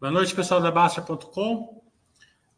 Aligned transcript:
Boa 0.00 0.12
noite, 0.12 0.32
pessoal 0.32 0.60
da 0.60 0.70
Basta.com. 0.70 1.82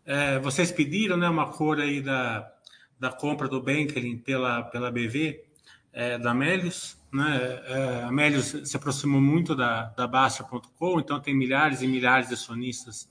É, 0.05 0.39
vocês 0.41 0.71
pediram 0.71 1.17
né, 1.17 1.27
uma 1.27 1.51
cor 1.51 1.81
aí 1.81 2.03
da, 2.03 2.53
da 2.99 3.11
compra 3.11 3.49
do 3.49 3.63
Banklin 3.63 4.19
pela, 4.19 4.65
pela 4.65 4.91
BV 4.91 5.43
é, 5.91 6.19
da 6.19 6.35
Melius. 6.35 6.99
Né? 7.11 7.63
É, 7.65 8.03
a 8.03 8.13
Melius 8.13 8.69
se 8.69 8.77
aproximou 8.77 9.23
muito 9.23 9.57
da, 9.57 9.85
da 9.85 10.07
Basta.com, 10.07 11.01
então 11.01 11.19
tem 11.19 11.35
milhares 11.35 11.81
e 11.81 11.87
milhares 11.87 12.29
de 12.29 12.35
acionistas 12.35 13.09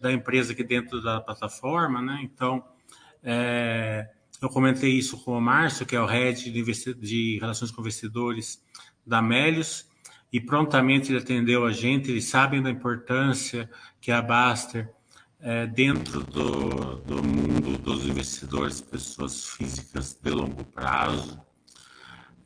da 0.00 0.10
empresa 0.10 0.54
aqui 0.54 0.64
dentro 0.64 1.02
da 1.02 1.20
plataforma. 1.20 2.00
Né? 2.00 2.20
Então, 2.22 2.64
é, 3.22 4.08
eu 4.40 4.48
comentei 4.48 4.92
isso 4.92 5.22
com 5.22 5.36
o 5.36 5.40
Márcio, 5.40 5.84
que 5.84 5.94
é 5.94 6.00
o 6.00 6.06
head 6.06 6.50
de, 6.50 6.94
de 6.94 7.38
relações 7.38 7.70
com 7.70 7.82
investidores 7.82 8.58
da 9.06 9.20
Melius 9.20 9.86
e 10.32 10.40
prontamente 10.40 11.10
ele 11.10 11.18
atendeu 11.18 11.64
a 11.64 11.72
gente. 11.72 12.10
Eles 12.10 12.26
sabem 12.26 12.62
da 12.62 12.70
importância 12.70 13.70
que 14.00 14.10
a 14.10 14.20
Baster 14.20 14.90
é, 15.40 15.66
dentro 15.66 16.24
do, 16.24 16.96
do 16.96 17.22
mundo 17.22 17.78
dos 17.78 18.04
investidores, 18.06 18.80
pessoas 18.80 19.44
físicas 19.44 20.18
de 20.20 20.30
longo 20.30 20.64
prazo. 20.64 21.40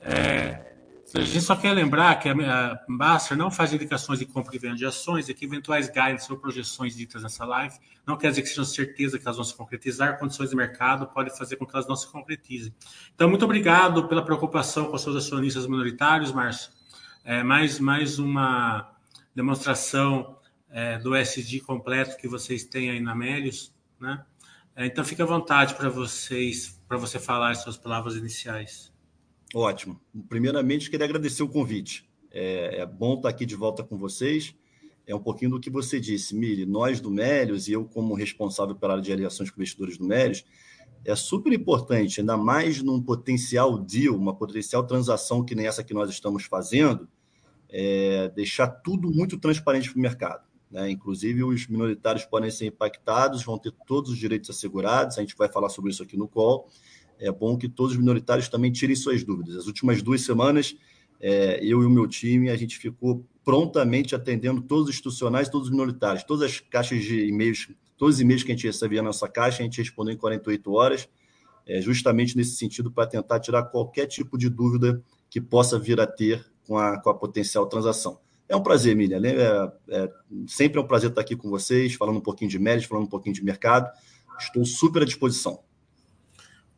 É, 0.01 0.66
a 1.15 1.21
gente 1.23 1.41
só 1.41 1.57
quer 1.57 1.73
lembrar 1.73 2.15
que 2.21 2.29
a 2.29 2.80
Baster 2.88 3.37
não 3.37 3.51
faz 3.51 3.73
indicações 3.73 4.19
de 4.19 4.27
compra 4.27 4.55
e 4.55 4.59
venda 4.59 4.77
de 4.77 4.87
ações 4.87 5.29
e 5.29 5.35
que 5.35 5.45
eventuais 5.45 5.88
guides 5.88 6.29
ou 6.30 6.37
projeções 6.37 6.95
ditas 6.95 7.23
nessa 7.23 7.45
live 7.45 7.74
não 8.07 8.16
quer 8.16 8.30
dizer 8.30 8.43
que 8.43 8.49
sejam 8.49 8.65
certeza 8.65 9.19
que 9.19 9.24
elas 9.24 9.37
vão 9.37 9.45
se 9.45 9.55
concretizar, 9.55 10.19
condições 10.19 10.51
de 10.51 10.57
mercado 10.57 11.07
podem 11.09 11.35
fazer 11.37 11.57
com 11.57 11.66
que 11.66 11.74
elas 11.74 11.88
não 11.88 11.97
se 11.97 12.10
concretizem. 12.10 12.73
Então, 13.15 13.29
muito 13.29 13.45
obrigado 13.45 14.07
pela 14.09 14.24
preocupação 14.24 14.87
com 14.87 14.97
os 14.97 15.02
seus 15.02 15.16
acionistas 15.16 15.66
minoritários, 15.66 16.33
Márcio 16.33 16.80
é, 17.24 17.42
mais, 17.42 17.79
mais 17.79 18.19
uma 18.19 18.95
demonstração 19.34 20.38
é, 20.71 20.99
do 20.99 21.15
SD 21.15 21.60
completo 21.60 22.16
que 22.16 22.29
vocês 22.29 22.65
têm 22.65 22.90
aí 22.90 23.01
na 23.01 23.15
Melius, 23.15 23.74
né? 24.01 24.24
É, 24.74 24.87
então 24.87 25.04
fique 25.04 25.21
à 25.21 25.26
vontade 25.26 25.74
para 25.74 25.88
vocês, 25.88 26.80
para 26.88 26.96
você 26.96 27.18
falar 27.18 27.51
as 27.51 27.63
suas 27.63 27.76
palavras 27.76 28.16
iniciais. 28.16 28.93
Ótimo. 29.54 30.01
Primeiramente, 30.29 30.88
queria 30.88 31.07
agradecer 31.07 31.43
o 31.43 31.48
convite. 31.48 32.09
É, 32.30 32.80
é, 32.80 32.87
bom 32.87 33.15
estar 33.15 33.29
aqui 33.29 33.45
de 33.45 33.57
volta 33.57 33.82
com 33.82 33.98
vocês. 33.98 34.54
É 35.07 35.15
um 35.15 35.21
pouquinho 35.21 35.51
do 35.51 35.60
que 35.60 35.68
você 35.68 35.98
disse, 35.98 36.37
Mili. 36.37 36.65
Nós 36.65 37.01
do 37.01 37.10
Melius 37.10 37.66
e 37.66 37.73
eu, 37.73 37.85
como 37.85 38.15
responsável 38.15 38.76
pela 38.76 38.93
área 38.93 39.02
de 39.02 39.13
aliações 39.13 39.51
com 39.51 39.60
investidores 39.60 39.98
do 39.98 40.04
Melius, 40.04 40.45
é 41.04 41.15
super 41.16 41.52
importante, 41.52 42.20
ainda 42.20 42.37
mais 42.37 42.82
num 42.82 43.01
potencial 43.01 43.79
deal, 43.79 44.16
uma 44.16 44.34
potencial 44.34 44.84
transação 44.87 45.45
que 45.45 45.54
nem 45.54 45.66
essa 45.66 45.82
que 45.82 45.95
nós 45.95 46.10
estamos 46.10 46.45
fazendo, 46.45 47.09
é 47.68 48.29
deixar 48.29 48.68
tudo 48.68 49.10
muito 49.10 49.38
transparente 49.38 49.90
para 49.90 49.98
o 49.98 50.02
mercado. 50.02 50.51
Né? 50.70 50.90
Inclusive, 50.90 51.42
os 51.42 51.66
minoritários 51.66 52.24
podem 52.24 52.51
ser 52.51 52.66
impactados, 52.66 53.42
vão 53.42 53.59
ter 53.59 53.73
todos 53.87 54.10
os 54.10 54.18
direitos 54.18 54.51
assegurados, 54.51 55.18
a 55.18 55.20
gente 55.20 55.37
vai 55.37 55.48
falar 55.48 55.68
sobre 55.68 55.90
isso 55.90 56.02
aqui 56.02 56.16
no 56.16 56.29
call. 56.29 56.68
É 57.18 57.30
bom 57.30 57.57
que 57.57 57.68
todos 57.68 57.92
os 57.92 57.98
minoritários 57.98 58.48
também 58.48 58.73
tirem 58.73 58.96
suas 58.96 59.24
dúvidas. 59.24 59.57
As 59.57 59.66
últimas 59.66 60.02
duas 60.02 60.23
semanas, 60.23 60.76
é, 61.20 61.60
eu 61.62 61.82
e 61.82 61.87
o 61.87 61.90
meu 61.90 62.07
time, 62.07 62.51
a 62.51 62.57
gente 62.57 62.79
ficou 62.79 63.24
prontamente 63.45 64.14
atendendo 64.14 64.60
todos 64.62 64.84
os 64.84 64.91
institucionais, 64.91 65.48
todos 65.48 65.69
os 65.69 65.72
minoritários, 65.72 66.25
todas 66.25 66.50
as 66.50 66.60
caixas 66.60 67.03
de 67.03 67.26
e-mails 67.26 67.69
Todos 68.00 68.15
os 68.15 68.20
e-mails 68.22 68.43
que 68.43 68.50
a 68.50 68.54
gente 68.54 68.66
recebia 68.66 69.03
na 69.03 69.09
nossa 69.09 69.28
caixa, 69.28 69.60
a 69.60 69.62
gente 69.62 69.76
respondeu 69.76 70.15
em 70.15 70.16
48 70.16 70.72
horas, 70.72 71.06
é, 71.66 71.82
justamente 71.82 72.34
nesse 72.34 72.56
sentido, 72.56 72.91
para 72.91 73.06
tentar 73.06 73.38
tirar 73.41 73.65
qualquer 73.65 74.06
tipo 74.06 74.38
de 74.38 74.48
dúvida 74.48 75.03
que 75.28 75.38
possa 75.38 75.78
vir 75.78 76.00
a 76.00 76.06
ter 76.06 76.42
com 76.66 76.78
a, 76.78 76.98
com 76.98 77.10
a 77.10 77.15
potencial 77.15 77.66
transação. 77.66 78.19
É 78.48 78.56
um 78.56 78.62
prazer, 78.62 78.97
Miriam. 78.97 79.20
É, 79.22 79.70
é, 79.91 80.10
sempre 80.47 80.78
é 80.78 80.82
um 80.82 80.87
prazer 80.87 81.10
estar 81.10 81.20
aqui 81.20 81.37
com 81.37 81.50
vocês, 81.50 81.92
falando 81.92 82.16
um 82.16 82.22
pouquinho 82.22 82.50
de 82.50 82.59
méritos, 82.59 82.88
falando 82.88 83.04
um 83.04 83.10
pouquinho 83.10 83.34
de 83.34 83.44
mercado. 83.44 83.91
Estou 84.38 84.64
super 84.64 85.02
à 85.02 85.04
disposição. 85.04 85.62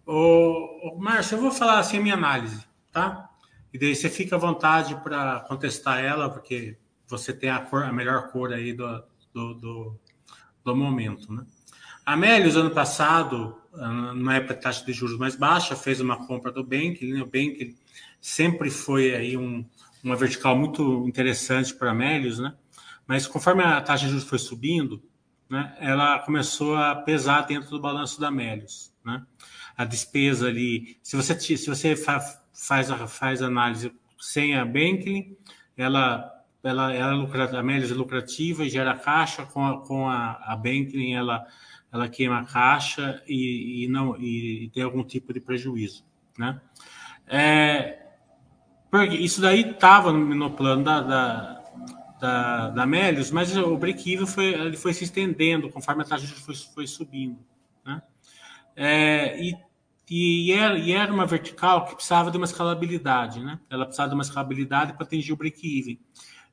Ô, 0.05 0.89
ô, 0.89 0.99
Márcio, 0.99 1.37
eu 1.37 1.41
vou 1.41 1.53
falar 1.53 1.79
assim 1.79 1.99
a 1.99 2.03
minha 2.03 2.15
análise, 2.15 2.65
tá? 2.91 3.31
E 3.73 3.79
daí 3.79 3.95
você 3.95 4.11
fica 4.11 4.35
à 4.35 4.39
vontade 4.41 4.97
para 5.05 5.39
contestar 5.47 6.05
ela, 6.05 6.29
porque 6.29 6.77
você 7.07 7.33
tem 7.33 7.49
a, 7.49 7.61
cor, 7.61 7.85
a 7.85 7.93
melhor 7.93 8.33
cor 8.33 8.53
aí 8.53 8.73
do, 8.73 9.05
do, 9.33 9.55
do, 9.55 10.01
do 10.65 10.75
momento. 10.75 11.33
Né? 11.33 11.45
A 12.05 12.17
Melius, 12.17 12.57
ano 12.57 12.71
passado, 12.71 13.57
numa 14.15 14.35
época 14.35 14.55
de 14.55 14.61
taxa 14.61 14.85
de 14.85 14.93
juros 14.93 15.17
mais 15.19 15.37
baixa, 15.37 15.77
fez 15.77 16.01
uma 16.01 16.27
compra 16.27 16.51
do 16.51 16.65
Bank. 16.65 17.05
Né? 17.05 17.23
O 17.23 17.27
Bank 17.27 17.77
sempre 18.21 18.71
foi 18.71 19.15
aí 19.15 19.37
um, 19.37 19.65
uma 20.03 20.17
vertical 20.17 20.57
muito 20.57 21.07
interessante 21.07 21.75
para 21.75 21.91
a 21.91 21.95
Melius, 21.95 22.39
né? 22.39 22.55
mas 23.07 23.27
conforme 23.27 23.63
a 23.63 23.81
taxa 23.81 24.05
de 24.05 24.11
juros 24.11 24.29
foi 24.29 24.39
subindo, 24.39 25.03
né, 25.49 25.77
ela 25.81 26.19
começou 26.21 26.77
a 26.77 26.95
pesar 26.95 27.43
dentro 27.43 27.71
do 27.71 27.81
balanço 27.81 28.21
da 28.21 28.31
Melius. 28.31 28.93
Né? 29.05 29.23
A 29.77 29.85
despesa 29.85 30.49
ali, 30.49 30.97
se 31.03 31.17
você, 31.17 31.39
se 31.39 31.67
você 31.67 31.95
fa, 31.95 32.21
faz, 32.55 32.91
a, 32.91 33.07
faz 33.07 33.43
análise 33.43 33.93
sem 34.19 34.57
a 34.57 34.65
Bank, 34.65 35.37
ela 35.77 36.42
ela, 36.63 36.93
ela 36.95 37.13
é 37.13 37.17
lucrativa, 37.17 37.59
a 37.59 37.63
Melius 37.63 37.91
é 37.91 37.95
lucrativa 37.95 38.65
e 38.65 38.71
gera 38.71 38.97
caixa, 38.97 39.45
com 39.45 39.65
a, 39.65 39.85
com 39.85 40.09
a, 40.09 40.41
a 40.45 40.57
Banking 40.57 41.15
ela, 41.15 41.45
ela 41.93 42.09
queima 42.09 42.41
a 42.41 42.45
caixa 42.45 43.23
e, 43.27 43.85
e 43.85 43.89
não, 43.89 44.17
e, 44.17 44.65
e, 44.65 44.69
tem 44.71 44.83
algum 44.83 45.03
tipo 45.03 45.33
de 45.33 45.41
prejuízo. 45.41 46.05
Né? 46.39 46.61
É, 47.27 47.99
isso 49.11 49.41
daí 49.41 49.71
estava 49.71 50.13
no, 50.13 50.35
no, 50.35 50.51
plano 50.51 50.85
da, 50.85 51.01
da, 51.01 51.63
da, 52.21 52.69
da 52.71 52.87
Melius, 52.87 53.31
mas 53.31 53.57
o 53.57 53.77
break-even 53.77 54.27
foi, 54.27 54.55
ele 54.55 54.77
foi 54.77 54.93
se 54.93 55.05
estendendo 55.05 55.69
conforme 55.69 56.03
a 56.03 56.07
taxa 56.07 56.27
foi, 56.27 56.55
foi 56.55 56.87
subindo. 56.87 57.39
Né? 57.85 58.03
É, 58.77 59.43
e 59.43 59.57
e 60.15 60.53
era, 60.53 60.79
e 60.79 60.93
era, 60.93 61.11
uma 61.11 61.25
vertical 61.25 61.87
que 61.87 61.95
precisava 61.95 62.31
de 62.31 62.37
uma 62.37 62.45
escalabilidade, 62.45 63.41
né? 63.41 63.59
Ela 63.71 63.87
precisava 63.87 64.11
de 64.11 64.15
uma 64.15 64.23
escalabilidade 64.23 64.93
para 64.93 65.05
atingir 65.05 65.33
o 65.33 65.37
break-even. 65.37 65.99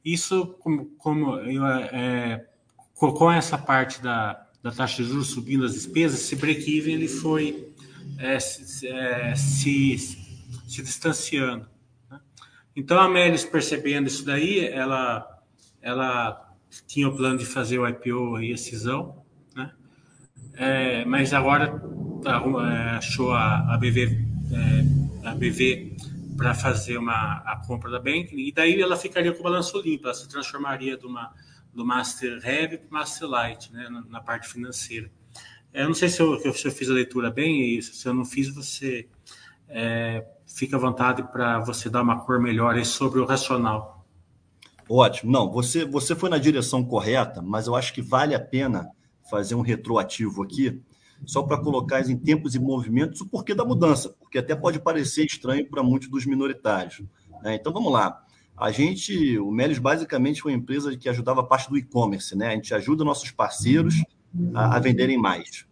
Isso, 0.03 0.55
como, 0.59 0.85
como 0.97 1.35
eu, 1.39 1.65
é, 1.65 2.45
com 2.93 3.31
essa 3.31 3.57
parte 3.57 4.01
da, 4.01 4.45
da 4.61 4.71
taxa 4.71 5.03
de 5.03 5.09
juros 5.09 5.27
subindo 5.27 5.65
as 5.65 5.73
despesas, 5.73 6.21
esse 6.21 6.35
break-even 6.35 6.95
ele 6.95 7.07
foi 7.07 7.69
é, 8.17 8.39
se, 8.39 8.87
é, 8.87 9.35
se, 9.35 9.97
se, 9.97 10.81
distanciando. 10.81 11.65
Né? 12.09 12.19
Então, 12.75 12.99
a 12.99 13.07
Melis, 13.07 13.45
percebendo 13.45 14.07
isso 14.07 14.25
daí, 14.25 14.65
ela, 14.65 15.27
ela 15.81 16.55
tinha 16.87 17.07
o 17.07 17.15
plano 17.15 17.37
de 17.37 17.45
fazer 17.45 17.79
o 17.79 17.87
IPO 17.87 18.35
aí, 18.35 18.53
a 18.53 18.57
cisão, 18.57 19.23
né? 19.55 19.71
É, 20.55 21.05
mas 21.05 21.33
agora 21.33 21.81
é, 22.25 22.97
achou 22.97 23.31
a, 23.31 23.73
a 23.73 23.77
BV, 23.77 24.25
é, 24.51 25.27
a 25.27 25.35
BV 25.35 25.95
para 26.39 26.53
fazer 26.53 26.97
uma, 26.97 27.43
a 27.45 27.61
compra 27.67 27.91
da 27.91 27.99
Banking, 27.99 28.37
e 28.37 28.51
daí 28.53 28.81
ela 28.81 28.95
ficaria 28.95 29.33
com 29.33 29.41
o 29.41 29.43
balanço 29.43 29.77
limpo, 29.81 30.05
ela 30.05 30.13
se 30.13 30.27
transformaria 30.29 30.97
de 30.97 31.05
uma, 31.05 31.33
do 31.73 31.85
Master 31.85 32.39
Heavy 32.41 32.77
para 32.77 32.87
o 32.87 32.93
Master 32.93 33.27
Light, 33.27 33.73
né, 33.73 33.89
na, 33.89 34.01
na, 34.05 34.21
parte 34.21 34.47
financeira. 34.47 35.11
Eu 35.73 35.87
não 35.87 35.93
sei 35.93 36.07
se 36.07 36.21
eu, 36.21 36.39
se 36.39 36.65
eu 36.65 36.71
fiz 36.71 36.89
a 36.89 36.93
leitura 36.93 37.29
bem, 37.29 37.77
e 37.77 37.81
se 37.81 38.07
eu 38.07 38.13
não 38.13 38.23
fiz, 38.23 38.47
você 38.55 39.09
é, 39.67 40.25
fica 40.47 40.77
à 40.77 40.79
vontade 40.79 41.23
para 41.23 41.59
você 41.59 41.89
dar 41.89 42.01
uma 42.01 42.21
cor 42.21 42.39
melhor 42.39 42.81
sobre 42.85 43.19
o 43.19 43.25
racional. 43.25 44.07
Ótimo. 44.89 45.29
Não, 45.29 45.51
você, 45.51 45.83
você 45.83 46.15
foi 46.15 46.29
na 46.29 46.37
direção 46.37 46.85
correta, 46.85 47.41
mas 47.41 47.67
eu 47.67 47.75
acho 47.75 47.93
que 47.93 48.01
vale 48.01 48.33
a 48.33 48.39
pena 48.39 48.89
fazer 49.29 49.55
um 49.55 49.61
retroativo 49.61 50.41
aqui, 50.41 50.81
só 51.25 51.43
para 51.43 51.57
colocar 51.61 52.07
em 52.09 52.17
tempos 52.17 52.55
e 52.55 52.59
movimentos 52.59 53.21
o 53.21 53.27
porquê 53.27 53.53
da 53.53 53.65
mudança, 53.65 54.09
porque 54.19 54.37
até 54.37 54.55
pode 54.55 54.79
parecer 54.79 55.25
estranho 55.25 55.69
para 55.69 55.83
muitos 55.83 56.09
dos 56.09 56.25
minoritários. 56.25 57.01
Né? 57.41 57.55
Então 57.55 57.71
vamos 57.71 57.91
lá. 57.91 58.23
A 58.57 58.71
gente, 58.71 59.37
o 59.39 59.51
Melis 59.51 59.79
basicamente 59.79 60.41
foi 60.41 60.51
uma 60.51 60.57
empresa 60.57 60.95
que 60.97 61.07
ajudava 61.07 61.41
a 61.41 61.45
parte 61.45 61.69
do 61.69 61.77
e-commerce, 61.77 62.35
né? 62.35 62.49
A 62.49 62.55
gente 62.55 62.73
ajuda 62.73 63.05
nossos 63.05 63.31
parceiros 63.31 64.03
a, 64.53 64.75
a 64.75 64.79
venderem 64.79 65.17
mais. 65.17 65.65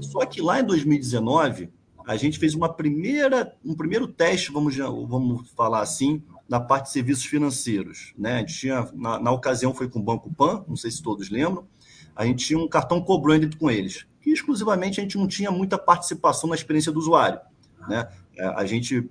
Só 0.00 0.24
que 0.24 0.40
lá 0.40 0.60
em 0.60 0.64
2019, 0.64 1.70
a 2.06 2.16
gente 2.16 2.38
fez 2.38 2.54
uma 2.54 2.72
primeira, 2.72 3.52
um 3.64 3.74
primeiro 3.74 4.06
teste, 4.06 4.52
vamos, 4.52 4.76
vamos 4.76 5.50
falar 5.56 5.80
assim, 5.80 6.22
na 6.48 6.60
parte 6.60 6.86
de 6.86 6.92
serviços 6.92 7.24
financeiros. 7.24 8.14
Né? 8.16 8.34
A 8.34 8.38
gente 8.38 8.54
tinha, 8.54 8.88
na, 8.94 9.18
na 9.18 9.32
ocasião 9.32 9.74
foi 9.74 9.88
com 9.88 9.98
o 9.98 10.02
Banco 10.02 10.32
Pan, 10.32 10.64
não 10.68 10.76
sei 10.76 10.92
se 10.92 11.02
todos 11.02 11.30
lembram, 11.30 11.66
a 12.14 12.24
gente 12.24 12.46
tinha 12.46 12.58
um 12.58 12.68
cartão 12.68 13.00
co-branded 13.00 13.56
com 13.56 13.68
eles 13.68 14.06
que 14.20 14.30
exclusivamente 14.30 15.00
a 15.00 15.02
gente 15.02 15.18
não 15.18 15.26
tinha 15.26 15.50
muita 15.50 15.78
participação 15.78 16.48
na 16.48 16.54
experiência 16.54 16.92
do 16.92 16.98
usuário. 16.98 17.40
Né? 17.88 18.08
É, 18.36 18.46
a 18.46 18.64
gente 18.64 19.08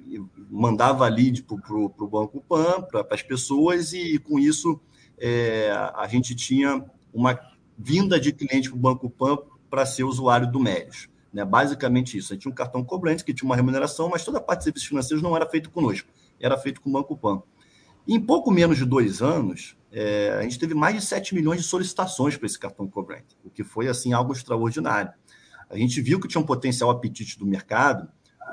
mandava 0.49 1.07
lead 1.07 1.43
para 1.43 1.75
o 1.75 2.07
Banco 2.07 2.41
Pan, 2.41 2.81
para 2.81 3.05
as 3.11 3.21
pessoas, 3.21 3.93
e, 3.93 4.19
com 4.19 4.39
isso 4.39 4.79
é, 5.17 5.71
a 5.95 6.07
gente 6.07 6.35
tinha 6.35 6.83
uma 7.13 7.39
vinda 7.77 8.19
de 8.19 8.31
cliente 8.31 8.69
para 8.69 8.77
o 8.77 8.81
Banco 8.81 9.09
Pan 9.09 9.37
para 9.69 9.85
ser 9.85 10.03
usuário 10.03 10.51
do 10.51 10.59
Melios. 10.59 11.07
Né? 11.31 11.45
Basicamente 11.45 12.17
isso. 12.17 12.33
A 12.33 12.35
gente 12.35 12.43
tinha 12.43 12.51
um 12.51 12.55
cartão 12.55 12.83
cobrante 12.83 13.23
que 13.23 13.33
tinha 13.33 13.47
uma 13.47 13.55
remuneração, 13.55 14.09
mas 14.09 14.23
toda 14.23 14.37
a 14.37 14.41
parte 14.41 14.59
de 14.59 14.63
serviços 14.65 14.87
financeiros 14.87 15.21
não 15.21 15.35
era 15.35 15.47
feito 15.47 15.69
conosco, 15.69 16.09
era 16.39 16.57
feito 16.57 16.81
com 16.81 16.89
o 16.89 16.93
Banco 16.93 17.15
Pan. 17.17 17.41
Em 18.07 18.19
pouco 18.19 18.51
menos 18.51 18.77
de 18.77 18.85
dois 18.85 19.21
anos, 19.21 19.75
é, 19.91 20.37
a 20.39 20.43
gente 20.43 20.59
teve 20.59 20.73
mais 20.73 20.95
de 20.95 21.01
7 21.01 21.33
milhões 21.33 21.61
de 21.61 21.67
solicitações 21.67 22.37
para 22.37 22.45
esse 22.45 22.59
cartão 22.59 22.87
Cobrant, 22.87 23.25
o 23.43 23.49
que 23.49 23.63
foi 23.63 23.87
assim 23.87 24.13
algo 24.13 24.33
extraordinário. 24.33 25.11
A 25.69 25.77
gente 25.77 26.01
viu 26.01 26.19
que 26.19 26.27
tinha 26.27 26.41
um 26.41 26.45
potencial 26.45 26.89
apetite 26.89 27.37
do 27.37 27.45
mercado, 27.45 28.09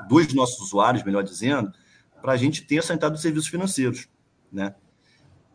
dos 0.07 0.33
nossos 0.33 0.59
usuários, 0.59 1.03
melhor 1.03 1.23
dizendo, 1.23 1.71
para 2.21 2.33
a 2.33 2.37
gente 2.37 2.63
ter 2.63 2.77
essa 2.77 2.93
entrada 2.93 3.13
dos 3.13 3.21
serviços 3.21 3.49
financeiros. 3.49 4.07
Né? 4.51 4.73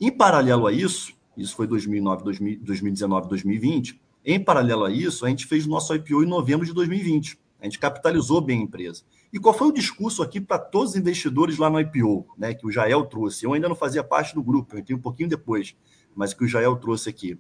Em 0.01 0.11
paralelo 0.11 0.67
a 0.67 0.73
isso, 0.73 1.15
isso 1.37 1.55
foi 1.55 1.67
2009, 1.67 2.25
2019, 2.61 3.29
2020, 3.29 4.01
em 4.25 4.43
paralelo 4.43 4.85
a 4.85 4.91
isso, 4.91 5.27
a 5.27 5.29
gente 5.29 5.47
fez 5.47 5.67
o 5.67 5.71
nosso 5.71 5.95
IPO 5.95 6.23
em 6.23 6.27
novembro 6.27 6.65
de 6.65 6.73
2020. 6.73 7.39
A 7.63 7.65
gente 7.65 7.79
capitalizou 7.79 8.41
bem 8.41 8.59
a 8.59 8.63
empresa. 8.65 9.05
E 9.33 9.39
qual 9.39 9.55
foi 9.55 9.69
o 9.69 9.73
discurso 9.73 10.21
aqui 10.21 10.41
para 10.41 10.59
todos 10.59 10.91
os 10.91 10.97
investidores 10.97 11.59
lá 11.59 11.71
no 11.71 11.79
IPO, 11.79 12.27
né, 12.37 12.53
que 12.53 12.67
o 12.67 12.73
Jael 12.73 13.07
trouxe? 13.07 13.47
Eu 13.47 13.53
ainda 13.53 13.69
não 13.69 13.77
fazia 13.77 14.03
parte 14.03 14.35
do 14.35 14.43
grupo, 14.43 14.75
eu 14.75 14.81
entrei 14.81 14.97
um 14.97 15.01
pouquinho 15.01 15.29
depois, 15.29 15.77
mas 16.13 16.35
que 16.35 16.43
o 16.43 16.49
Jael 16.49 16.75
trouxe 16.75 17.09
aqui. 17.09 17.39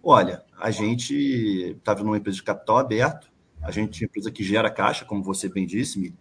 Olha, 0.00 0.44
a 0.56 0.70
gente 0.70 1.74
estava 1.76 2.04
numa 2.04 2.16
empresa 2.16 2.36
de 2.36 2.44
capital 2.44 2.78
aberto, 2.78 3.28
a 3.60 3.72
gente 3.72 4.04
é 4.04 4.06
uma 4.06 4.08
empresa 4.08 4.30
que 4.30 4.44
gera 4.44 4.70
caixa, 4.70 5.04
como 5.04 5.20
você 5.20 5.48
bem 5.48 5.66
disse, 5.66 6.14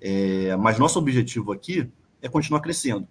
é, 0.00 0.54
mas 0.54 0.78
nosso 0.78 0.96
objetivo 1.00 1.50
aqui 1.50 1.90
é 2.22 2.28
continuar 2.28 2.60
crescendo 2.60 3.08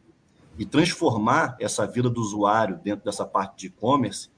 e 0.58 0.66
transformar 0.66 1.58
essa 1.60 1.86
vida 1.86 2.10
do 2.10 2.22
usuário 2.22 2.80
dentro 2.82 3.04
dessa 3.04 3.26
parte 3.26 3.60
de 3.60 3.68
e-commerce 3.68 4.30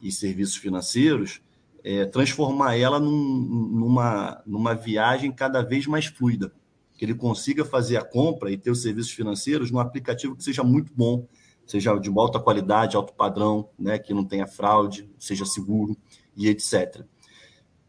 e 0.00 0.12
serviços 0.12 0.54
financeiros, 0.54 1.42
é, 1.84 2.04
transformar 2.04 2.76
ela 2.76 2.98
num, 2.98 3.70
numa, 3.72 4.42
numa 4.46 4.74
viagem 4.74 5.32
cada 5.32 5.62
vez 5.62 5.86
mais 5.86 6.06
fluida, 6.06 6.52
que 6.96 7.04
ele 7.04 7.14
consiga 7.14 7.64
fazer 7.64 7.96
a 7.96 8.04
compra 8.04 8.50
e 8.50 8.58
ter 8.58 8.70
os 8.70 8.82
serviços 8.82 9.12
financeiros 9.12 9.70
num 9.70 9.78
aplicativo 9.78 10.36
que 10.36 10.44
seja 10.44 10.62
muito 10.62 10.92
bom, 10.94 11.26
seja 11.66 11.96
de 11.96 12.10
alta 12.10 12.38
qualidade, 12.38 12.96
alto 12.96 13.14
padrão, 13.14 13.68
né, 13.78 13.98
que 13.98 14.12
não 14.12 14.24
tenha 14.24 14.46
fraude, 14.46 15.08
seja 15.18 15.44
seguro 15.44 15.96
e 16.36 16.48
etc. 16.48 17.04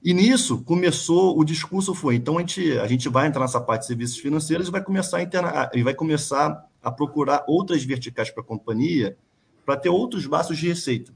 E 0.04 0.14
nisso 0.14 0.64
começou 0.64 1.38
o 1.38 1.44
discurso 1.44 1.94
foi, 1.94 2.16
então 2.16 2.38
a 2.38 2.42
gente, 2.42 2.78
a 2.80 2.88
gente 2.88 3.08
vai 3.08 3.28
entrar 3.28 3.42
nessa 3.42 3.62
parte 3.62 3.82
de 3.82 3.88
serviços 3.88 4.18
financeiros 4.18 4.68
e 4.68 4.72
vai 4.72 4.84
começar 4.84 5.18
a 5.18 5.22
interna, 5.22 5.70
e 5.74 5.84
vai 5.84 5.94
começar 5.94 6.66
a 6.82 6.92
procurar 6.92 7.44
outras 7.48 7.84
verticais 7.84 8.32
para 8.32 8.42
a 8.42 8.46
companhia 8.46 9.16
para 9.64 9.78
ter 9.78 9.90
outros 9.90 10.26
braços 10.26 10.58
de 10.58 10.68
receita, 10.68 11.14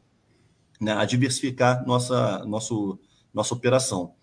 né, 0.79 0.93
a 0.93 1.05
diversificar 1.05 1.85
nossa, 1.85 2.45
nosso, 2.45 2.99
nossa 3.33 3.53
operação. 3.53 4.13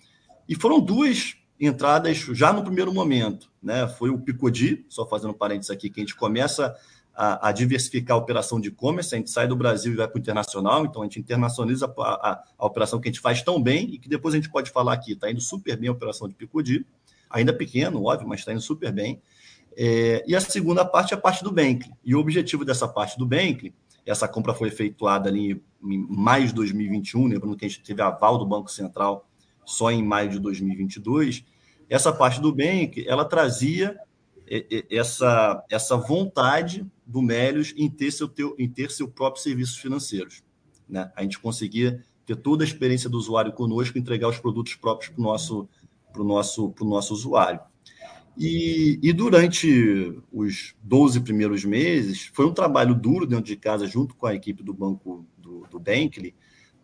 E 0.48 0.54
foram 0.54 0.80
duas 0.80 1.36
entradas 1.58 2.18
já 2.18 2.52
no 2.52 2.64
primeiro 2.64 2.92
momento. 2.92 3.50
Né? 3.62 3.86
Foi 3.86 4.10
o 4.10 4.18
Picodi, 4.18 4.84
só 4.88 5.06
fazendo 5.06 5.34
parênteses 5.34 5.70
aqui, 5.70 5.88
que 5.88 6.00
a 6.00 6.02
gente 6.02 6.16
começa 6.16 6.74
a, 7.14 7.48
a 7.48 7.52
diversificar 7.52 8.16
a 8.16 8.20
operação 8.20 8.60
de 8.60 8.68
e-commerce, 8.68 9.14
a 9.14 9.18
gente 9.18 9.30
sai 9.30 9.46
do 9.46 9.54
Brasil 9.54 9.92
e 9.92 9.96
vai 9.96 10.08
para 10.08 10.16
o 10.16 10.20
internacional, 10.20 10.84
então 10.84 11.02
a 11.02 11.04
gente 11.04 11.20
internacionaliza 11.20 11.92
a, 11.98 12.02
a, 12.02 12.44
a, 12.58 12.66
operação 12.66 13.00
que 13.00 13.08
a 13.08 13.12
gente 13.12 13.20
faz 13.20 13.42
tão 13.42 13.62
bem 13.62 13.94
e 13.94 13.98
que 13.98 14.08
depois 14.08 14.34
a 14.34 14.38
gente 14.38 14.50
pode 14.50 14.70
falar 14.70 14.94
aqui, 14.94 15.12
está 15.12 15.30
indo 15.30 15.40
super 15.40 15.76
bem 15.76 15.88
a 15.88 15.92
operação 15.92 16.26
de 16.26 16.34
Picodi, 16.34 16.86
ainda 17.30 17.52
pequeno, 17.52 18.02
óbvio, 18.02 18.26
mas 18.28 18.40
está 18.40 18.52
indo 18.52 18.60
super 18.60 18.90
bem. 18.92 19.20
É, 19.76 20.24
e 20.26 20.34
a 20.34 20.40
segunda 20.40 20.84
parte 20.84 21.14
é 21.14 21.16
a 21.16 21.20
parte 21.20 21.42
do 21.42 21.50
Bankly. 21.50 21.92
E 22.04 22.14
o 22.14 22.20
objetivo 22.20 22.64
dessa 22.64 22.86
parte 22.86 23.18
do 23.18 23.26
Bankly, 23.26 23.74
essa 24.04 24.26
compra 24.26 24.54
foi 24.54 24.68
efetuada 24.68 25.28
ali 25.28 25.62
em 25.82 26.06
maio 26.08 26.46
de 26.46 26.54
2021, 26.54 27.26
lembrando 27.26 27.56
que 27.56 27.64
a 27.64 27.68
gente 27.68 27.82
teve 27.82 28.02
aval 28.02 28.38
do 28.38 28.46
Banco 28.46 28.70
Central 28.70 29.28
só 29.64 29.90
em 29.90 30.02
maio 30.02 30.30
de 30.30 30.38
2022. 30.38 31.44
Essa 31.88 32.12
parte 32.12 32.40
do 32.40 32.52
Bank, 32.52 33.04
ela 33.06 33.24
trazia 33.24 33.98
essa, 34.90 35.64
essa 35.70 35.96
vontade 35.96 36.86
do 37.06 37.22
Melios 37.22 37.72
em 37.76 37.88
ter 37.88 38.10
seu, 38.10 38.28
teu, 38.28 38.54
em 38.58 38.68
ter 38.68 38.90
seu 38.90 39.08
próprio 39.08 39.42
serviços 39.42 39.76
financeiros. 39.76 40.42
Né? 40.88 41.10
A 41.16 41.22
gente 41.22 41.38
conseguia 41.38 42.02
ter 42.26 42.36
toda 42.36 42.64
a 42.64 42.66
experiência 42.66 43.08
do 43.08 43.18
usuário 43.18 43.52
conosco, 43.52 43.98
entregar 43.98 44.28
os 44.28 44.38
produtos 44.38 44.74
próprios 44.74 45.12
para 45.12 45.20
o 45.20 45.24
nosso, 45.24 45.68
pro 46.12 46.24
nosso, 46.24 46.70
pro 46.70 46.84
nosso 46.84 47.14
usuário. 47.14 47.60
E, 48.36 48.98
e, 49.02 49.12
durante 49.12 50.18
os 50.32 50.74
12 50.82 51.20
primeiros 51.20 51.64
meses, 51.64 52.30
foi 52.32 52.46
um 52.46 52.54
trabalho 52.54 52.94
duro 52.94 53.26
dentro 53.26 53.44
de 53.44 53.56
casa, 53.56 53.86
junto 53.86 54.14
com 54.14 54.26
a 54.26 54.34
equipe 54.34 54.62
do 54.62 54.72
banco 54.72 55.26
do, 55.36 55.66
do 55.70 55.78
Bankly, 55.78 56.34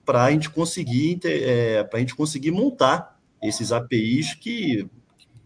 para 0.04 0.24
a 0.24 0.30
gente 0.30 0.50
conseguir 0.50 1.20
é, 1.24 1.82
para 1.84 1.98
a 1.98 2.00
gente 2.00 2.14
conseguir 2.14 2.50
montar 2.50 3.18
esses 3.42 3.72
APIs 3.72 4.34
que 4.34 4.88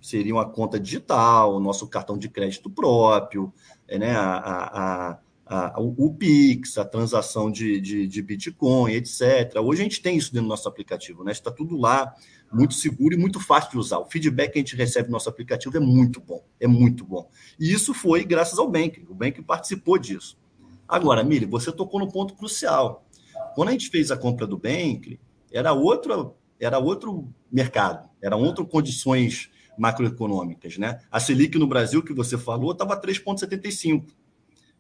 seriam 0.00 0.38
a 0.38 0.48
conta 0.48 0.78
digital, 0.80 1.54
o 1.54 1.60
nosso 1.60 1.86
cartão 1.86 2.18
de 2.18 2.28
crédito 2.28 2.68
próprio, 2.68 3.52
é, 3.86 3.98
né, 3.98 4.16
a, 4.16 4.36
a, 4.36 5.18
a, 5.46 5.80
o, 5.80 6.12
Pix, 6.12 6.78
a 6.78 6.84
transação 6.84 7.50
de, 7.50 7.80
de, 7.80 8.08
de, 8.08 8.22
Bitcoin, 8.22 8.92
etc. 8.92 9.56
Hoje 9.62 9.82
a 9.82 9.84
gente 9.84 10.02
tem 10.02 10.16
isso 10.16 10.32
dentro 10.32 10.46
do 10.46 10.50
nosso 10.50 10.68
aplicativo, 10.68 11.22
né? 11.22 11.30
Está 11.30 11.50
tudo 11.50 11.76
lá 11.76 12.12
muito 12.52 12.74
seguro 12.74 13.14
e 13.14 13.18
muito 13.18 13.40
fácil 13.40 13.70
de 13.70 13.78
usar. 13.78 13.98
O 13.98 14.06
feedback 14.06 14.52
que 14.52 14.58
a 14.58 14.62
gente 14.62 14.76
recebe 14.76 15.08
no 15.08 15.12
nosso 15.12 15.28
aplicativo 15.28 15.76
é 15.76 15.80
muito 15.80 16.20
bom, 16.20 16.44
é 16.60 16.66
muito 16.66 17.04
bom. 17.04 17.30
E 17.58 17.72
isso 17.72 17.94
foi 17.94 18.24
graças 18.24 18.58
ao 18.58 18.68
Bank. 18.68 19.04
O 19.08 19.14
Bank 19.14 19.40
participou 19.42 19.98
disso. 19.98 20.38
Agora, 20.86 21.24
Mili, 21.24 21.46
você 21.46 21.72
tocou 21.72 21.98
no 21.98 22.10
ponto 22.10 22.34
crucial. 22.34 23.06
Quando 23.54 23.70
a 23.70 23.72
gente 23.72 23.88
fez 23.88 24.10
a 24.10 24.16
compra 24.16 24.46
do 24.46 24.58
Bank, 24.58 25.18
era 25.50 25.72
outro, 25.72 26.34
era 26.60 26.78
outro 26.78 27.32
mercado, 27.50 28.08
eram 28.20 28.40
outras 28.42 28.68
condições 28.68 29.50
macroeconômicas, 29.78 30.76
né? 30.76 31.00
A 31.10 31.18
Selic 31.18 31.58
no 31.58 31.66
Brasil 31.66 32.02
que 32.02 32.12
você 32.12 32.36
falou 32.36 32.72
estava 32.72 33.00
3,75 33.00 34.04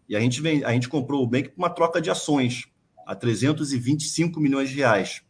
e 0.08 0.16
a 0.16 0.20
gente 0.20 0.40
vem, 0.40 0.62
a 0.64 0.72
gente 0.72 0.88
comprou 0.88 1.22
o 1.22 1.26
Bank 1.26 1.50
por 1.50 1.58
uma 1.58 1.70
troca 1.70 2.00
de 2.00 2.10
ações 2.10 2.68
a 3.06 3.14
325 3.14 4.38
milhões 4.40 4.68
de 4.68 4.76
reais. 4.76 5.22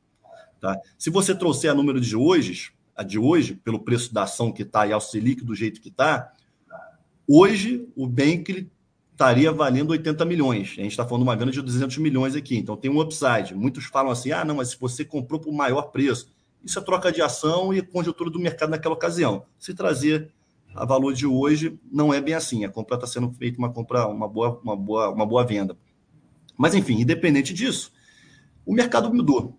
Tá? 0.63 0.81
Se 0.97 1.11
você 1.11 1.35
trouxer 1.35 1.73
a 1.73 1.75
número 1.75 2.01
de 2.01 2.15
hoje, 2.15 2.71
a 2.95 3.03
de 3.03 3.19
hoje, 3.19 3.55
pelo 3.55 3.81
preço 3.81 4.15
da 4.15 4.23
ação 4.23 4.53
que 4.53 4.63
está 4.63 4.87
e 4.87 4.93
ao 4.93 5.01
Selic 5.01 5.45
do 5.45 5.57
jeito 5.57 5.81
que 5.81 5.89
está, 5.89 6.31
hoje 7.29 7.89
o 7.97 8.07
Bank 8.07 8.71
estaria 9.11 9.51
valendo 9.51 9.91
80 9.91 10.25
milhões. 10.25 10.69
A 10.79 10.83
gente 10.83 10.93
está 10.93 11.05
falando 11.05 11.25
de 11.25 11.29
uma 11.31 11.37
venda 11.37 11.51
de 11.51 11.61
200 11.61 11.99
milhões 11.99 12.37
aqui, 12.37 12.57
então 12.57 12.77
tem 12.77 12.89
um 12.89 13.01
upside. 13.01 13.57
Muitos 13.57 13.87
falam 13.87 14.13
assim: 14.13 14.31
ah, 14.31 14.45
não, 14.45 14.55
mas 14.55 14.69
se 14.69 14.79
você 14.79 15.05
comprou 15.05 15.41
por 15.41 15.53
maior 15.53 15.91
preço, 15.91 16.29
isso 16.65 16.79
é 16.79 16.83
troca 16.83 17.11
de 17.11 17.21
ação 17.21 17.75
e 17.75 17.83
conjuntura 17.83 18.31
do 18.31 18.39
mercado 18.39 18.71
naquela 18.71 18.95
ocasião. 18.95 19.45
Se 19.59 19.75
trazer 19.75 20.31
a 20.77 20.85
valor 20.85 21.13
de 21.13 21.27
hoje, 21.27 21.77
não 21.91 22.15
é 22.15 22.21
bem 22.21 22.35
assim. 22.35 22.65
A 22.65 22.69
compra 22.69 22.95
está 22.95 23.07
sendo 23.09 23.33
feita 23.33 23.59
uma 23.59 23.73
compra, 23.73 24.07
uma 24.07 24.29
boa, 24.29 24.61
uma 24.63 24.77
boa, 24.77 25.11
uma 25.11 25.27
boa 25.27 25.45
venda. 25.45 25.77
Mas 26.57 26.73
enfim, 26.73 27.01
independente 27.01 27.53
disso, 27.53 27.93
o 28.65 28.73
mercado 28.73 29.13
mudou. 29.13 29.59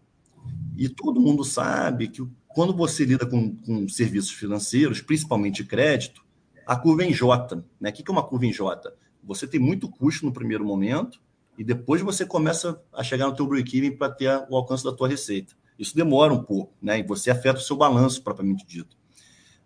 E 0.77 0.89
todo 0.89 1.19
mundo 1.19 1.43
sabe 1.43 2.07
que 2.07 2.25
quando 2.47 2.75
você 2.75 3.05
lida 3.05 3.25
com, 3.25 3.55
com 3.57 3.87
serviços 3.87 4.31
financeiros, 4.31 5.01
principalmente 5.01 5.63
crédito, 5.63 6.23
a 6.65 6.75
curva 6.75 7.03
é 7.03 7.07
em 7.07 7.13
J. 7.13 7.63
Né? 7.79 7.89
O 7.89 7.93
que 7.93 8.03
é 8.07 8.11
uma 8.11 8.23
curva 8.23 8.45
em 8.45 8.53
J? 8.53 8.93
Você 9.23 9.47
tem 9.47 9.59
muito 9.59 9.89
custo 9.89 10.25
no 10.25 10.33
primeiro 10.33 10.65
momento 10.65 11.19
e 11.57 11.63
depois 11.63 12.01
você 12.01 12.25
começa 12.25 12.81
a 12.91 13.03
chegar 13.03 13.27
no 13.27 13.35
teu 13.35 13.47
break-even 13.47 13.95
para 13.95 14.11
ter 14.11 14.45
o 14.49 14.55
alcance 14.55 14.83
da 14.83 14.91
tua 14.91 15.07
receita. 15.07 15.55
Isso 15.77 15.95
demora 15.95 16.33
um 16.33 16.43
pouco, 16.43 16.73
né? 16.81 16.99
E 16.99 17.03
você 17.03 17.31
afeta 17.31 17.59
o 17.59 17.63
seu 17.63 17.75
balanço 17.75 18.21
propriamente 18.23 18.65
dito. 18.65 18.95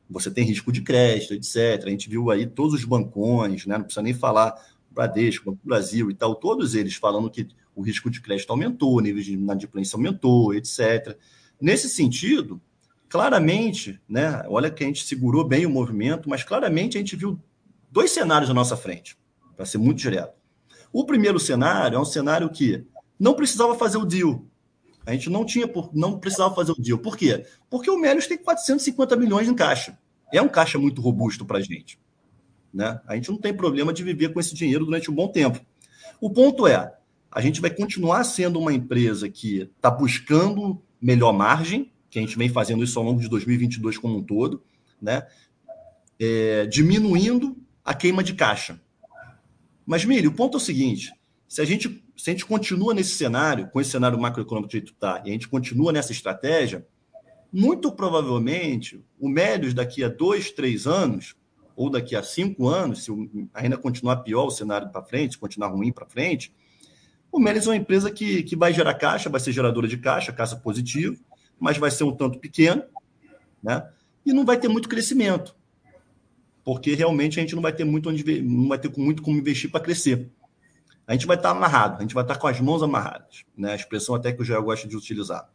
Você 0.09 0.31
tem 0.31 0.45
risco 0.45 0.71
de 0.71 0.81
crédito, 0.81 1.33
etc. 1.33 1.83
A 1.85 1.89
gente 1.89 2.09
viu 2.09 2.31
aí 2.31 2.47
todos 2.47 2.73
os 2.73 2.85
bancões, 2.85 3.65
né? 3.65 3.77
Não 3.77 3.83
precisa 3.83 4.01
nem 4.01 4.13
falar 4.13 4.55
Bradesco, 4.89 5.51
Banco 5.51 5.59
Brasil 5.63 6.09
e 6.09 6.13
tal, 6.15 6.33
todos 6.35 6.73
eles 6.73 6.95
falando 6.95 7.29
que 7.29 7.47
o 7.77 7.83
risco 7.83 8.09
de 8.09 8.19
crédito 8.19 8.49
aumentou, 8.49 8.95
o 8.95 8.99
nível 8.99 9.21
de 9.21 9.33
inadimplência 9.33 9.95
aumentou, 9.95 10.51
etc. 10.51 11.15
Nesse 11.61 11.87
sentido, 11.87 12.59
claramente, 13.07 14.01
né, 14.09 14.43
olha 14.47 14.71
que 14.71 14.83
a 14.83 14.87
gente 14.87 15.05
segurou 15.05 15.47
bem 15.47 15.63
o 15.63 15.69
movimento, 15.69 16.27
mas 16.27 16.43
claramente 16.43 16.97
a 16.97 16.99
gente 16.99 17.15
viu 17.15 17.39
dois 17.91 18.09
cenários 18.09 18.49
à 18.49 18.53
nossa 18.53 18.75
frente, 18.75 19.15
para 19.55 19.63
ser 19.63 19.77
muito 19.77 19.99
direto. 19.99 20.33
O 20.91 21.05
primeiro 21.05 21.39
cenário 21.39 21.97
é 21.97 21.99
um 21.99 22.05
cenário 22.05 22.49
que 22.49 22.83
não 23.19 23.35
precisava 23.35 23.75
fazer 23.75 23.99
o 23.99 24.05
deal. 24.05 24.43
A 25.05 25.13
gente 25.13 25.29
não 25.29 25.45
tinha, 25.45 25.69
não 25.93 26.17
precisava 26.17 26.55
fazer 26.55 26.71
o 26.71 26.81
deal. 26.81 26.97
Por 26.97 27.15
quê? 27.15 27.45
Porque 27.69 27.91
o 27.91 27.97
Melios 27.97 28.25
tem 28.25 28.39
450 28.39 29.15
milhões 29.15 29.47
em 29.47 29.53
caixa. 29.53 29.99
É 30.33 30.41
um 30.41 30.49
caixa 30.49 30.79
muito 30.79 30.99
robusto 30.99 31.45
para 31.45 31.59
a 31.59 31.61
gente. 31.61 31.99
Né? 32.73 32.99
A 33.05 33.13
gente 33.13 33.29
não 33.29 33.37
tem 33.37 33.53
problema 33.53 33.93
de 33.93 34.03
viver 34.03 34.33
com 34.33 34.39
esse 34.39 34.55
dinheiro 34.55 34.83
durante 34.83 35.11
um 35.11 35.13
bom 35.13 35.27
tempo. 35.27 35.63
O 36.19 36.31
ponto 36.31 36.65
é, 36.65 36.97
a 37.37 37.41
gente 37.41 37.61
vai 37.61 37.69
continuar 37.69 38.23
sendo 38.23 38.59
uma 38.59 38.73
empresa 38.73 39.29
que 39.29 39.69
está 39.75 39.91
buscando 39.91 40.81
melhor 40.99 41.31
margem, 41.31 41.93
que 42.09 42.17
a 42.17 42.21
gente 42.23 42.35
vem 42.35 42.49
fazendo 42.49 42.83
isso 42.83 42.97
ao 42.97 43.05
longo 43.05 43.21
de 43.21 43.29
2022 43.29 43.95
como 43.99 44.17
um 44.17 44.23
todo, 44.23 44.63
né? 44.99 45.21
É, 46.19 46.65
diminuindo 46.65 47.55
a 47.85 47.93
queima 47.93 48.23
de 48.23 48.33
caixa. 48.33 48.81
Mas, 49.85 50.03
Mili, 50.03 50.27
o 50.27 50.33
ponto 50.33 50.57
é 50.57 50.59
o 50.59 50.59
seguinte: 50.59 51.11
se 51.47 51.61
a 51.61 51.65
gente, 51.65 52.03
se 52.17 52.31
a 52.31 52.33
gente 52.33 52.43
continua 52.43 52.91
nesse 52.95 53.11
cenário, 53.11 53.69
com 53.69 53.79
esse 53.79 53.91
cenário 53.91 54.17
macroeconômico 54.17 54.71
que 54.71 54.79
está, 54.79 55.21
e 55.23 55.29
a 55.29 55.31
gente 55.31 55.47
continua 55.47 55.91
nessa 55.91 56.11
estratégia, 56.11 56.87
muito 57.53 57.91
provavelmente 57.91 58.99
o 59.19 59.29
Médios 59.29 59.75
daqui 59.75 60.03
a 60.03 60.09
dois, 60.09 60.49
três 60.49 60.87
anos, 60.87 61.35
ou 61.75 61.87
daqui 61.87 62.15
a 62.15 62.23
cinco 62.23 62.67
anos, 62.67 63.03
se 63.03 63.11
ainda 63.53 63.77
continuar 63.77 64.23
pior 64.23 64.47
o 64.47 64.49
cenário 64.49 64.89
para 64.89 65.03
frente, 65.03 65.33
se 65.33 65.37
continuar 65.37 65.67
ruim 65.67 65.91
para 65.91 66.07
frente, 66.07 66.51
O 67.31 67.39
Melis 67.39 67.65
é 67.67 67.69
uma 67.69 67.75
empresa 67.75 68.09
que, 68.11 68.43
que 68.43 68.55
vai 68.55 68.73
gerar 68.73 68.93
caixa, 68.95 69.29
vai 69.29 69.39
ser 69.39 69.51
geradora 69.51 69.87
de 69.87 69.97
caixa, 69.97 70.31
caixa 70.31 70.55
positivo, 70.55 71.17
mas 71.59 71.77
vai 71.77 71.91
ser 71.91 72.03
um 72.03 72.15
tanto 72.15 72.39
pequeno, 72.39 72.83
né? 73.61 73.87
E 74.25 74.33
não 74.33 74.45
vai 74.45 74.57
ter 74.57 74.67
muito 74.67 74.89
crescimento, 74.89 75.55
porque 76.63 76.93
realmente 76.93 77.39
a 77.39 77.41
gente 77.41 77.55
não 77.55 77.61
vai 77.61 77.73
ter 77.73 77.83
muito 77.83 78.09
onde 78.09 78.41
não 78.41 78.67
vai 78.67 78.77
ter 78.77 78.91
muito 78.97 79.21
como 79.21 79.37
investir 79.37 79.71
para 79.71 79.79
crescer. 79.79 80.29
A 81.07 81.13
gente 81.13 81.25
vai 81.25 81.37
estar 81.37 81.51
amarrado, 81.51 81.97
a 81.97 82.01
gente 82.01 82.13
vai 82.13 82.23
estar 82.23 82.37
com 82.37 82.47
as 82.47 82.59
mãos 82.59 82.83
amarradas, 82.83 83.45
né? 83.57 83.71
A 83.71 83.75
expressão 83.75 84.13
até 84.13 84.33
que 84.33 84.41
o 84.41 84.45
Joel 84.45 84.63
gosta 84.63 84.87
de 84.87 84.97
utilizar. 84.97 85.49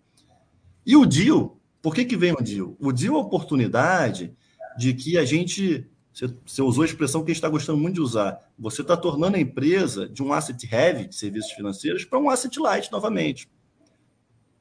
E 0.86 0.96
o 0.96 1.04
deal, 1.04 1.60
por 1.82 1.94
que, 1.94 2.04
que 2.04 2.16
vem 2.16 2.32
o 2.32 2.42
deal? 2.42 2.76
O 2.80 2.92
deal 2.92 3.16
é 3.16 3.18
a 3.18 3.20
oportunidade 3.20 4.34
de 4.76 4.94
que 4.94 5.18
a 5.18 5.24
gente. 5.24 5.86
Você, 6.12 6.26
você 6.44 6.62
usou 6.62 6.82
a 6.82 6.86
expressão 6.86 7.22
que 7.24 7.30
a 7.30 7.34
gente 7.34 7.38
está 7.38 7.48
gostando 7.48 7.78
muito 7.78 7.94
de 7.94 8.00
usar. 8.00 8.38
Você 8.58 8.82
está 8.82 8.96
tornando 8.96 9.36
a 9.36 9.40
empresa 9.40 10.08
de 10.08 10.22
um 10.22 10.32
asset 10.32 10.68
heavy 10.70 11.08
de 11.08 11.14
serviços 11.14 11.52
financeiros 11.52 12.04
para 12.04 12.18
um 12.18 12.28
asset 12.28 12.58
light 12.60 12.92
novamente. 12.92 13.48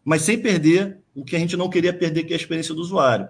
Mas 0.04 0.22
sem 0.22 0.42
perder 0.42 1.00
o 1.14 1.26
que 1.26 1.36
a 1.36 1.40
gente 1.40 1.58
não 1.58 1.70
queria 1.70 1.94
perder, 1.94 2.24
que 2.24 2.34
é 2.34 2.36
a 2.36 2.40
experiência 2.40 2.74
do 2.74 2.82
usuário. 2.82 3.28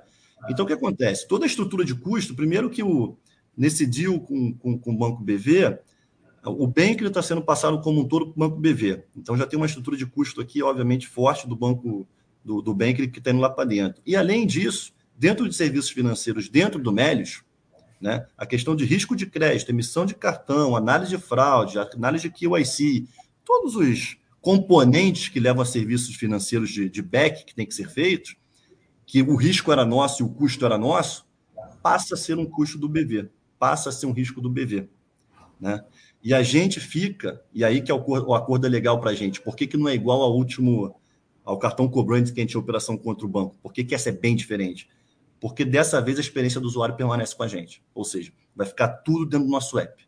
Então, 0.49 0.65
o 0.65 0.67
que 0.67 0.73
acontece? 0.73 1.27
Toda 1.27 1.45
a 1.45 1.47
estrutura 1.47 1.83
de 1.83 1.95
custo, 1.95 2.35
primeiro 2.35 2.69
que 2.69 2.83
o, 2.83 3.17
nesse 3.57 3.85
deal 3.85 4.19
com, 4.19 4.53
com, 4.53 4.77
com 4.77 4.93
o 4.93 4.97
Banco 4.97 5.23
BV, 5.23 5.79
o 6.45 6.65
Bank 6.65 7.03
está 7.03 7.21
sendo 7.21 7.41
passado 7.41 7.81
como 7.81 8.01
um 8.01 8.07
todo 8.07 8.27
para 8.27 8.45
o 8.45 8.49
Banco 8.49 8.59
BV. 8.59 9.03
Então, 9.15 9.37
já 9.37 9.45
tem 9.45 9.57
uma 9.57 9.65
estrutura 9.65 9.97
de 9.97 10.05
custo 10.05 10.41
aqui, 10.41 10.63
obviamente, 10.63 11.07
forte 11.07 11.47
do 11.47 11.55
Banco 11.55 12.07
do, 12.43 12.61
do 12.61 12.75
que 12.75 13.19
está 13.19 13.31
indo 13.31 13.41
lá 13.41 13.49
para 13.49 13.65
dentro. 13.65 14.01
E, 14.05 14.15
além 14.15 14.47
disso, 14.47 14.93
dentro 15.17 15.47
de 15.47 15.55
serviços 15.55 15.91
financeiros, 15.91 16.49
dentro 16.49 16.81
do 16.81 16.91
Melios, 16.91 17.43
né, 18.01 18.25
a 18.35 18.45
questão 18.45 18.75
de 18.75 18.83
risco 18.83 19.15
de 19.15 19.27
crédito, 19.27 19.69
emissão 19.69 20.05
de 20.05 20.15
cartão, 20.15 20.75
análise 20.75 21.15
de 21.15 21.21
fraude, 21.21 21.77
análise 21.77 22.27
de 22.27 22.33
QIC, 22.33 23.07
todos 23.45 23.75
os 23.75 24.17
componentes 24.41 25.29
que 25.29 25.39
levam 25.39 25.61
a 25.61 25.65
serviços 25.65 26.15
financeiros 26.15 26.71
de, 26.71 26.89
de 26.89 27.01
back 27.01 27.45
que 27.45 27.53
tem 27.53 27.65
que 27.65 27.75
ser 27.75 27.87
feitos, 27.87 28.35
que 29.05 29.21
o 29.21 29.35
risco 29.35 29.71
era 29.71 29.85
nosso 29.85 30.23
e 30.23 30.25
o 30.25 30.29
custo 30.29 30.65
era 30.65 30.77
nosso, 30.77 31.27
passa 31.83 32.15
a 32.15 32.17
ser 32.17 32.37
um 32.37 32.45
custo 32.45 32.77
do 32.77 32.89
BV, 32.89 33.29
passa 33.59 33.89
a 33.89 33.91
ser 33.91 34.07
um 34.07 34.11
risco 34.11 34.41
do 34.41 34.49
BV. 34.49 34.89
Né? 35.59 35.83
E 36.23 36.33
a 36.33 36.41
gente 36.41 36.79
fica, 36.79 37.39
e 37.53 37.63
aí 37.63 37.81
que 37.81 37.91
é 37.91 37.93
o, 37.93 38.03
o 38.03 38.33
acordo 38.33 38.65
é 38.65 38.69
legal 38.69 38.99
para 38.99 39.11
a 39.11 39.15
gente, 39.15 39.39
por 39.41 39.55
que, 39.55 39.67
que 39.67 39.77
não 39.77 39.87
é 39.87 39.93
igual 39.93 40.21
ao 40.21 40.35
último, 40.35 40.95
ao 41.43 41.59
cartão 41.59 41.87
cobrante 41.87 42.31
que 42.31 42.39
a 42.39 42.41
gente 42.41 42.51
tinha 42.51 42.61
operação 42.61 42.97
contra 42.97 43.25
o 43.25 43.29
banco? 43.29 43.57
Por 43.61 43.71
que, 43.71 43.83
que 43.83 43.93
essa 43.93 44.09
é 44.09 44.11
bem 44.11 44.35
diferente? 44.35 44.89
Porque 45.41 45.65
dessa 45.65 45.99
vez 45.99 46.17
a 46.17 46.21
experiência 46.21 46.61
do 46.61 46.67
usuário 46.67 46.95
permanece 46.95 47.35
com 47.35 47.43
a 47.43 47.47
gente, 47.47 47.83
ou 47.93 48.05
seja, 48.05 48.31
vai 48.55 48.65
ficar 48.65 48.87
tudo 48.87 49.25
dentro 49.25 49.47
do 49.47 49.51
nosso 49.51 49.77
app 49.77 50.01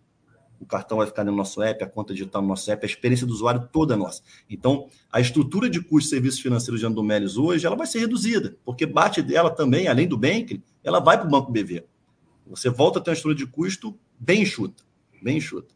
o 0.63 0.65
cartão 0.65 0.97
vai 0.97 1.07
ficar 1.07 1.23
no 1.23 1.31
nosso 1.31 1.61
app, 1.61 1.83
a 1.83 1.87
conta 1.87 2.13
digital 2.13 2.41
no 2.41 2.47
nosso 2.47 2.71
app, 2.71 2.83
a 2.83 2.89
experiência 2.89 3.27
do 3.27 3.33
usuário 3.33 3.67
toda 3.71 3.95
nossa. 3.95 4.23
Então, 4.49 4.87
a 5.11 5.19
estrutura 5.19 5.69
de 5.69 5.81
custos 5.81 6.05
de 6.05 6.09
serviços 6.09 6.39
financeiros 6.39 6.79
de 6.79 6.85
Andomelis 6.85 7.37
hoje, 7.37 7.67
ela 7.67 7.75
vai 7.75 7.85
ser 7.85 7.99
reduzida, 7.99 8.57
porque 8.65 8.85
bate 8.85 9.21
dela 9.21 9.51
também, 9.51 9.87
além 9.87 10.07
do 10.07 10.17
Bank, 10.17 10.63
ela 10.83 10.99
vai 10.99 11.17
para 11.17 11.27
o 11.27 11.29
Banco 11.29 11.51
BV. 11.51 11.85
Você 12.47 12.69
volta 12.69 12.99
a 12.99 13.01
ter 13.01 13.11
uma 13.11 13.15
estrutura 13.15 13.45
de 13.45 13.45
custo 13.45 13.97
bem 14.17 14.41
enxuta, 14.41 14.83
bem 15.21 15.37
enxuta. 15.37 15.73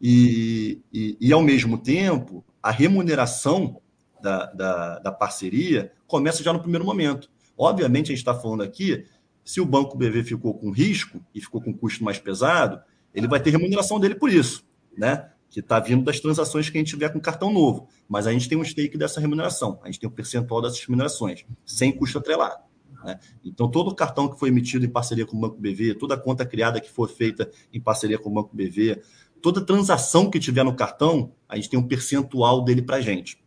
E, 0.00 0.80
e, 0.92 1.16
e 1.20 1.32
ao 1.32 1.42
mesmo 1.42 1.78
tempo, 1.78 2.44
a 2.62 2.70
remuneração 2.70 3.80
da, 4.22 4.46
da, 4.46 4.98
da 4.98 5.12
parceria 5.12 5.92
começa 6.06 6.42
já 6.42 6.52
no 6.52 6.60
primeiro 6.60 6.84
momento. 6.84 7.30
Obviamente, 7.58 8.06
a 8.06 8.14
gente 8.14 8.18
está 8.18 8.34
falando 8.34 8.62
aqui, 8.62 9.04
se 9.44 9.60
o 9.60 9.66
Banco 9.66 9.96
BV 9.96 10.22
ficou 10.22 10.54
com 10.54 10.70
risco 10.70 11.20
e 11.34 11.40
ficou 11.40 11.60
com 11.60 11.72
custo 11.72 12.04
mais 12.04 12.18
pesado, 12.18 12.80
ele 13.12 13.26
vai 13.26 13.40
ter 13.40 13.50
remuneração 13.50 13.98
dele 13.98 14.14
por 14.14 14.30
isso, 14.30 14.64
né? 14.96 15.30
Que 15.50 15.60
está 15.60 15.80
vindo 15.80 16.04
das 16.04 16.20
transações 16.20 16.70
que 16.70 16.76
a 16.76 16.80
gente 16.80 16.90
tiver 16.90 17.08
com 17.08 17.18
cartão 17.18 17.52
novo. 17.52 17.88
Mas 18.08 18.26
a 18.26 18.32
gente 18.32 18.48
tem 18.48 18.56
um 18.56 18.64
stake 18.64 18.96
dessa 18.96 19.20
remuneração, 19.20 19.80
a 19.82 19.86
gente 19.86 19.98
tem 19.98 20.08
um 20.08 20.12
percentual 20.12 20.62
dessas 20.62 20.80
remunerações, 20.84 21.44
sem 21.64 21.90
custo 21.90 22.18
atrelado. 22.18 22.62
Né? 23.04 23.18
Então, 23.44 23.70
todo 23.70 23.94
cartão 23.94 24.28
que 24.28 24.38
foi 24.38 24.50
emitido 24.50 24.84
em 24.84 24.88
parceria 24.88 25.26
com 25.26 25.36
o 25.36 25.40
Banco 25.40 25.56
BV, 25.58 25.94
toda 25.94 26.16
conta 26.16 26.44
criada 26.44 26.80
que 26.80 26.90
for 26.90 27.08
feita 27.08 27.50
em 27.72 27.80
parceria 27.80 28.18
com 28.18 28.28
o 28.28 28.34
Banco 28.34 28.54
BV, 28.54 29.00
toda 29.40 29.64
transação 29.64 30.30
que 30.30 30.38
tiver 30.38 30.64
no 30.64 30.74
cartão, 30.74 31.32
a 31.48 31.56
gente 31.56 31.70
tem 31.70 31.78
um 31.78 31.86
percentual 31.86 32.62
dele 32.62 32.82
para 32.82 32.96
a 32.96 33.00
gente. 33.00 33.42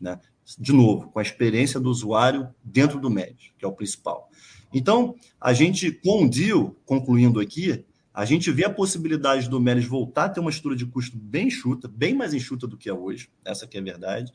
Né? 0.00 0.18
De 0.58 0.72
novo, 0.72 1.08
com 1.08 1.18
a 1.18 1.22
experiência 1.22 1.80
do 1.80 1.90
usuário 1.90 2.48
dentro 2.62 3.00
do 3.00 3.10
médio, 3.10 3.52
que 3.58 3.64
é 3.64 3.68
o 3.68 3.72
principal. 3.72 4.28
Então, 4.72 5.14
a 5.40 5.52
gente, 5.52 5.90
com 5.90 6.24
o 6.24 6.28
deal, 6.28 6.74
concluindo 6.84 7.40
aqui, 7.40 7.84
a 8.12 8.24
gente 8.24 8.50
vê 8.50 8.64
a 8.64 8.70
possibilidade 8.70 9.48
do 9.48 9.60
Melis 9.60 9.86
voltar 9.86 10.24
a 10.24 10.28
ter 10.28 10.40
uma 10.40 10.50
estrutura 10.50 10.76
de 10.76 10.86
custo 10.86 11.16
bem 11.16 11.48
enxuta, 11.48 11.88
bem 11.88 12.14
mais 12.14 12.34
enxuta 12.34 12.66
do 12.66 12.76
que 12.76 12.88
é 12.88 12.92
hoje, 12.92 13.28
essa 13.44 13.66
que 13.66 13.76
é 13.76 13.80
a 13.80 13.84
verdade, 13.84 14.32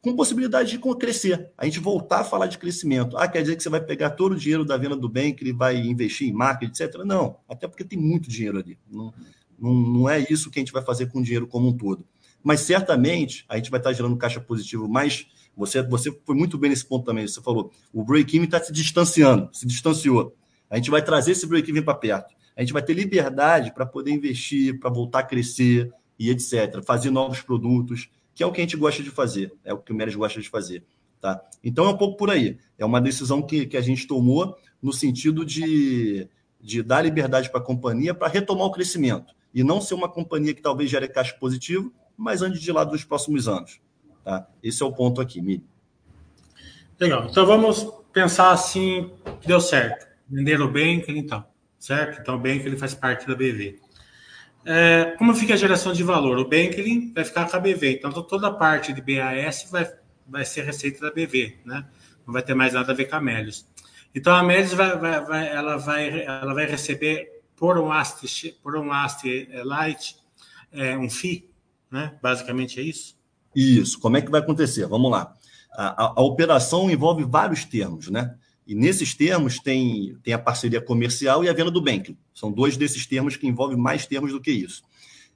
com 0.00 0.16
possibilidade 0.16 0.70
de 0.70 0.78
crescer. 0.96 1.50
A 1.58 1.64
gente 1.64 1.78
voltar 1.78 2.20
a 2.20 2.24
falar 2.24 2.46
de 2.46 2.58
crescimento. 2.58 3.16
Ah, 3.16 3.28
quer 3.28 3.42
dizer 3.42 3.56
que 3.56 3.62
você 3.62 3.68
vai 3.68 3.80
pegar 3.80 4.10
todo 4.10 4.32
o 4.32 4.36
dinheiro 4.36 4.64
da 4.64 4.76
venda 4.76 4.96
do 4.96 5.08
bem, 5.08 5.34
que 5.34 5.42
ele 5.42 5.52
vai 5.52 5.76
investir 5.76 6.28
em 6.28 6.32
marketing, 6.32 6.84
etc. 6.84 7.02
Não, 7.04 7.36
até 7.48 7.68
porque 7.68 7.84
tem 7.84 7.98
muito 7.98 8.30
dinheiro 8.30 8.58
ali. 8.58 8.78
Não, 8.90 9.12
não, 9.58 9.74
não 9.74 10.08
é 10.08 10.24
isso 10.30 10.50
que 10.50 10.58
a 10.58 10.62
gente 10.62 10.72
vai 10.72 10.82
fazer 10.82 11.06
com 11.10 11.18
o 11.18 11.22
dinheiro 11.22 11.46
como 11.46 11.68
um 11.68 11.76
todo. 11.76 12.06
Mas 12.42 12.60
certamente 12.60 13.44
a 13.48 13.56
gente 13.56 13.70
vai 13.70 13.80
estar 13.80 13.92
gerando 13.92 14.16
caixa 14.16 14.40
positivo 14.40 14.88
mais. 14.88 15.26
Você, 15.56 15.82
você 15.82 16.10
foi 16.24 16.34
muito 16.34 16.56
bem 16.56 16.70
nesse 16.70 16.84
ponto 16.84 17.04
também. 17.04 17.26
Você 17.26 17.40
falou, 17.42 17.70
o 17.92 18.04
break-even 18.04 18.44
está 18.44 18.62
se 18.62 18.72
distanciando, 18.72 19.48
se 19.52 19.66
distanciou. 19.66 20.34
A 20.68 20.76
gente 20.76 20.90
vai 20.90 21.02
trazer 21.02 21.32
esse 21.32 21.46
break-even 21.46 21.82
para 21.82 21.94
perto 21.94 22.34
a 22.60 22.62
gente 22.62 22.74
vai 22.74 22.82
ter 22.82 22.92
liberdade 22.92 23.72
para 23.72 23.86
poder 23.86 24.10
investir, 24.10 24.78
para 24.78 24.90
voltar 24.90 25.20
a 25.20 25.22
crescer 25.22 25.90
e 26.18 26.28
etc. 26.28 26.82
Fazer 26.84 27.10
novos 27.10 27.40
produtos, 27.40 28.10
que 28.34 28.42
é 28.42 28.46
o 28.46 28.52
que 28.52 28.60
a 28.60 28.64
gente 28.64 28.76
gosta 28.76 29.02
de 29.02 29.08
fazer, 29.08 29.50
é 29.64 29.72
o 29.72 29.78
que 29.78 29.92
o 29.92 29.94
Meres 29.94 30.14
gosta 30.14 30.42
de 30.42 30.48
fazer. 30.50 30.84
Tá? 31.20 31.40
Então 31.64 31.86
é 31.86 31.88
um 31.88 31.96
pouco 31.96 32.18
por 32.18 32.28
aí. 32.28 32.58
É 32.78 32.84
uma 32.84 33.00
decisão 33.00 33.40
que, 33.40 33.64
que 33.64 33.78
a 33.78 33.80
gente 33.80 34.06
tomou 34.06 34.54
no 34.82 34.92
sentido 34.92 35.42
de, 35.42 36.28
de 36.60 36.82
dar 36.82 37.00
liberdade 37.00 37.50
para 37.50 37.60
a 37.60 37.64
companhia 37.64 38.12
para 38.12 38.28
retomar 38.28 38.66
o 38.66 38.72
crescimento 38.72 39.34
e 39.54 39.64
não 39.64 39.80
ser 39.80 39.94
uma 39.94 40.08
companhia 40.08 40.52
que 40.52 40.60
talvez 40.60 40.90
gere 40.90 41.08
caixa 41.08 41.34
positivo, 41.40 41.90
mas 42.20 42.42
ande 42.42 42.60
de 42.60 42.70
lado 42.70 42.92
nos 42.92 43.04
próximos 43.04 43.48
anos. 43.48 43.80
Tá? 44.22 44.46
Esse 44.62 44.82
é 44.82 44.86
o 44.86 44.92
ponto 44.92 45.20
aqui, 45.20 45.40
Mili. 45.40 45.64
Legal. 46.98 47.26
Então 47.30 47.46
vamos 47.46 47.90
pensar 48.12 48.50
assim, 48.50 49.10
deu 49.46 49.60
certo. 49.60 50.06
Venderam 50.28 50.70
bem, 50.70 51.02
então 51.08 51.44
certo? 51.78 52.20
Então 52.20 52.36
o 52.36 52.38
Banklin 52.38 52.76
faz 52.76 52.94
parte 52.94 53.26
da 53.26 53.34
BV. 53.34 53.80
É, 54.66 55.14
como 55.16 55.34
fica 55.34 55.54
a 55.54 55.56
geração 55.56 55.94
de 55.94 56.02
valor? 56.02 56.38
O 56.38 56.44
Banklin 56.44 57.10
vai 57.14 57.24
ficar 57.24 57.50
com 57.50 57.56
a 57.56 57.60
BV, 57.60 57.94
então 57.94 58.12
toda 58.22 58.48
a 58.48 58.52
parte 58.52 58.92
de 58.92 59.00
BAS 59.00 59.68
vai, 59.70 59.90
vai 60.28 60.44
ser 60.44 60.62
receita 60.64 61.00
da 61.00 61.10
BV, 61.10 61.56
né? 61.64 61.86
Não 62.26 62.34
vai 62.34 62.42
ter 62.42 62.54
mais 62.54 62.74
nada 62.74 62.92
a 62.92 62.94
ver 62.94 63.06
com 63.06 63.16
a 63.16 63.20
Melios. 63.20 63.66
Então 64.14 64.36
a 64.36 64.42
Melios 64.42 64.74
vai, 64.74 64.98
vai, 64.98 65.24
vai, 65.24 65.48
ela, 65.48 65.78
vai, 65.78 66.22
ela 66.22 66.52
vai 66.52 66.66
receber 66.66 67.40
por 67.56 67.78
um 67.78 67.90
AST, 67.90 68.58
por 68.62 68.76
um 68.76 68.88
Light 69.64 70.16
é, 70.70 70.96
um 70.96 71.08
FII, 71.08 71.49
né? 71.90 72.16
Basicamente 72.22 72.80
é 72.80 72.82
isso? 72.82 73.18
Isso. 73.54 73.98
Como 73.98 74.16
é 74.16 74.22
que 74.22 74.30
vai 74.30 74.40
acontecer? 74.40 74.86
Vamos 74.86 75.10
lá. 75.10 75.34
A, 75.72 76.04
a, 76.04 76.14
a 76.16 76.22
operação 76.22 76.90
envolve 76.90 77.24
vários 77.24 77.64
termos, 77.64 78.08
né? 78.08 78.34
E 78.66 78.74
nesses 78.74 79.14
termos 79.14 79.58
tem, 79.58 80.16
tem 80.22 80.32
a 80.32 80.38
parceria 80.38 80.80
comercial 80.80 81.42
e 81.42 81.48
a 81.48 81.52
venda 81.52 81.70
do 81.70 81.82
banking. 81.82 82.16
São 82.32 82.52
dois 82.52 82.76
desses 82.76 83.06
termos 83.06 83.36
que 83.36 83.46
envolvem 83.46 83.76
mais 83.76 84.06
termos 84.06 84.30
do 84.30 84.40
que 84.40 84.52
isso. 84.52 84.82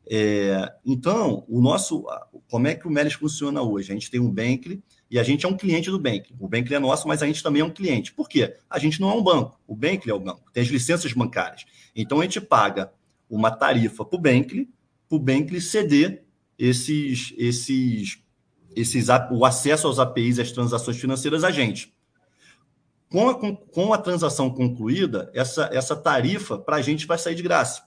É, 0.06 0.72
então, 0.84 1.44
o 1.48 1.60
nosso, 1.60 2.04
como 2.48 2.66
é 2.66 2.74
que 2.74 2.86
o 2.86 2.90
Melis 2.90 3.14
funciona 3.14 3.62
hoje? 3.62 3.90
A 3.90 3.94
gente 3.94 4.10
tem 4.10 4.20
um 4.20 4.30
Bankly 4.30 4.82
e 5.10 5.18
a 5.18 5.22
gente 5.22 5.46
é 5.46 5.48
um 5.48 5.56
cliente 5.56 5.90
do 5.90 5.98
Bankly. 5.98 6.36
O 6.38 6.46
Bankly 6.46 6.74
é 6.74 6.78
nosso, 6.78 7.08
mas 7.08 7.22
a 7.22 7.26
gente 7.26 7.42
também 7.42 7.62
é 7.62 7.64
um 7.64 7.70
cliente. 7.70 8.12
Por 8.12 8.28
quê? 8.28 8.54
A 8.68 8.78
gente 8.78 9.00
não 9.00 9.10
é 9.10 9.14
um 9.14 9.22
banco. 9.22 9.58
O 9.66 9.74
Bankly 9.74 10.10
é 10.10 10.14
o 10.14 10.20
banco. 10.20 10.50
Tem 10.52 10.62
as 10.62 10.68
licenças 10.68 11.12
bancárias. 11.12 11.64
Então, 11.96 12.20
a 12.20 12.22
gente 12.22 12.40
paga 12.40 12.92
uma 13.28 13.50
tarifa 13.50 14.04
para 14.04 14.16
o 14.16 14.20
Bankly, 14.20 14.68
para 15.08 15.16
o 15.16 15.18
Bankly 15.18 15.60
ceder 15.60 16.23
esses, 16.58 17.34
esses, 17.36 18.18
esses, 18.74 19.06
o 19.30 19.44
acesso 19.44 19.86
aos 19.86 19.98
APIs 19.98 20.38
e 20.38 20.42
às 20.42 20.52
transações 20.52 20.96
financeiras 20.98 21.44
a 21.44 21.50
gente. 21.50 21.92
Com 23.08 23.28
a, 23.28 23.34
com 23.56 23.92
a 23.92 23.98
transação 23.98 24.50
concluída, 24.50 25.30
essa, 25.34 25.70
essa 25.72 25.94
tarifa 25.94 26.58
para 26.58 26.76
a 26.76 26.82
gente 26.82 27.06
vai 27.06 27.18
sair 27.18 27.34
de 27.34 27.42
graça. 27.42 27.82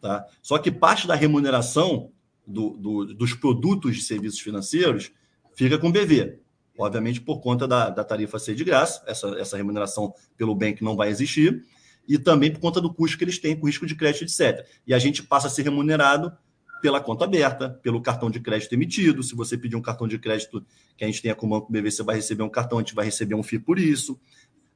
Tá? 0.00 0.26
Só 0.42 0.58
que 0.58 0.70
parte 0.70 1.06
da 1.06 1.14
remuneração 1.14 2.10
do, 2.46 2.70
do, 2.70 3.14
dos 3.14 3.32
produtos 3.32 3.96
de 3.96 4.02
serviços 4.02 4.40
financeiros 4.40 5.12
fica 5.54 5.78
com 5.78 5.88
o 5.88 5.92
BV. 5.92 6.40
Obviamente, 6.76 7.20
por 7.20 7.40
conta 7.40 7.68
da, 7.68 7.88
da 7.88 8.02
tarifa 8.02 8.38
ser 8.38 8.54
de 8.54 8.64
graça, 8.64 9.02
essa, 9.06 9.28
essa 9.38 9.56
remuneração 9.56 10.12
pelo 10.36 10.54
bem 10.54 10.74
que 10.74 10.82
não 10.82 10.96
vai 10.96 11.08
existir, 11.08 11.64
e 12.06 12.18
também 12.18 12.52
por 12.52 12.60
conta 12.60 12.80
do 12.80 12.92
custo 12.92 13.16
que 13.16 13.24
eles 13.24 13.38
têm 13.38 13.56
com 13.56 13.66
risco 13.66 13.86
de 13.86 13.94
crédito, 13.94 14.24
etc. 14.24 14.66
E 14.86 14.92
a 14.92 14.98
gente 14.98 15.22
passa 15.22 15.46
a 15.46 15.50
ser 15.50 15.62
remunerado 15.62 16.36
pela 16.84 17.00
conta 17.00 17.24
aberta, 17.24 17.70
pelo 17.82 17.98
cartão 18.02 18.30
de 18.30 18.38
crédito 18.38 18.74
emitido. 18.74 19.22
Se 19.22 19.34
você 19.34 19.56
pedir 19.56 19.74
um 19.74 19.80
cartão 19.80 20.06
de 20.06 20.18
crédito 20.18 20.62
que 20.98 21.02
a 21.02 21.06
gente 21.06 21.22
tenha 21.22 21.34
com 21.34 21.46
o 21.46 21.48
Banco 21.48 21.72
BV, 21.72 21.90
você 21.90 22.02
vai 22.02 22.16
receber 22.16 22.42
um 22.42 22.48
cartão, 22.50 22.76
a 22.76 22.82
gente 22.82 22.94
vai 22.94 23.06
receber 23.06 23.34
um 23.34 23.42
FII 23.42 23.58
por 23.58 23.78
isso. 23.78 24.20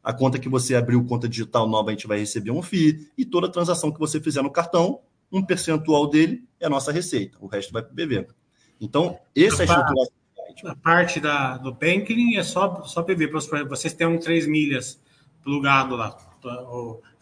A 0.03 0.11
conta 0.11 0.39
que 0.39 0.49
você 0.49 0.75
abriu, 0.75 1.05
conta 1.05 1.29
digital 1.29 1.69
nova, 1.69 1.91
a 1.91 1.93
gente 1.93 2.07
vai 2.07 2.19
receber 2.19 2.51
um 2.51 2.63
FII. 2.63 3.11
E 3.19 3.27
toda 3.27 3.47
transação 3.53 3.93
que 3.93 3.99
você 3.99 4.19
fizer 4.23 4.41
no 4.41 4.51
cartão, 4.51 5.01
um 5.31 5.45
percentual 5.45 6.09
dele 6.09 6.49
é 6.59 6.65
a 6.65 6.71
nossa 6.71 6.91
receita. 6.91 7.37
O 7.43 7.47
resto 7.47 7.75
vai 7.75 7.83
para 7.83 7.93
o 7.93 7.95
BV. 7.95 8.27
Então, 8.81 9.19
essa 9.37 9.65
a 9.65 9.67
estruturação. 9.67 10.15
A 10.65 10.77
parte 10.77 11.21
da, 11.21 11.59
do 11.59 11.75
banking 11.75 12.37
é 12.37 12.43
só, 12.43 12.85
só 12.85 13.03
PV. 13.03 13.31
Vocês 13.69 13.93
têm 13.93 14.07
um 14.07 14.19
3 14.19 14.47
milhas 14.47 14.99
plugado 15.43 15.95
lá. 15.95 16.17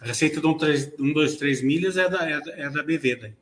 A 0.01 0.05
receita 0.07 0.41
de 0.41 0.47
um, 0.47 0.57
3, 0.57 0.93
um 1.01 1.13
2, 1.13 1.35
3 1.39 1.65
milhas 1.65 1.97
é 1.97 2.09
da, 2.09 2.31
é, 2.31 2.41
é 2.67 2.71
da 2.71 2.85
BV 2.85 3.17
daí. 3.17 3.33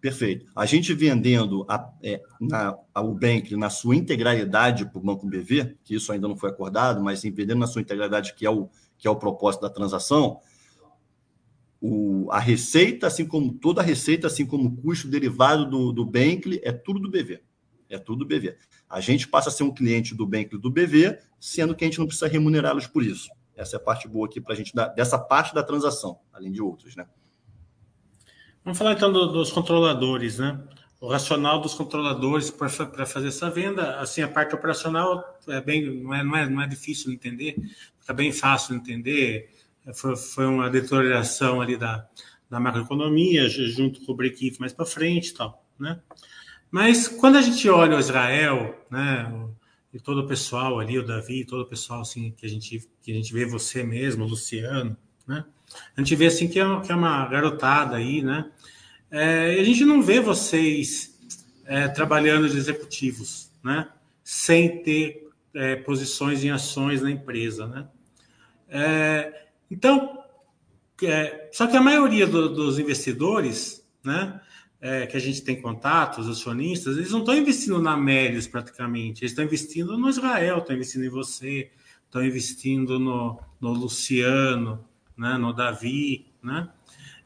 Perfeito. 0.00 0.46
A 0.54 0.64
gente 0.64 0.94
vendendo 0.94 1.64
a, 1.68 1.92
é, 2.02 2.22
na, 2.40 2.76
a, 2.94 3.00
o 3.00 3.14
Bank 3.14 3.54
na 3.56 3.68
sua 3.70 3.96
integralidade 3.96 4.86
para 4.86 4.98
o 4.98 5.02
Banco 5.02 5.26
BV, 5.26 5.76
que 5.84 5.94
isso 5.94 6.12
ainda 6.12 6.28
não 6.28 6.36
foi 6.36 6.50
acordado, 6.50 7.02
mas 7.02 7.22
vendendo 7.22 7.56
na 7.56 7.66
sua 7.66 7.82
integralidade, 7.82 8.34
que 8.34 8.46
é 8.46 8.50
o, 8.50 8.68
que 8.96 9.08
é 9.08 9.10
o 9.10 9.16
propósito 9.16 9.62
da 9.62 9.70
transação, 9.70 10.40
o, 11.80 12.28
a 12.30 12.38
receita, 12.38 13.08
assim 13.08 13.26
como 13.26 13.52
toda 13.52 13.80
a 13.80 13.84
receita, 13.84 14.28
assim 14.28 14.46
como 14.46 14.68
o 14.68 14.76
custo 14.76 15.08
derivado 15.08 15.68
do, 15.68 15.92
do 15.92 16.04
Bankly, 16.04 16.60
é 16.62 16.70
tudo 16.70 17.00
do 17.00 17.10
BV. 17.10 17.42
É 17.90 17.98
tudo 17.98 18.20
do 18.20 18.26
BV. 18.26 18.56
A 18.88 19.00
gente 19.00 19.26
passa 19.28 19.48
a 19.48 19.52
ser 19.52 19.64
um 19.64 19.74
cliente 19.74 20.14
do 20.14 20.26
Bankly 20.26 20.60
do 20.60 20.70
BV, 20.70 21.18
sendo 21.40 21.74
que 21.74 21.84
a 21.84 21.88
gente 21.88 21.98
não 21.98 22.06
precisa 22.06 22.28
remunerá-los 22.28 22.86
por 22.86 23.02
isso. 23.02 23.28
Essa 23.54 23.76
é 23.76 23.78
a 23.78 23.80
parte 23.80 24.08
boa 24.08 24.26
aqui 24.26 24.40
para 24.40 24.54
a 24.54 24.56
gente, 24.56 24.72
dessa 24.94 25.18
parte 25.18 25.54
da 25.54 25.62
transação, 25.62 26.20
além 26.32 26.52
de 26.52 26.62
outros, 26.62 26.96
né? 26.96 27.06
Vamos 28.64 28.78
falar 28.78 28.92
então 28.92 29.12
do, 29.12 29.26
dos 29.26 29.50
controladores, 29.50 30.38
né? 30.38 30.60
O 31.00 31.08
racional 31.08 31.60
dos 31.60 31.74
controladores 31.74 32.48
para 32.48 33.06
fazer 33.06 33.28
essa 33.28 33.50
venda, 33.50 33.98
assim, 33.98 34.22
a 34.22 34.28
parte 34.28 34.54
operacional 34.54 35.36
é 35.48 35.60
bem, 35.60 36.00
não 36.00 36.14
é, 36.14 36.22
não 36.22 36.36
é, 36.36 36.48
não 36.48 36.62
é 36.62 36.66
difícil 36.68 37.08
de 37.08 37.16
entender, 37.16 37.56
fica 37.98 38.12
bem 38.12 38.32
fácil 38.32 38.74
de 38.74 38.80
entender. 38.80 39.50
Foi, 39.94 40.14
foi 40.14 40.46
uma 40.46 40.70
deterioração 40.70 41.60
ali 41.60 41.76
da, 41.76 42.06
da 42.48 42.60
macroeconomia, 42.60 43.48
junto 43.48 44.00
com 44.04 44.12
o 44.12 44.14
break-even 44.14 44.60
mais 44.60 44.72
para 44.72 44.86
frente 44.86 45.30
e 45.30 45.34
tal, 45.34 45.64
né? 45.76 46.00
Mas 46.70 47.08
quando 47.08 47.36
a 47.36 47.42
gente 47.42 47.68
olha 47.68 47.96
o 47.96 48.00
Israel, 48.00 48.78
né, 48.88 49.30
e 49.92 49.98
todo 49.98 50.20
o 50.20 50.26
pessoal 50.26 50.78
ali, 50.78 50.98
o 50.98 51.04
Davi, 51.04 51.44
todo 51.44 51.62
o 51.62 51.66
pessoal 51.66 52.02
assim 52.02 52.30
que 52.30 52.46
a 52.46 52.48
gente 52.48 52.88
que 53.02 53.10
a 53.10 53.14
gente 53.14 53.32
vê 53.32 53.44
você 53.44 53.82
mesmo, 53.82 54.24
o 54.24 54.28
Luciano, 54.28 54.96
né? 55.26 55.44
A 55.96 56.00
gente 56.00 56.14
vê 56.16 56.26
assim 56.26 56.48
que 56.48 56.58
é, 56.58 56.80
que 56.80 56.92
é 56.92 56.94
uma 56.94 57.26
garotada 57.26 57.96
aí, 57.96 58.22
né? 58.22 58.50
É, 59.10 59.56
a 59.60 59.64
gente 59.64 59.84
não 59.84 60.02
vê 60.02 60.20
vocês 60.20 61.18
é, 61.66 61.88
trabalhando 61.88 62.48
de 62.48 62.56
executivos, 62.56 63.50
né? 63.62 63.88
Sem 64.24 64.82
ter 64.82 65.28
é, 65.54 65.76
posições 65.76 66.42
em 66.44 66.50
ações 66.50 67.02
na 67.02 67.10
empresa, 67.10 67.66
né? 67.66 67.88
É, 68.68 69.46
então, 69.70 70.22
é, 71.02 71.50
só 71.52 71.66
que 71.66 71.76
a 71.76 71.80
maioria 71.80 72.26
do, 72.26 72.48
dos 72.48 72.78
investidores, 72.78 73.86
né? 74.04 74.40
É, 74.80 75.06
que 75.06 75.16
a 75.16 75.20
gente 75.20 75.42
tem 75.42 75.60
contato, 75.62 76.20
os 76.20 76.28
acionistas, 76.28 76.96
eles 76.96 77.12
não 77.12 77.20
estão 77.20 77.36
investindo 77.36 77.80
na 77.80 77.96
Melios 77.96 78.48
praticamente, 78.48 79.22
eles 79.22 79.30
estão 79.30 79.44
investindo 79.44 79.96
no 79.96 80.08
Israel, 80.08 80.58
estão 80.58 80.74
investindo 80.74 81.04
em 81.04 81.08
você, 81.08 81.70
estão 82.04 82.24
investindo 82.24 82.98
no, 82.98 83.40
no 83.60 83.72
Luciano, 83.72 84.84
né, 85.16 85.36
no 85.38 85.52
Davi, 85.52 86.26
né? 86.42 86.68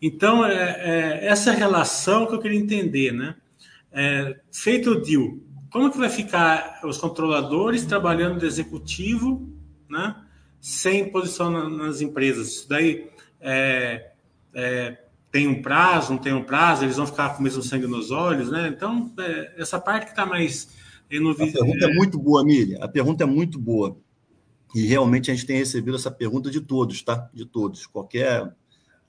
Então, 0.01 0.45
é, 0.45 0.53
é, 0.53 1.27
essa 1.27 1.53
relação 1.53 2.27
que 2.27 2.35
eu 2.35 2.39
queria 2.39 2.59
entender, 2.59 3.13
né? 3.13 3.35
É, 3.91 4.39
feito 4.53 4.91
o 4.91 5.01
deal, 5.01 5.39
como 5.71 5.91
que 5.91 5.99
vai 5.99 6.11
ficar 6.11 6.81
os 6.85 6.99
controladores 6.99 7.85
trabalhando 7.85 8.39
de 8.39 8.47
executivo, 8.47 9.49
né? 9.89 10.17
Sem 10.61 11.11
posição 11.11 11.51
na, 11.51 11.69
nas 11.69 12.01
empresas? 12.01 12.49
Isso 12.49 12.69
daí 12.69 13.09
é, 13.41 14.11
é, 14.55 14.99
tem 15.31 15.47
um 15.47 15.63
prazo, 15.63 16.13
não 16.13 16.19
tem 16.19 16.33
um 16.33 16.43
prazo, 16.43 16.85
eles 16.85 16.97
vão 16.97 17.07
ficar 17.07 17.31
com 17.31 17.41
o 17.41 17.43
mesmo 17.43 17.63
sangue 17.63 17.87
nos 17.87 18.11
olhos, 18.11 18.51
né? 18.51 18.69
Então, 18.69 19.13
é, 19.19 19.55
essa 19.57 19.79
parte 19.79 20.07
que 20.07 20.13
está 20.13 20.27
mais... 20.27 20.69
No... 21.11 21.31
A 21.31 21.35
pergunta 21.37 21.85
é 21.85 21.95
muito 21.95 22.19
boa, 22.19 22.45
Miriam. 22.45 22.83
A 22.83 22.89
pergunta 22.89 23.23
é 23.23 23.27
muito 23.27 23.59
boa. 23.59 23.97
E 24.77 24.85
realmente 24.85 25.31
a 25.31 25.35
gente 25.35 25.47
tem 25.47 25.57
recebido 25.57 25.97
essa 25.97 26.11
pergunta 26.11 26.51
de 26.51 26.61
todos, 26.61 27.01
tá? 27.01 27.31
De 27.33 27.47
todos. 27.47 27.87
Qualquer 27.87 28.55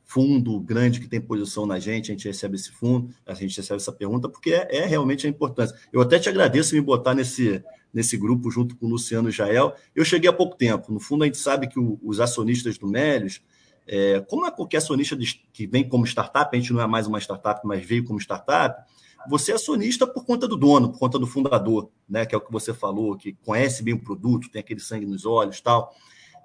fundo 0.06 0.58
grande 0.62 1.02
que 1.02 1.10
tem 1.10 1.20
posição 1.20 1.66
na 1.66 1.78
gente, 1.78 2.10
a 2.10 2.14
gente 2.14 2.26
recebe 2.26 2.56
esse 2.56 2.72
fundo, 2.72 3.14
a 3.26 3.34
gente 3.34 3.58
recebe 3.58 3.76
essa 3.76 3.92
pergunta, 3.92 4.30
porque 4.30 4.54
é, 4.54 4.78
é 4.78 4.86
realmente 4.86 5.28
a 5.28 5.30
importância. 5.30 5.76
Eu 5.92 6.00
até 6.00 6.18
te 6.20 6.30
agradeço 6.30 6.74
me 6.74 6.80
botar 6.80 7.14
nesse, 7.14 7.62
nesse 7.94 8.16
grupo 8.16 8.50
junto 8.50 8.78
com 8.78 8.86
o 8.86 8.90
Luciano 8.92 9.30
Jael. 9.30 9.76
Eu 9.94 10.06
cheguei 10.06 10.30
há 10.30 10.34
pouco 10.34 10.56
tempo. 10.56 10.90
No 10.90 11.02
fundo, 11.02 11.26
a 11.26 11.28
gente 11.28 11.38
sabe 11.38 11.68
que 11.68 11.78
o, 11.78 12.00
os 12.02 12.22
acionistas 12.22 12.78
do 12.78 12.88
Melios, 12.88 13.42
é, 13.86 14.22
como 14.22 14.46
é 14.46 14.52
qualquer 14.52 14.78
acionista 14.78 15.18
que 15.52 15.68
vem 15.68 15.86
como 15.86 16.08
startup, 16.08 16.50
a 16.56 16.58
gente 16.58 16.72
não 16.72 16.80
é 16.80 16.88
mais 16.88 17.08
uma 17.08 17.20
startup, 17.20 17.60
mas 17.66 17.86
veio 17.86 18.06
como 18.06 18.22
startup, 18.22 18.90
você 19.30 19.52
é 19.52 19.56
acionista 19.56 20.08
por 20.08 20.26
conta 20.26 20.48
do 20.48 20.56
dono, 20.56 20.92
por 20.92 21.00
conta 21.00 21.20
do 21.20 21.28
fundador, 21.28 21.90
né? 22.08 22.26
Que 22.26 22.36
é 22.36 22.38
o 22.38 22.42
que 22.42 22.52
você 22.52 22.74
falou, 22.74 23.18
que 23.18 23.34
conhece 23.46 23.84
bem 23.84 23.94
o 23.94 24.00
produto, 24.00 24.50
tem 24.50 24.60
aquele 24.60 24.80
sangue 24.80 25.06
nos 25.06 25.26
olhos 25.26 25.62
tal. 25.62 25.94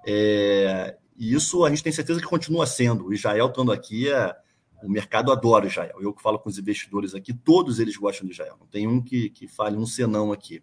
É, 0.05 0.97
e 1.17 1.33
isso 1.33 1.63
a 1.63 1.69
gente 1.69 1.83
tem 1.83 1.91
certeza 1.91 2.19
que 2.19 2.27
continua 2.27 2.65
sendo. 2.65 3.05
O 3.05 3.13
Israel 3.13 3.47
estando 3.47 3.71
aqui, 3.71 4.09
é, 4.09 4.35
o 4.83 4.89
mercado 4.89 5.31
adora 5.31 5.67
Israel. 5.67 5.97
Eu 5.99 6.13
que 6.13 6.21
falo 6.21 6.39
com 6.39 6.49
os 6.49 6.57
investidores 6.57 7.15
aqui, 7.15 7.33
todos 7.33 7.79
eles 7.79 7.95
gostam 7.95 8.27
do 8.27 8.31
Israel. 8.31 8.57
Não 8.59 8.67
tem 8.67 8.87
um 8.87 9.01
que, 9.01 9.29
que 9.29 9.47
fale 9.47 9.77
um 9.77 9.85
senão 9.85 10.31
aqui. 10.31 10.61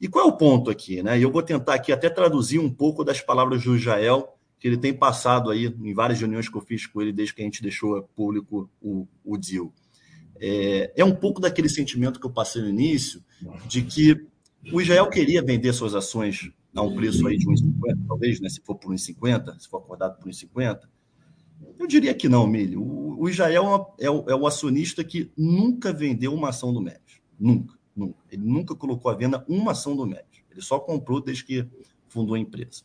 E 0.00 0.08
qual 0.08 0.24
é 0.24 0.28
o 0.28 0.36
ponto 0.36 0.70
aqui? 0.70 1.02
Né? 1.02 1.18
Eu 1.18 1.30
vou 1.30 1.42
tentar 1.42 1.74
aqui 1.74 1.92
até 1.92 2.08
traduzir 2.08 2.58
um 2.58 2.70
pouco 2.70 3.04
das 3.04 3.20
palavras 3.20 3.62
do 3.64 3.76
Israel, 3.76 4.36
que 4.58 4.66
ele 4.66 4.76
tem 4.76 4.92
passado 4.92 5.50
aí 5.50 5.66
em 5.66 5.94
várias 5.94 6.18
reuniões 6.18 6.48
que 6.48 6.56
eu 6.56 6.60
fiz 6.60 6.86
com 6.86 7.00
ele 7.00 7.12
desde 7.12 7.34
que 7.34 7.42
a 7.42 7.44
gente 7.44 7.62
deixou 7.62 8.02
público 8.14 8.70
o, 8.80 9.06
o 9.24 9.36
deal. 9.36 9.72
É, 10.40 10.92
é 10.96 11.04
um 11.04 11.14
pouco 11.14 11.40
daquele 11.40 11.68
sentimento 11.68 12.20
que 12.20 12.26
eu 12.26 12.30
passei 12.30 12.62
no 12.62 12.68
início, 12.68 13.22
de 13.66 13.82
que 13.82 14.26
o 14.72 14.80
Israel 14.80 15.08
queria 15.08 15.42
vender 15.42 15.72
suas 15.72 15.94
ações 15.94 16.50
a 16.74 16.82
um 16.82 16.94
preço 16.94 17.26
aí 17.26 17.36
de 17.36 17.46
1,50, 17.46 18.06
talvez, 18.06 18.40
né, 18.40 18.48
se 18.48 18.60
for 18.60 18.74
por 18.76 18.92
1,50, 18.92 19.58
se 19.58 19.68
for 19.68 19.78
acordado 19.78 20.18
por 20.18 20.28
1,50. 20.28 20.80
Eu 21.78 21.86
diria 21.86 22.14
que 22.14 22.28
não, 22.28 22.46
Milho. 22.46 22.82
O, 22.82 23.28
Israel 23.28 23.94
é, 23.98 24.10
o, 24.10 24.24
é 24.28 24.34
o 24.34 24.46
acionista 24.46 25.02
que 25.02 25.30
nunca 25.36 25.92
vendeu 25.92 26.32
uma 26.34 26.50
ação 26.50 26.72
do 26.72 26.80
Médio. 26.80 27.20
Nunca, 27.38 27.74
nunca. 27.94 28.18
Ele 28.30 28.42
nunca 28.44 28.74
colocou 28.74 29.10
à 29.10 29.14
venda 29.14 29.44
uma 29.48 29.72
ação 29.72 29.96
do 29.96 30.06
Médio. 30.06 30.44
Ele 30.50 30.60
só 30.60 30.78
comprou 30.78 31.20
desde 31.20 31.44
que 31.44 31.66
fundou 32.08 32.34
a 32.34 32.38
empresa. 32.38 32.82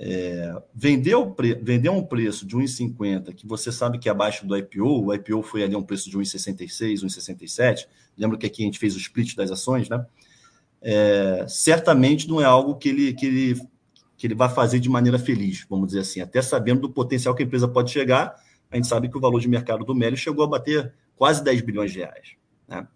É, 0.00 0.62
vender, 0.72 1.16
o 1.16 1.32
pre... 1.32 1.54
vender 1.54 1.88
um 1.88 2.04
preço 2.04 2.46
de 2.46 2.56
1,50, 2.56 3.34
que 3.34 3.44
você 3.44 3.72
sabe 3.72 3.98
que 3.98 4.08
é 4.08 4.12
abaixo 4.12 4.46
do 4.46 4.56
IPO, 4.56 5.06
o 5.06 5.12
IPO 5.12 5.42
foi 5.42 5.64
ali 5.64 5.74
um 5.74 5.82
preço 5.82 6.08
de 6.08 6.16
1,66, 6.16 7.02
1,67. 7.02 7.88
Lembra 8.16 8.38
que 8.38 8.46
aqui 8.46 8.62
a 8.62 8.66
gente 8.66 8.78
fez 8.78 8.94
o 8.94 8.98
split 8.98 9.34
das 9.34 9.50
ações, 9.50 9.88
né? 9.88 10.06
É, 10.80 11.44
certamente 11.48 12.28
não 12.28 12.40
é 12.40 12.44
algo 12.44 12.76
que 12.76 12.88
ele, 12.88 13.12
que, 13.12 13.26
ele, 13.26 13.60
que 14.16 14.26
ele 14.28 14.36
vai 14.36 14.48
fazer 14.48 14.78
de 14.78 14.88
maneira 14.88 15.18
feliz, 15.18 15.66
vamos 15.68 15.88
dizer 15.88 16.00
assim, 16.00 16.20
até 16.20 16.40
sabendo 16.40 16.82
do 16.82 16.90
potencial 16.90 17.34
que 17.34 17.42
a 17.42 17.46
empresa 17.46 17.66
pode 17.66 17.90
chegar. 17.90 18.36
A 18.70 18.76
gente 18.76 18.86
sabe 18.86 19.08
que 19.08 19.18
o 19.18 19.20
valor 19.20 19.40
de 19.40 19.48
mercado 19.48 19.84
do 19.84 19.96
Mélio 19.96 20.16
chegou 20.16 20.44
a 20.44 20.48
bater 20.48 20.94
quase 21.16 21.42
10 21.42 21.62
bilhões 21.62 21.90
de 21.90 21.98
reais. 21.98 22.36
Né? 22.68 22.86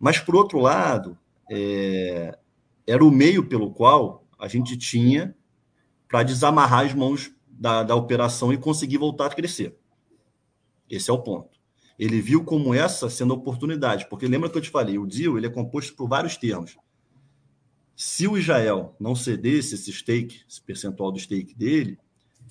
Mas, 0.00 0.18
por 0.18 0.34
outro 0.34 0.58
lado, 0.58 1.18
é, 1.50 2.38
era 2.86 3.04
o 3.04 3.10
meio 3.10 3.46
pelo 3.46 3.70
qual 3.70 4.24
a 4.38 4.48
gente 4.48 4.78
tinha 4.78 5.34
para 6.08 6.22
desamarrar 6.22 6.84
as 6.84 6.94
mãos 6.94 7.30
da, 7.48 7.82
da 7.82 7.94
operação 7.94 8.52
e 8.52 8.58
conseguir 8.58 8.98
voltar 8.98 9.26
a 9.26 9.34
crescer. 9.34 9.76
Esse 10.88 11.10
é 11.10 11.12
o 11.12 11.22
ponto. 11.22 11.58
Ele 11.98 12.20
viu 12.20 12.44
como 12.44 12.74
essa 12.74 13.08
sendo 13.08 13.32
a 13.32 13.36
oportunidade, 13.36 14.08
porque 14.08 14.26
lembra 14.26 14.50
que 14.50 14.58
eu 14.58 14.62
te 14.62 14.70
falei, 14.70 14.98
o 14.98 15.06
deal 15.06 15.38
ele 15.38 15.46
é 15.46 15.50
composto 15.50 15.94
por 15.94 16.08
vários 16.08 16.36
termos. 16.36 16.76
Se 17.96 18.26
o 18.26 18.36
Israel 18.36 18.96
não 18.98 19.14
cedesse 19.14 19.76
esse 19.76 19.92
stake, 19.92 20.42
esse 20.48 20.60
percentual 20.60 21.12
do 21.12 21.18
stake 21.18 21.54
dele, 21.54 21.98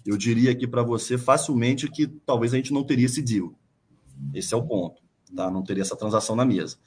eu 0.05 0.17
diria 0.17 0.51
aqui 0.51 0.65
para 0.65 0.83
você 0.83 1.17
facilmente 1.17 1.89
que 1.89 2.07
talvez 2.07 2.53
a 2.53 2.57
gente 2.57 2.73
não 2.73 2.83
teria 2.83 3.05
esse 3.05 3.21
deal. 3.21 3.53
Esse 4.33 4.53
é 4.53 4.57
o 4.57 4.63
ponto, 4.63 5.01
tá? 5.35 5.51
Não 5.51 5.63
teria 5.63 5.81
essa 5.81 5.95
transação 5.95 6.35
na 6.35 6.45
mesa. 6.45 6.77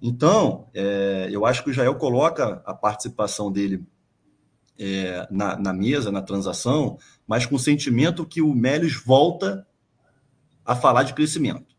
Então, 0.00 0.68
é, 0.74 1.28
eu 1.30 1.44
acho 1.44 1.62
que 1.62 1.70
o 1.70 1.72
Israel 1.72 1.94
coloca 1.96 2.62
a 2.64 2.74
participação 2.74 3.50
dele 3.50 3.84
é, 4.78 5.26
na, 5.30 5.56
na, 5.56 5.72
mesa, 5.72 6.10
na 6.12 6.22
transação, 6.22 6.98
mas 7.26 7.46
com 7.46 7.56
o 7.56 7.58
sentimento 7.58 8.26
que 8.26 8.42
o 8.42 8.54
Melios 8.54 8.94
volta 8.94 9.66
a 10.64 10.74
falar 10.74 11.04
de 11.04 11.14
crescimento. 11.14 11.74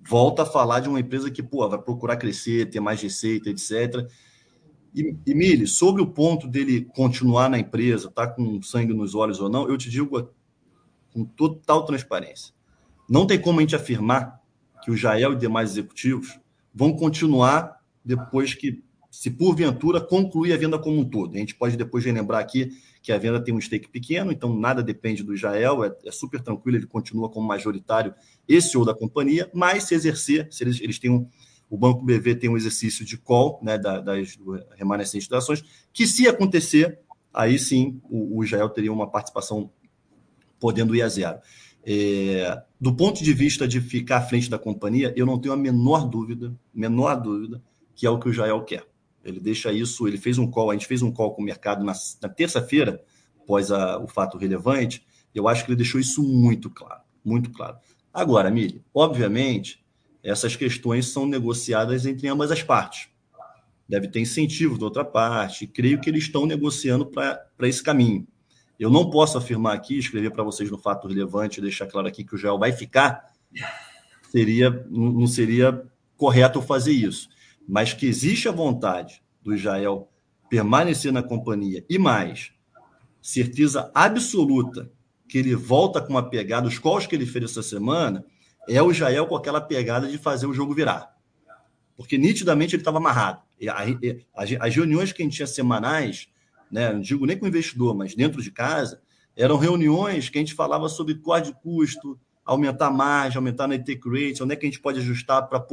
Volta 0.00 0.42
a 0.42 0.46
falar 0.46 0.80
de 0.80 0.88
uma 0.88 1.00
empresa 1.00 1.30
que 1.30 1.42
pô, 1.42 1.68
vai 1.68 1.80
procurar 1.80 2.16
crescer, 2.16 2.70
ter 2.70 2.80
mais 2.80 3.00
receita, 3.00 3.50
etc. 3.50 4.08
E, 4.94 5.16
e 5.26 5.66
sobre 5.66 6.02
o 6.02 6.06
ponto 6.06 6.48
dele 6.48 6.84
continuar 6.94 7.48
na 7.48 7.58
empresa, 7.58 8.10
tá 8.10 8.26
com 8.26 8.60
sangue 8.62 8.92
nos 8.92 9.14
olhos 9.14 9.40
ou 9.40 9.48
não, 9.48 9.68
eu 9.68 9.78
te 9.78 9.88
digo 9.88 10.30
com 11.12 11.24
total 11.24 11.84
transparência. 11.84 12.54
Não 13.08 13.26
tem 13.26 13.40
como 13.40 13.58
a 13.58 13.62
gente 13.62 13.76
afirmar 13.76 14.40
que 14.82 14.90
o 14.90 14.96
Jael 14.96 15.34
e 15.34 15.36
demais 15.36 15.70
executivos 15.70 16.38
vão 16.74 16.92
continuar 16.92 17.80
depois 18.04 18.54
que 18.54 18.82
se 19.12 19.30
porventura 19.30 20.00
concluir 20.00 20.54
a 20.54 20.56
venda 20.56 20.78
como 20.78 20.98
um 20.98 21.04
todo. 21.04 21.36
A 21.36 21.38
gente 21.38 21.54
pode 21.54 21.76
depois 21.76 22.02
relembrar 22.02 22.40
aqui 22.40 22.72
que 23.02 23.12
a 23.12 23.18
venda 23.18 23.38
tem 23.38 23.52
um 23.54 23.60
stake 23.60 23.90
pequeno, 23.90 24.32
então 24.32 24.56
nada 24.56 24.82
depende 24.82 25.22
do 25.22 25.34
Israel, 25.34 25.84
é, 25.84 25.94
é 26.06 26.10
super 26.10 26.40
tranquilo, 26.40 26.78
ele 26.78 26.86
continua 26.86 27.28
como 27.28 27.46
majoritário 27.46 28.14
esse 28.48 28.76
ou 28.78 28.86
da 28.86 28.94
companhia, 28.94 29.50
mas 29.52 29.84
se 29.84 29.94
exercer, 29.94 30.48
se 30.50 30.64
eles, 30.64 30.80
eles 30.80 30.98
têm 30.98 31.10
um, 31.10 31.28
o 31.68 31.76
Banco 31.76 32.02
BV 32.02 32.36
tem 32.36 32.48
um 32.48 32.56
exercício 32.56 33.04
de 33.04 33.18
call 33.18 33.60
né, 33.62 33.76
das 33.76 34.38
remanescentes 34.76 35.28
das 35.28 35.44
ações, 35.44 35.62
que 35.92 36.06
se 36.06 36.26
acontecer, 36.26 36.98
aí 37.34 37.58
sim 37.58 38.00
o, 38.04 38.38
o 38.38 38.44
Israel 38.44 38.70
teria 38.70 38.92
uma 38.92 39.10
participação 39.10 39.70
podendo 40.58 40.96
ir 40.96 41.02
a 41.02 41.08
zero. 41.08 41.38
É, 41.84 42.62
do 42.80 42.94
ponto 42.94 43.22
de 43.22 43.34
vista 43.34 43.68
de 43.68 43.78
ficar 43.78 44.18
à 44.18 44.22
frente 44.22 44.48
da 44.48 44.58
companhia, 44.58 45.12
eu 45.14 45.26
não 45.26 45.38
tenho 45.38 45.52
a 45.52 45.56
menor 45.56 46.08
dúvida, 46.08 46.54
menor 46.72 47.14
dúvida, 47.16 47.62
que 47.94 48.06
é 48.06 48.10
o 48.10 48.18
que 48.18 48.30
o 48.30 48.32
Jael 48.32 48.62
quer. 48.62 48.90
Ele 49.24 49.40
deixa 49.40 49.72
isso, 49.72 50.06
ele 50.08 50.18
fez 50.18 50.38
um 50.38 50.50
call, 50.50 50.70
a 50.70 50.74
gente 50.74 50.86
fez 50.86 51.02
um 51.02 51.12
call 51.12 51.34
com 51.34 51.42
o 51.42 51.44
mercado 51.44 51.84
na, 51.84 51.92
na 52.20 52.28
terça-feira, 52.28 53.02
após 53.42 53.70
a, 53.70 53.98
o 53.98 54.06
fato 54.06 54.38
relevante, 54.38 55.04
eu 55.34 55.48
acho 55.48 55.64
que 55.64 55.70
ele 55.70 55.76
deixou 55.76 56.00
isso 56.00 56.22
muito 56.22 56.70
claro, 56.70 57.02
muito 57.24 57.50
claro. 57.50 57.76
Agora, 58.12 58.50
Mili, 58.50 58.82
obviamente, 58.94 59.84
essas 60.22 60.54
questões 60.54 61.06
são 61.06 61.26
negociadas 61.26 62.06
entre 62.06 62.28
ambas 62.28 62.50
as 62.50 62.62
partes. 62.62 63.08
Deve 63.88 64.08
ter 64.08 64.20
incentivo 64.20 64.78
da 64.78 64.84
outra 64.84 65.04
parte, 65.04 65.66
creio 65.66 66.00
que 66.00 66.08
eles 66.08 66.24
estão 66.24 66.46
negociando 66.46 67.06
para 67.06 67.48
esse 67.62 67.82
caminho. 67.82 68.26
Eu 68.78 68.90
não 68.90 69.10
posso 69.10 69.38
afirmar 69.38 69.74
aqui, 69.74 69.98
escrever 69.98 70.30
para 70.30 70.42
vocês 70.42 70.70
no 70.70 70.78
fato 70.78 71.06
relevante, 71.06 71.60
deixar 71.60 71.86
claro 71.86 72.08
aqui 72.08 72.24
que 72.24 72.34
o 72.34 72.38
Joel 72.38 72.58
vai 72.58 72.72
ficar, 72.72 73.32
seria, 74.30 74.70
não 74.90 75.26
seria 75.26 75.84
correto 76.16 76.60
fazer 76.62 76.92
isso. 76.92 77.28
Mas 77.68 77.92
que 77.92 78.06
existe 78.06 78.48
a 78.48 78.52
vontade 78.52 79.22
do 79.42 79.54
Israel 79.54 80.10
permanecer 80.48 81.12
na 81.12 81.22
companhia 81.22 81.84
e 81.88 81.98
mais, 81.98 82.52
certeza 83.20 83.90
absoluta 83.94 84.90
que 85.28 85.38
ele 85.38 85.54
volta 85.54 86.00
com 86.00 86.10
uma 86.10 86.28
pegada, 86.28 86.68
os 86.68 86.78
calls 86.78 87.06
que 87.06 87.14
ele 87.14 87.24
fez 87.24 87.46
essa 87.46 87.62
semana, 87.62 88.24
é 88.68 88.82
o 88.82 88.90
Israel 88.90 89.26
com 89.26 89.34
aquela 89.34 89.60
pegada 89.60 90.06
de 90.06 90.18
fazer 90.18 90.46
o 90.46 90.52
jogo 90.52 90.74
virar. 90.74 91.16
Porque 91.96 92.18
nitidamente 92.18 92.74
ele 92.74 92.82
estava 92.82 92.98
amarrado. 92.98 93.42
As 94.34 94.74
reuniões 94.74 95.12
que 95.12 95.22
a 95.22 95.24
gente 95.24 95.36
tinha 95.36 95.46
semanais, 95.46 96.28
né, 96.70 96.92
não 96.92 97.00
digo 97.00 97.24
nem 97.24 97.38
com 97.38 97.46
o 97.46 97.48
investidor, 97.48 97.96
mas 97.96 98.14
dentro 98.14 98.42
de 98.42 98.50
casa, 98.50 99.00
eram 99.34 99.56
reuniões 99.56 100.28
que 100.28 100.36
a 100.38 100.40
gente 100.40 100.54
falava 100.54 100.88
sobre 100.88 101.14
código 101.14 101.56
de 101.56 101.62
custo, 101.62 102.20
aumentar 102.44 102.88
a 102.88 102.90
margem, 102.90 103.38
aumentar 103.38 103.64
a 103.64 103.78
take 103.78 104.02
rate, 104.04 104.42
onde 104.42 104.52
é 104.52 104.56
que 104.56 104.66
a 104.66 104.68
gente 104.68 104.80
pode 104.80 104.98
ajustar 104.98 105.48
para 105.48 105.64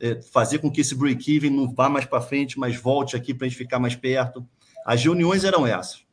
é, 0.00 0.20
fazer 0.22 0.58
com 0.58 0.70
que 0.70 0.80
esse 0.80 0.94
break-even 0.94 1.50
não 1.50 1.72
vá 1.72 1.88
mais 1.88 2.04
para 2.04 2.20
frente, 2.20 2.58
mas 2.58 2.76
volte 2.76 3.14
aqui 3.14 3.34
para 3.34 3.46
a 3.46 3.48
gente 3.48 3.58
ficar 3.58 3.78
mais 3.78 3.94
perto. 3.94 4.46
As 4.84 5.02
reuniões 5.02 5.44
eram 5.44 5.66
essas 5.66 6.04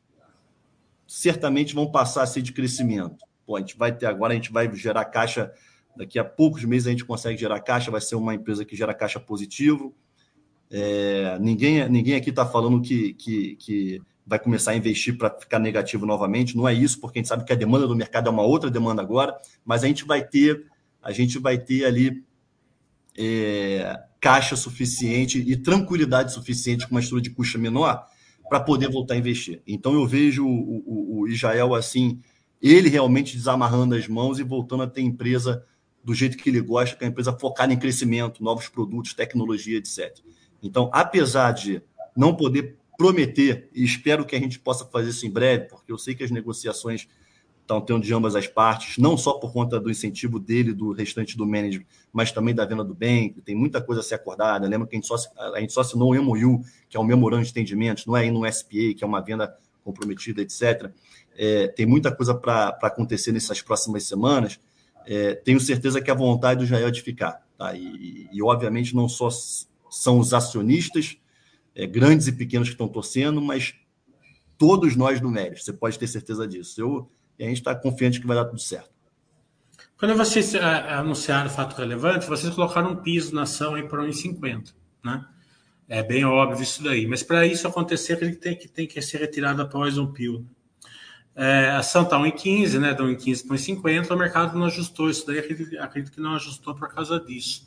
certamente 1.08 1.74
vão 1.74 1.90
passar 1.90 2.22
a 2.22 2.26
ser 2.26 2.42
de 2.42 2.52
crescimento. 2.52 3.24
Pô, 3.46 3.56
a 3.56 3.60
gente 3.60 3.76
vai 3.78 3.90
ter 3.90 4.04
agora, 4.04 4.34
a 4.34 4.36
gente 4.36 4.52
vai 4.52 4.72
gerar 4.76 5.06
caixa, 5.06 5.50
daqui 5.96 6.18
a 6.18 6.24
poucos 6.24 6.62
meses 6.64 6.86
a 6.86 6.90
gente 6.90 7.04
consegue 7.04 7.38
gerar 7.38 7.58
caixa, 7.60 7.90
vai 7.90 8.02
ser 8.02 8.14
uma 8.14 8.34
empresa 8.34 8.64
que 8.64 8.76
gera 8.76 8.92
caixa 8.92 9.18
positivo. 9.18 9.94
É, 10.70 11.38
ninguém, 11.40 11.88
ninguém 11.88 12.14
aqui 12.14 12.28
está 12.28 12.44
falando 12.44 12.82
que, 12.82 13.14
que, 13.14 13.56
que 13.56 14.02
vai 14.26 14.38
começar 14.38 14.72
a 14.72 14.76
investir 14.76 15.16
para 15.16 15.30
ficar 15.30 15.58
negativo 15.58 16.04
novamente. 16.04 16.54
Não 16.54 16.68
é 16.68 16.74
isso, 16.74 17.00
porque 17.00 17.18
a 17.18 17.20
gente 17.20 17.28
sabe 17.28 17.44
que 17.44 17.52
a 17.54 17.56
demanda 17.56 17.86
do 17.86 17.96
mercado 17.96 18.28
é 18.28 18.30
uma 18.30 18.42
outra 18.42 18.70
demanda 18.70 19.00
agora, 19.00 19.34
mas 19.64 19.82
a 19.82 19.86
gente 19.86 20.04
vai 20.04 20.22
ter, 20.22 20.66
a 21.02 21.10
gente 21.10 21.38
vai 21.38 21.56
ter 21.56 21.86
ali 21.86 22.22
é, 23.18 23.98
caixa 24.20 24.54
suficiente 24.54 25.38
e 25.38 25.56
tranquilidade 25.56 26.32
suficiente 26.32 26.86
com 26.86 26.94
uma 26.94 27.00
estrutura 27.00 27.22
de 27.22 27.30
custo 27.30 27.58
menor 27.58 28.06
para 28.48 28.60
poder 28.60 28.88
voltar 28.88 29.14
a 29.14 29.18
investir. 29.18 29.60
Então 29.66 29.92
eu 29.92 30.06
vejo 30.06 30.46
o, 30.46 30.78
o, 30.86 31.20
o, 31.20 31.28
Israel 31.28 31.74
assim, 31.74 32.20
ele 32.62 32.88
realmente 32.88 33.36
desamarrando 33.36 33.96
as 33.96 34.06
mãos 34.06 34.38
e 34.38 34.44
voltando 34.44 34.84
a 34.84 34.86
ter 34.86 35.02
empresa 35.02 35.64
do 36.02 36.14
jeito 36.14 36.36
que 36.36 36.48
ele 36.48 36.60
gosta, 36.60 36.96
que 36.96 37.04
é 37.04 37.08
a 37.08 37.10
empresa 37.10 37.32
focada 37.32 37.72
em 37.72 37.78
crescimento, 37.78 38.42
novos 38.42 38.68
produtos, 38.68 39.12
tecnologia, 39.12 39.78
etc. 39.78 40.16
Então, 40.62 40.88
apesar 40.92 41.52
de 41.52 41.82
não 42.16 42.34
poder 42.34 42.78
prometer, 42.96 43.68
e 43.74 43.84
espero 43.84 44.24
que 44.24 44.34
a 44.34 44.40
gente 44.40 44.58
possa 44.58 44.84
fazer 44.86 45.10
isso 45.10 45.26
em 45.26 45.30
breve, 45.30 45.66
porque 45.68 45.92
eu 45.92 45.98
sei 45.98 46.14
que 46.14 46.24
as 46.24 46.30
negociações 46.30 47.08
estão 47.68 47.82
tendo 47.82 48.00
de 48.00 48.14
ambas 48.14 48.34
as 48.34 48.46
partes, 48.46 48.96
não 48.96 49.14
só 49.18 49.34
por 49.34 49.52
conta 49.52 49.78
do 49.78 49.90
incentivo 49.90 50.38
dele, 50.38 50.72
do 50.72 50.92
restante 50.92 51.36
do 51.36 51.46
management, 51.46 51.84
mas 52.10 52.32
também 52.32 52.54
da 52.54 52.64
venda 52.64 52.82
do 52.82 52.94
bem, 52.94 53.34
tem 53.44 53.54
muita 53.54 53.78
coisa 53.82 54.00
a 54.00 54.04
ser 54.04 54.14
acordada. 54.14 54.66
Lembra 54.66 54.88
que 54.88 54.96
a 54.96 54.98
gente 54.98 55.06
só, 55.06 55.16
a 55.54 55.60
gente 55.60 55.74
só 55.74 55.82
assinou 55.82 56.14
o 56.14 56.22
MOU, 56.22 56.64
que 56.88 56.96
é 56.96 57.00
um 57.00 57.04
memorando 57.04 57.44
de 57.44 57.50
entendimento, 57.50 58.04
não 58.06 58.16
é 58.16 58.22
aí 58.22 58.30
no 58.30 58.50
SPA, 58.50 58.94
que 58.96 59.04
é 59.04 59.06
uma 59.06 59.20
venda 59.20 59.54
comprometida, 59.84 60.40
etc. 60.40 60.90
É, 61.36 61.68
tem 61.68 61.84
muita 61.84 62.10
coisa 62.10 62.34
para 62.34 62.68
acontecer 62.82 63.32
nessas 63.32 63.60
próximas 63.60 64.04
semanas. 64.04 64.58
É, 65.06 65.34
tenho 65.34 65.60
certeza 65.60 66.00
que 66.00 66.10
a 66.10 66.14
vontade 66.14 66.60
do 66.60 66.66
Jael 66.66 66.88
é 66.88 66.90
de 66.90 67.02
ficar. 67.02 67.42
Tá? 67.58 67.74
E, 67.76 68.28
e, 68.32 68.42
obviamente, 68.42 68.96
não 68.96 69.08
só 69.08 69.28
são 69.90 70.18
os 70.18 70.32
acionistas, 70.32 71.18
é, 71.74 71.86
grandes 71.86 72.26
e 72.28 72.32
pequenos 72.32 72.68
que 72.68 72.74
estão 72.74 72.88
torcendo, 72.88 73.42
mas 73.42 73.74
todos 74.56 74.96
nós 74.96 75.20
do 75.20 75.30
Mérito, 75.30 75.62
você 75.62 75.72
pode 75.72 75.98
ter 75.98 76.06
certeza 76.06 76.48
disso. 76.48 76.80
Eu 76.80 77.08
e 77.38 77.44
a 77.44 77.48
gente 77.48 77.58
está 77.58 77.74
confiante 77.74 78.20
que 78.20 78.26
vai 78.26 78.36
dar 78.36 78.44
tudo 78.44 78.60
certo. 78.60 78.90
Quando 79.98 80.14
vocês 80.16 80.54
uh, 80.54 80.58
anunciaram 80.90 81.46
o 81.46 81.50
fato 81.50 81.76
relevante, 81.76 82.26
vocês 82.26 82.54
colocaram 82.54 82.92
um 82.92 82.96
piso 82.96 83.34
na 83.34 83.42
ação 83.42 83.74
aí 83.74 83.82
para 83.82 84.02
1,50, 84.02 84.72
né? 85.04 85.24
É 85.88 86.02
bem 86.02 86.24
óbvio 86.24 86.62
isso 86.62 86.82
daí. 86.82 87.06
Mas 87.06 87.22
para 87.22 87.46
isso 87.46 87.66
acontecer, 87.66 88.22
ele 88.22 88.36
tem 88.36 88.54
que, 88.54 88.68
tem 88.68 88.86
que 88.86 89.00
ser 89.00 89.18
retirado 89.18 89.62
após 89.62 89.96
um 89.96 90.06
pio. 90.12 90.46
É, 91.34 91.70
a 91.70 91.78
ação 91.78 92.02
está 92.02 92.16
1,15, 92.18 92.78
né? 92.78 92.94
Da 92.94 93.02
1,15 93.02 93.46
para 93.46 93.56
1,50, 93.56 94.10
o 94.10 94.18
mercado 94.18 94.58
não 94.58 94.66
ajustou 94.66 95.08
isso 95.08 95.26
daí, 95.26 95.38
acredito, 95.38 95.78
acredito, 95.80 96.14
que 96.14 96.20
não 96.20 96.34
ajustou 96.34 96.74
por 96.74 96.92
causa 96.92 97.18
disso. 97.18 97.66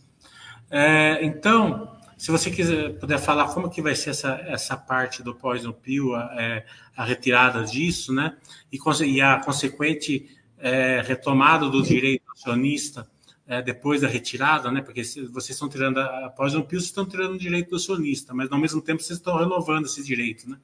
É, 0.70 1.26
então, 1.26 1.98
se 2.22 2.30
você 2.30 2.52
quiser 2.52 3.00
puder 3.00 3.18
falar 3.18 3.52
como 3.52 3.68
que 3.68 3.82
vai 3.82 3.96
ser 3.96 4.12
essa, 4.12 4.34
essa 4.46 4.78
parte 4.78 5.24
do 5.24 5.34
poison 5.34 5.72
pill, 5.72 6.14
a, 6.14 6.36
é, 6.40 6.66
a 6.96 7.04
retirada 7.04 7.64
disso, 7.64 8.14
né? 8.14 8.38
E, 8.72 8.78
e 9.08 9.22
a 9.22 9.40
consequente 9.40 10.30
é, 10.60 11.02
retomada 11.02 11.68
do 11.68 11.82
direito 11.82 12.22
acionista 12.32 13.10
é, 13.48 13.60
depois 13.60 14.02
da 14.02 14.08
retirada, 14.08 14.70
né? 14.70 14.84
Porque 14.84 15.04
se 15.04 15.26
vocês 15.30 15.56
estão 15.56 15.68
tirando 15.68 15.98
a, 15.98 16.28
a 16.28 16.30
poison 16.30 16.62
pill, 16.62 16.80
vocês 16.80 16.90
estão 16.90 17.08
tirando 17.08 17.34
o 17.34 17.40
direito 17.40 17.72
do 17.72 17.78
acionista, 17.78 18.36
mas 18.36 18.52
ao 18.52 18.60
mesmo 18.60 18.84
tempo 18.84 19.02
vocês 19.02 19.18
estão 19.18 19.40
renovando 19.40 19.86
esse 19.86 20.04
direito, 20.04 20.48
né? 20.48 20.60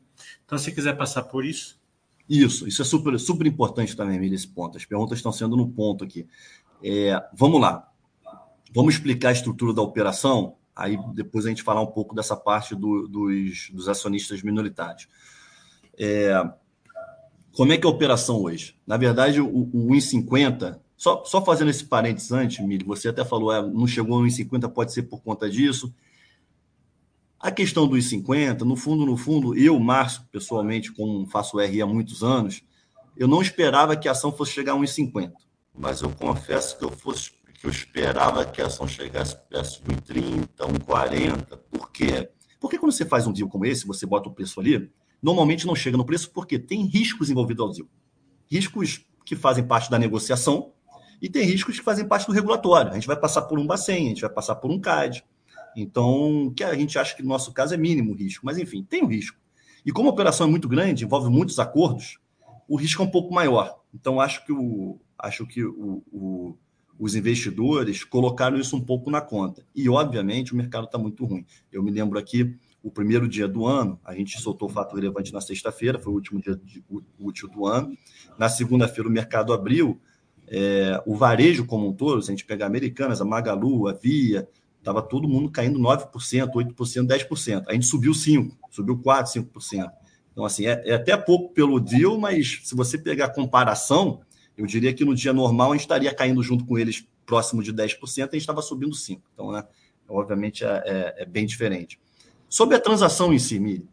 Então, 0.46 0.60
se 0.60 0.72
quiser 0.72 0.96
passar 0.96 1.24
por 1.24 1.44
isso. 1.44 1.82
Isso, 2.30 2.68
isso 2.68 2.84
é 2.84 2.86
super, 2.86 3.20
super 3.20 3.48
importante 3.48 3.96
também, 3.96 4.18
Emília, 4.18 4.36
esse 4.36 4.48
ponto. 4.48 4.78
As 4.78 4.86
perguntas 4.86 5.18
estão 5.18 5.32
sendo 5.32 5.58
no 5.58 5.68
ponto 5.68 6.04
aqui. 6.04 6.28
É, 6.84 7.20
vamos 7.34 7.60
lá. 7.60 7.92
Vamos 8.72 8.94
explicar 8.94 9.30
a 9.30 9.32
estrutura 9.32 9.74
da 9.74 9.82
operação 9.82 10.57
Aí 10.78 10.96
depois 11.16 11.46
a 11.46 11.50
gente 11.50 11.64
falar 11.64 11.82
um 11.82 11.88
pouco 11.88 12.14
dessa 12.14 12.38
parte 12.38 12.76
do, 12.76 13.08
dos, 13.08 13.72
dos, 13.72 13.90
acionistas 13.90 14.44
minoritários. 14.44 15.08
É, 15.98 16.32
como 17.52 17.74
é 17.74 17.78
que 17.80 17.88
é 17.88 17.90
a 17.90 17.92
operação 17.92 18.44
hoje? 18.44 18.76
Na 18.86 18.96
verdade, 18.96 19.42
o, 19.42 19.48
o 19.48 19.88
1,50, 19.90 20.80
só, 20.96 21.24
só 21.26 21.44
fazendo 21.44 21.72
esse 21.72 21.84
parênteses 21.84 22.32
antes, 22.32 22.64
Mili, 22.64 22.86
você 22.86 23.10
até 23.10 23.26
falou, 23.26 23.52
é, 23.52 23.60
não 23.60 23.88
chegou 23.88 24.22
no 24.22 24.28
1,50, 24.28 24.70
pode 24.70 24.94
ser 24.94 25.04
por 25.04 25.24
conta 25.24 25.50
disso. 25.50 25.92
A 27.40 27.50
questão 27.50 27.88
do 27.88 27.96
1,50, 27.96 28.60
no 28.62 28.76
fundo, 28.76 29.04
no 29.04 29.18
fundo, 29.18 29.58
eu, 29.58 29.80
Márcio, 29.80 30.22
pessoalmente, 30.32 30.92
como 30.92 31.26
faço 31.26 31.60
RI 31.60 31.82
há 31.82 31.88
muitos 31.88 32.24
anos, 32.24 32.62
eu 33.16 33.28
não 33.28 33.42
esperava 33.42 33.96
que 33.96 34.08
a 34.08 34.12
ação 34.12 34.32
fosse 34.32 34.52
chegar 34.52 34.74
a 34.74 34.78
1,50. 34.78 35.34
Mas 35.76 36.04
eu 36.04 36.12
confesso 36.12 36.78
que 36.78 36.86
eu 36.86 36.92
fosse 36.92 37.32
eu 37.68 37.72
esperava 37.72 38.46
que 38.46 38.62
a 38.62 38.68
ação 38.68 38.88
chegasse 38.88 39.36
perto 39.50 39.84
de 39.84 40.14
1,30, 40.14 40.48
1,40. 40.58 41.60
Por 41.70 41.92
quê? 41.92 42.30
Porque 42.62 42.78
quando 42.78 42.94
você 42.94 43.06
faz 43.06 43.28
um 43.28 43.34
deal 43.34 43.50
como 43.50 43.66
esse, 43.66 43.86
você 43.86 44.06
bota 44.06 44.30
o 44.30 44.34
preço 44.34 44.60
ali, 44.62 44.90
normalmente 45.22 45.68
não 45.68 45.76
chega 45.76 45.98
no 45.98 46.06
preço 46.06 46.32
porque 46.32 46.58
tem 46.58 46.86
riscos 46.86 47.30
envolvidos 47.30 47.66
ao 47.66 47.72
deal. 47.74 47.88
Riscos 48.50 49.06
que 49.26 49.36
fazem 49.36 49.66
parte 49.66 49.92
da 49.92 50.00
negociação 50.00 50.72
e 51.22 51.30
tem 51.30 51.44
riscos 51.44 51.78
que 51.78 51.84
fazem 51.84 52.08
parte 52.08 52.26
do 52.26 52.32
regulatório. 52.32 52.92
A 52.92 52.94
gente 52.94 53.08
vai 53.08 53.20
passar 53.20 53.42
por 53.42 53.60
um 53.60 53.68
Bacen, 53.68 54.06
a 54.06 54.10
gente 54.10 54.22
vai 54.22 54.30
passar 54.30 54.56
por 54.56 54.72
um 54.72 54.80
CAD. 54.80 55.26
Então, 55.76 56.54
que 56.56 56.64
a 56.64 56.74
gente 56.74 56.98
acha 56.98 57.16
que 57.16 57.22
no 57.22 57.30
nosso 57.30 57.52
caso 57.52 57.74
é 57.74 57.78
mínimo 57.78 58.14
o 58.14 58.16
risco, 58.16 58.46
mas 58.46 58.58
enfim, 58.58 58.82
tem 58.82 59.04
um 59.04 59.08
risco. 59.08 59.38
E 59.86 59.92
como 59.92 60.08
a 60.08 60.14
operação 60.14 60.48
é 60.48 60.50
muito 60.50 60.70
grande, 60.70 61.04
envolve 61.04 61.30
muitos 61.30 61.60
acordos, 61.60 62.18
o 62.66 62.78
risco 62.78 63.04
é 63.04 63.06
um 63.06 63.12
pouco 63.12 63.34
maior. 63.34 63.82
Então, 63.94 64.22
acho 64.22 64.46
que 64.46 64.54
o, 64.54 65.00
acho 65.20 65.46
que 65.46 65.64
o, 65.66 66.02
o 66.12 66.58
os 67.00 67.16
investidores 67.16 68.04
colocaram 68.04 68.58
isso 68.58 68.76
um 68.76 68.82
pouco 68.82 69.12
na 69.12 69.22
conta. 69.22 69.64
E, 69.76 69.88
obviamente, 69.90 70.54
o 70.54 70.56
mercado 70.56 70.86
está 70.86 70.98
muito 70.98 71.26
ruim. 71.26 71.46
Eu 71.72 71.84
me 71.84 71.92
lembro 71.92 72.18
aqui, 72.18 72.56
o 72.82 72.90
primeiro 72.90 73.28
dia 73.28 73.48
do 73.48 73.66
ano, 73.66 74.00
a 74.04 74.16
gente 74.16 74.40
soltou 74.42 74.70
o 74.70 74.72
fato 74.72 74.96
relevante 74.96 75.34
na 75.34 75.42
sexta-feira, 75.42 76.00
foi 76.00 76.12
o 76.12 76.16
último 76.16 76.42
dia 76.42 76.56
de, 76.56 76.84
útil 77.20 77.48
do 77.50 77.66
ano. 77.66 77.96
Na 78.38 78.50
segunda-feira, 78.50 79.10
o 79.10 79.12
mercado 79.12 79.54
abriu. 79.54 80.00
É, 80.50 81.02
o 81.06 81.14
varejo 81.16 81.66
como 81.66 81.90
um 81.90 81.94
todo, 81.94 82.22
se 82.22 82.32
a 82.32 82.34
gente 82.34 82.46
pegar 82.46 82.68
Americanas, 82.68 83.20
a 83.20 83.26
Magalu, 83.26 83.90
a 83.90 83.94
Via, 83.94 84.48
estava 84.80 85.02
todo 85.02 85.28
mundo 85.28 85.52
caindo 85.52 85.78
9%, 85.78 86.10
8%, 86.50 87.06
10%. 87.06 87.66
A 87.68 87.74
gente 87.74 87.86
subiu 87.86 88.14
5%, 88.14 88.54
subiu 88.72 88.98
4%, 88.98 89.44
5%. 89.46 89.92
Então, 90.32 90.46
assim, 90.46 90.68
é, 90.68 90.82
é 90.86 90.94
até 90.94 91.18
pouco 91.18 91.54
pelo 91.54 91.80
deal, 91.80 92.18
mas 92.18 92.62
se 92.64 92.76
você 92.76 92.98
pegar 92.98 93.26
a 93.26 93.34
comparação, 93.34 94.22
eu 94.58 94.66
diria 94.66 94.94
que 94.94 95.06
no 95.06 95.14
dia 95.14 95.32
normal 95.32 95.72
a 95.72 95.76
gente 95.76 95.82
estaria 95.82 96.14
caindo 96.14 96.42
junto 96.42 96.66
com 96.66 96.78
eles 96.78 97.08
próximo 97.26 97.62
de 97.62 97.72
10%, 97.72 98.00
a 98.02 98.22
gente 98.24 98.38
estava 98.38 98.62
subindo 98.62 98.96
5%. 98.96 99.22
Então, 99.34 99.52
né, 99.52 99.64
obviamente 100.10 100.66
é, 100.66 100.84
é, 100.86 101.24
é 101.24 101.26
bem 101.26 101.46
diferente. 101.46 102.00
Sobre 102.50 102.76
a 102.76 102.80
transação 102.80 103.34
em 103.34 103.40
si, 103.40 103.60
Miri, 103.60 103.88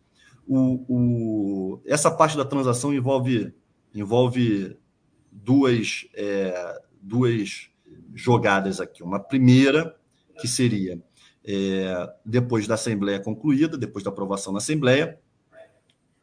o, 0.46 0.84
o, 0.88 1.80
essa 1.84 2.10
parte 2.10 2.36
da 2.36 2.44
transação 2.44 2.94
envolve, 2.94 3.52
envolve 3.94 4.76
duas, 5.30 6.06
é, 6.14 6.80
duas 7.00 7.68
jogadas 8.14 8.80
aqui. 8.80 9.02
Uma 9.02 9.18
primeira, 9.18 9.96
que 10.40 10.46
seria 10.46 11.02
é, 11.44 12.10
depois 12.24 12.66
da 12.66 12.74
Assembleia 12.74 13.20
concluída, 13.20 13.76
depois 13.76 14.04
da 14.04 14.10
aprovação 14.10 14.52
na 14.52 14.58
Assembleia, 14.58 15.18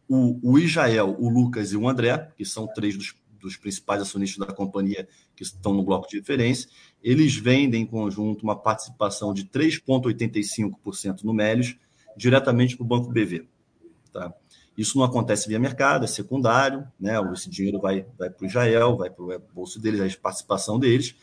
o, 0.08 0.40
o 0.42 0.60
Israel, 0.60 1.16
o 1.20 1.30
Lucas 1.30 1.72
e 1.72 1.78
o 1.78 1.88
André, 1.88 2.32
que 2.36 2.44
são 2.44 2.68
três 2.68 2.98
dos, 2.98 3.16
dos 3.42 3.58
principais 3.58 4.02
acionistas 4.02 4.46
da 4.46 4.54
companhia 4.54 5.08
que 5.36 5.44
estão 5.44 5.74
no 5.74 5.84
bloco 5.84 6.08
de 6.08 6.18
referência, 6.18 6.70
eles 7.04 7.36
vendem 7.36 7.84
em 7.84 7.86
conjunto 7.86 8.44
uma 8.44 8.56
participação 8.56 9.34
de 9.34 9.46
3,85% 9.46 11.24
no 11.24 11.34
Melios 11.34 11.76
diretamente 12.16 12.76
para 12.76 12.84
o 12.84 12.88
Banco 12.88 13.10
BV. 13.10 13.48
Tá? 14.12 14.34
Isso 14.78 14.98
não 14.98 15.06
acontece 15.06 15.48
via 15.48 15.60
mercado, 15.60 16.06
é 16.06 16.08
secundário, 16.08 16.88
né? 17.00 17.16
esse 17.34 17.50
dinheiro 17.50 17.80
vai, 17.80 18.06
vai 18.18 18.30
para 18.30 18.44
o 18.44 18.48
Israel, 18.48 18.98
vai 18.98 19.10
para 19.10 19.24
o 19.24 19.40
bolso 19.54 19.80
deles, 19.80 20.02
a 20.02 20.20
participação 20.20 20.80
deles, 20.80 21.16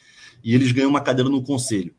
e 0.42 0.54
eles 0.54 0.72
ganham 0.72 0.90
uma 0.90 1.00
cadeira 1.00 1.30
no 1.30 1.42
conselho, 1.42 1.94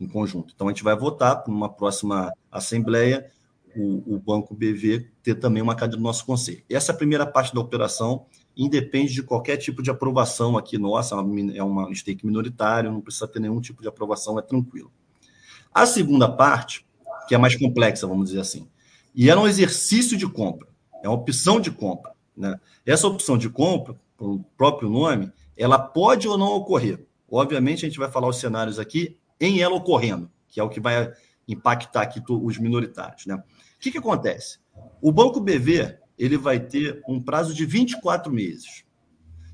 em 0.00 0.06
conjunto. 0.06 0.52
Então, 0.54 0.68
a 0.68 0.70
gente 0.70 0.84
vai 0.84 0.96
votar 0.96 1.42
para 1.42 1.52
uma 1.52 1.68
próxima 1.68 2.32
assembleia 2.50 3.30
o, 3.74 4.14
o, 4.14 4.18
Banco 4.18 4.54
BV 4.54 5.10
ter 5.22 5.34
também 5.34 5.62
uma 5.62 5.74
cadeira 5.74 5.98
no 5.98 6.06
nosso 6.06 6.24
conselho. 6.24 6.62
Essa 6.68 6.92
é 6.92 6.94
a 6.94 6.96
primeira 6.96 7.26
parte 7.26 7.54
da 7.54 7.60
operação, 7.60 8.26
independe 8.56 9.12
de 9.12 9.22
qualquer 9.22 9.58
tipo 9.58 9.82
de 9.82 9.90
aprovação 9.90 10.56
aqui 10.56 10.78
nossa, 10.78 11.14
é 11.54 11.62
uma 11.62 11.94
stake 11.94 12.24
minoritário, 12.24 12.90
não 12.90 13.00
precisa 13.00 13.28
ter 13.28 13.38
nenhum 13.38 13.60
tipo 13.60 13.82
de 13.82 13.88
aprovação, 13.88 14.38
é 14.38 14.42
tranquilo. 14.42 14.90
A 15.72 15.84
segunda 15.84 16.26
parte, 16.26 16.86
que 17.28 17.34
é 17.34 17.38
mais 17.38 17.54
complexa, 17.54 18.06
vamos 18.06 18.28
dizer 18.28 18.40
assim, 18.40 18.66
e 19.14 19.28
é 19.28 19.36
um 19.36 19.46
exercício 19.46 20.16
de 20.16 20.26
compra, 20.26 20.68
é 21.02 21.08
uma 21.08 21.18
opção 21.18 21.60
de 21.60 21.70
compra. 21.70 22.12
Né? 22.34 22.58
Essa 22.84 23.06
opção 23.06 23.36
de 23.36 23.50
compra, 23.50 23.94
pelo 24.16 24.42
próprio 24.56 24.88
nome, 24.88 25.30
ela 25.56 25.78
pode 25.78 26.26
ou 26.26 26.38
não 26.38 26.48
ocorrer. 26.48 27.06
Obviamente, 27.30 27.84
a 27.84 27.88
gente 27.88 27.98
vai 27.98 28.10
falar 28.10 28.28
os 28.28 28.38
cenários 28.38 28.78
aqui 28.78 29.18
em 29.38 29.60
ela 29.60 29.74
ocorrendo, 29.74 30.30
que 30.48 30.60
é 30.60 30.62
o 30.62 30.68
que 30.68 30.80
vai 30.80 31.12
impactar 31.46 32.02
aqui 32.02 32.22
os 32.26 32.58
minoritários. 32.58 33.26
Né? 33.26 33.34
O 33.34 33.42
que, 33.78 33.90
que 33.90 33.98
acontece? 33.98 34.58
O 35.00 35.12
Banco 35.12 35.40
BV 35.40 35.98
ele 36.18 36.36
vai 36.36 36.58
ter 36.60 37.02
um 37.08 37.20
prazo 37.20 37.54
de 37.54 37.64
24 37.64 38.32
meses, 38.32 38.84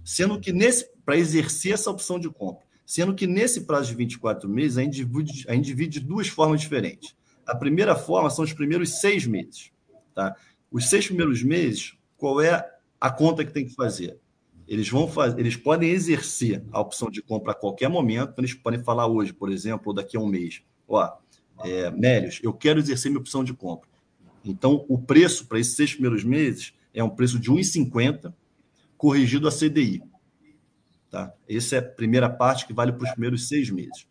sendo 0.05 0.39
que 0.39 0.53
nesse 0.53 0.91
para 1.05 1.17
exercer 1.17 1.73
essa 1.73 1.91
opção 1.91 2.19
de 2.19 2.31
compra, 2.31 2.65
sendo 2.87 3.15
que 3.15 3.27
nesse 3.27 3.63
prazo 3.63 3.89
de 3.89 3.97
24 3.97 4.49
meses 4.49 4.79
a 4.79 4.83
gente 4.83 4.95
divide, 4.95 5.45
a 5.49 5.55
gente 5.55 5.65
divide 5.65 6.01
de 6.01 6.07
duas 6.07 6.29
formas 6.29 6.61
diferentes. 6.61 7.17
A 7.47 7.57
primeira 7.57 7.97
forma 7.97 8.31
são 8.31 8.45
os 8.45 8.53
primeiros 8.53 9.01
seis 9.01 9.27
meses. 9.27 9.73
Tá? 10.15 10.35
Os 10.71 10.89
seis 10.89 11.07
primeiros 11.07 11.43
meses, 11.43 11.97
qual 12.17 12.41
é 12.41 12.65
a 13.01 13.11
conta 13.11 13.45
que 13.45 13.53
tem 13.53 13.65
que 13.65 13.75
fazer? 13.75 14.19
Eles 14.67 14.89
vão 14.89 15.09
fazer, 15.09 15.41
eles 15.41 15.57
podem 15.57 15.91
exercer 15.91 16.65
a 16.71 16.81
opção 16.81 17.11
de 17.11 17.21
compra 17.21 17.53
a 17.53 17.55
qualquer 17.55 17.89
momento. 17.89 18.39
Eles 18.39 18.55
podem 18.55 18.83
falar 18.83 19.07
hoje, 19.07 19.33
por 19.33 19.51
exemplo, 19.51 19.89
ou 19.89 19.95
daqui 19.95 20.17
a 20.17 20.21
um 20.21 20.27
mês. 20.27 20.63
Ó, 20.87 21.11
é, 21.65 21.93
eu 22.43 22.53
quero 22.53 22.79
exercer 22.79 23.11
minha 23.11 23.21
opção 23.21 23.43
de 23.43 23.53
compra. 23.53 23.91
Então, 24.45 24.85
o 24.89 24.99
preço 24.99 25.47
para 25.47 25.59
esses 25.59 25.75
seis 25.75 25.93
primeiros 25.93 26.25
meses 26.25 26.73
é 26.93 27.03
um 27.03 27.11
preço 27.11 27.39
de 27.39 27.51
1,50 27.51 28.33
corrigido 28.97 29.49
a 29.49 29.51
CDI. 29.51 30.03
Tá? 31.11 31.33
Essa 31.49 31.77
é 31.77 31.79
a 31.79 31.83
primeira 31.83 32.29
parte 32.29 32.67
que 32.67 32.73
vale 32.73 32.93
para 32.93 33.05
os 33.05 33.11
primeiros 33.11 33.49
seis 33.49 33.71
meses. 33.71 34.07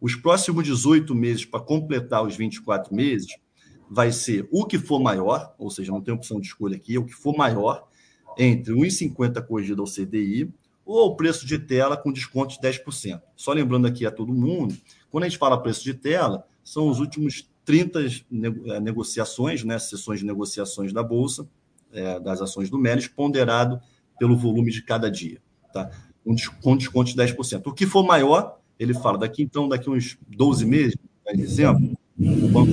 Os 0.00 0.16
próximos 0.16 0.64
18 0.64 1.14
meses, 1.14 1.44
para 1.44 1.60
completar 1.60 2.24
os 2.24 2.36
24 2.36 2.94
meses, 2.94 3.28
vai 3.88 4.10
ser 4.10 4.48
o 4.50 4.64
que 4.64 4.78
for 4.78 5.00
maior, 5.00 5.54
ou 5.58 5.70
seja, 5.70 5.92
não 5.92 6.00
tem 6.00 6.12
opção 6.12 6.40
de 6.40 6.46
escolha 6.46 6.76
aqui, 6.76 6.98
o 6.98 7.04
que 7.04 7.12
for 7.12 7.36
maior, 7.36 7.86
entre 8.38 8.72
1,50 8.72 9.46
corrigido 9.46 9.82
ao 9.82 9.88
CDI 9.88 10.52
ou 10.84 11.08
o 11.08 11.16
preço 11.16 11.46
de 11.46 11.58
tela 11.58 11.96
com 11.96 12.12
desconto 12.12 12.60
de 12.60 12.68
10%. 12.68 13.20
Só 13.36 13.52
lembrando 13.52 13.86
aqui 13.86 14.04
a 14.04 14.10
todo 14.10 14.32
mundo, 14.32 14.76
quando 15.10 15.24
a 15.24 15.28
gente 15.28 15.38
fala 15.38 15.62
preço 15.62 15.84
de 15.84 15.94
tela, 15.94 16.46
são 16.64 16.88
os 16.88 16.98
últimos 16.98 17.48
30 17.64 18.00
eh, 18.00 18.80
negociações, 18.80 19.64
né, 19.64 19.78
sessões 19.78 20.20
de 20.20 20.26
negociações 20.26 20.92
da 20.92 21.02
Bolsa, 21.02 21.48
é, 21.92 22.18
das 22.18 22.40
ações 22.40 22.70
do 22.70 22.78
Melis, 22.78 23.06
ponderado 23.06 23.80
pelo 24.18 24.36
volume 24.36 24.70
de 24.70 24.82
cada 24.82 25.10
dia, 25.10 25.40
tá? 25.72 25.90
com 26.62 26.76
desconto 26.76 27.10
de 27.10 27.16
10%. 27.16 27.66
O 27.66 27.72
que 27.72 27.86
for 27.86 28.04
maior, 28.04 28.58
ele 28.78 28.94
fala, 28.94 29.18
daqui 29.18 29.42
então, 29.42 29.68
daqui 29.68 29.90
uns 29.90 30.18
12 30.28 30.64
meses, 30.64 30.96
por 31.24 31.34
exemplo, 31.34 31.96
o 32.18 32.48
banco 32.48 32.72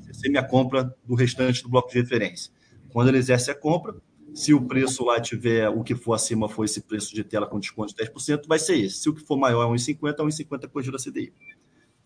exercer 0.00 0.30
minha 0.30 0.42
compra 0.42 0.94
do 1.04 1.14
restante 1.14 1.62
do 1.62 1.68
bloco 1.68 1.90
de 1.90 1.98
referência. 1.98 2.52
Quando 2.90 3.08
ele 3.08 3.18
exerce 3.18 3.50
a 3.50 3.54
compra, 3.54 3.94
se 4.34 4.52
o 4.52 4.62
preço 4.62 5.04
lá 5.04 5.20
tiver 5.20 5.68
o 5.68 5.82
que 5.84 5.94
for 5.94 6.12
acima 6.14 6.48
for 6.48 6.64
esse 6.64 6.80
preço 6.80 7.14
de 7.14 7.22
tela 7.22 7.46
com 7.46 7.60
desconto 7.60 7.94
de 7.94 8.04
10%, 8.04 8.46
vai 8.48 8.58
ser 8.58 8.76
esse. 8.76 8.98
Se 8.98 9.08
o 9.08 9.14
que 9.14 9.22
for 9.22 9.36
maior 9.36 9.64
é 9.64 9.76
1,50, 9.76 10.16
1,50 10.16 10.68
corrigir 10.68 10.94
a 10.94 10.98
CDI. 10.98 11.32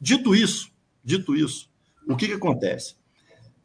Dito 0.00 0.34
isso, 0.34 0.70
dito 1.08 1.34
isso, 1.34 1.70
o 2.06 2.14
que, 2.14 2.28
que 2.28 2.34
acontece? 2.34 2.96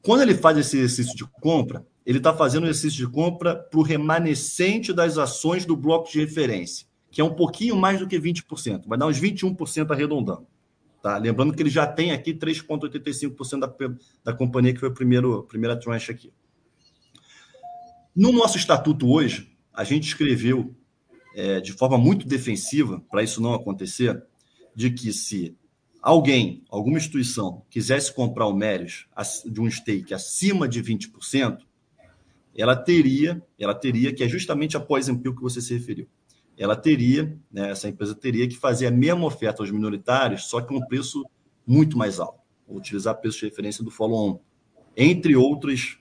Quando 0.01 0.21
ele 0.21 0.34
faz 0.34 0.58
esse 0.58 0.77
exercício 0.77 1.15
de 1.15 1.25
compra, 1.25 1.86
ele 2.06 2.17
está 2.17 2.34
fazendo 2.34 2.63
o 2.63 2.67
exercício 2.67 3.06
de 3.06 3.12
compra 3.12 3.56
para 3.56 3.79
o 3.79 3.84
remanescente 3.84 4.93
das 4.93 5.17
ações 5.17 5.65
do 5.65 5.75
bloco 5.75 6.10
de 6.10 6.19
referência, 6.19 6.88
que 7.12 7.19
é 7.19 7.23
um 7.23 7.34
pouquinho 7.34 7.75
mais 7.75 7.99
do 7.99 8.08
que 8.08 8.17
20%, 8.17 8.88
vai 8.88 8.97
dar 8.97 9.08
uns 9.08 9.19
21% 9.19 9.91
arredondando. 9.91 10.47
Tá? 11.01 11.17
Lembrando 11.17 11.53
que 11.53 11.62
ele 11.62 11.69
já 11.69 11.86
tem 11.86 12.12
aqui 12.13 12.34
3,85% 12.34 13.60
da, 13.60 13.73
da 14.23 14.34
companhia, 14.34 14.73
que 14.73 14.79
foi 14.79 14.89
a 14.89 14.93
primeiro, 14.93 15.43
primeira 15.43 15.77
tranche 15.77 16.12
aqui. 16.12 16.32
No 18.15 18.32
nosso 18.32 18.58
estatuto 18.58 19.10
hoje, 19.12 19.53
a 19.73 19.84
gente 19.84 20.08
escreveu 20.08 20.73
é, 21.36 21.60
de 21.60 21.73
forma 21.73 21.97
muito 21.97 22.25
defensiva, 22.25 23.03
para 23.12 23.21
isso 23.21 23.41
não 23.41 23.53
acontecer, 23.53 24.23
de 24.73 24.91
que 24.91 25.12
se 25.12 25.58
alguém, 26.04 26.66
alguma 26.70 26.98
instituição, 26.98 27.63
quisesse 27.70 28.13
comprar 28.13 28.46
o 28.46 28.54
Mérios 28.54 29.08
de 29.46 29.62
um 29.62 29.72
stake 29.72 30.13
acima 30.13 30.68
de 30.68 30.84
20%, 30.84 31.60
ela 32.56 32.76
teria, 32.76 33.42
ela 33.58 33.74
teria, 33.74 34.13
que 34.13 34.22
é 34.22 34.28
justamente 34.28 34.76
a 34.76 34.82
Poison 34.82 35.18
que 35.18 35.42
você 35.42 35.62
se 35.62 35.74
referiu, 35.74 36.06
ela 36.58 36.76
teria, 36.76 37.36
né, 37.52 37.72
essa 37.72 37.88
empresa 37.88 38.13
teria 38.13 38.48
que 38.48 38.56
fazer 38.56 38.88
a 38.88 38.92
mesma 38.92 39.26
oferta 39.26 39.63
aos 39.63 39.72
minoritários, 39.72 40.46
só 40.46 40.62
que 40.62 40.74
um 40.74 40.86
preço 40.86 41.26
muito 41.66 41.98
mais 41.98 42.20
alto, 42.20 42.39
utilizar 42.68 43.16
preço 43.16 43.39
de 43.39 43.46
referência 43.46 43.84
do 43.84 43.89
follow-on, 43.89 44.39
entre 44.96 45.36
outros 45.36 46.00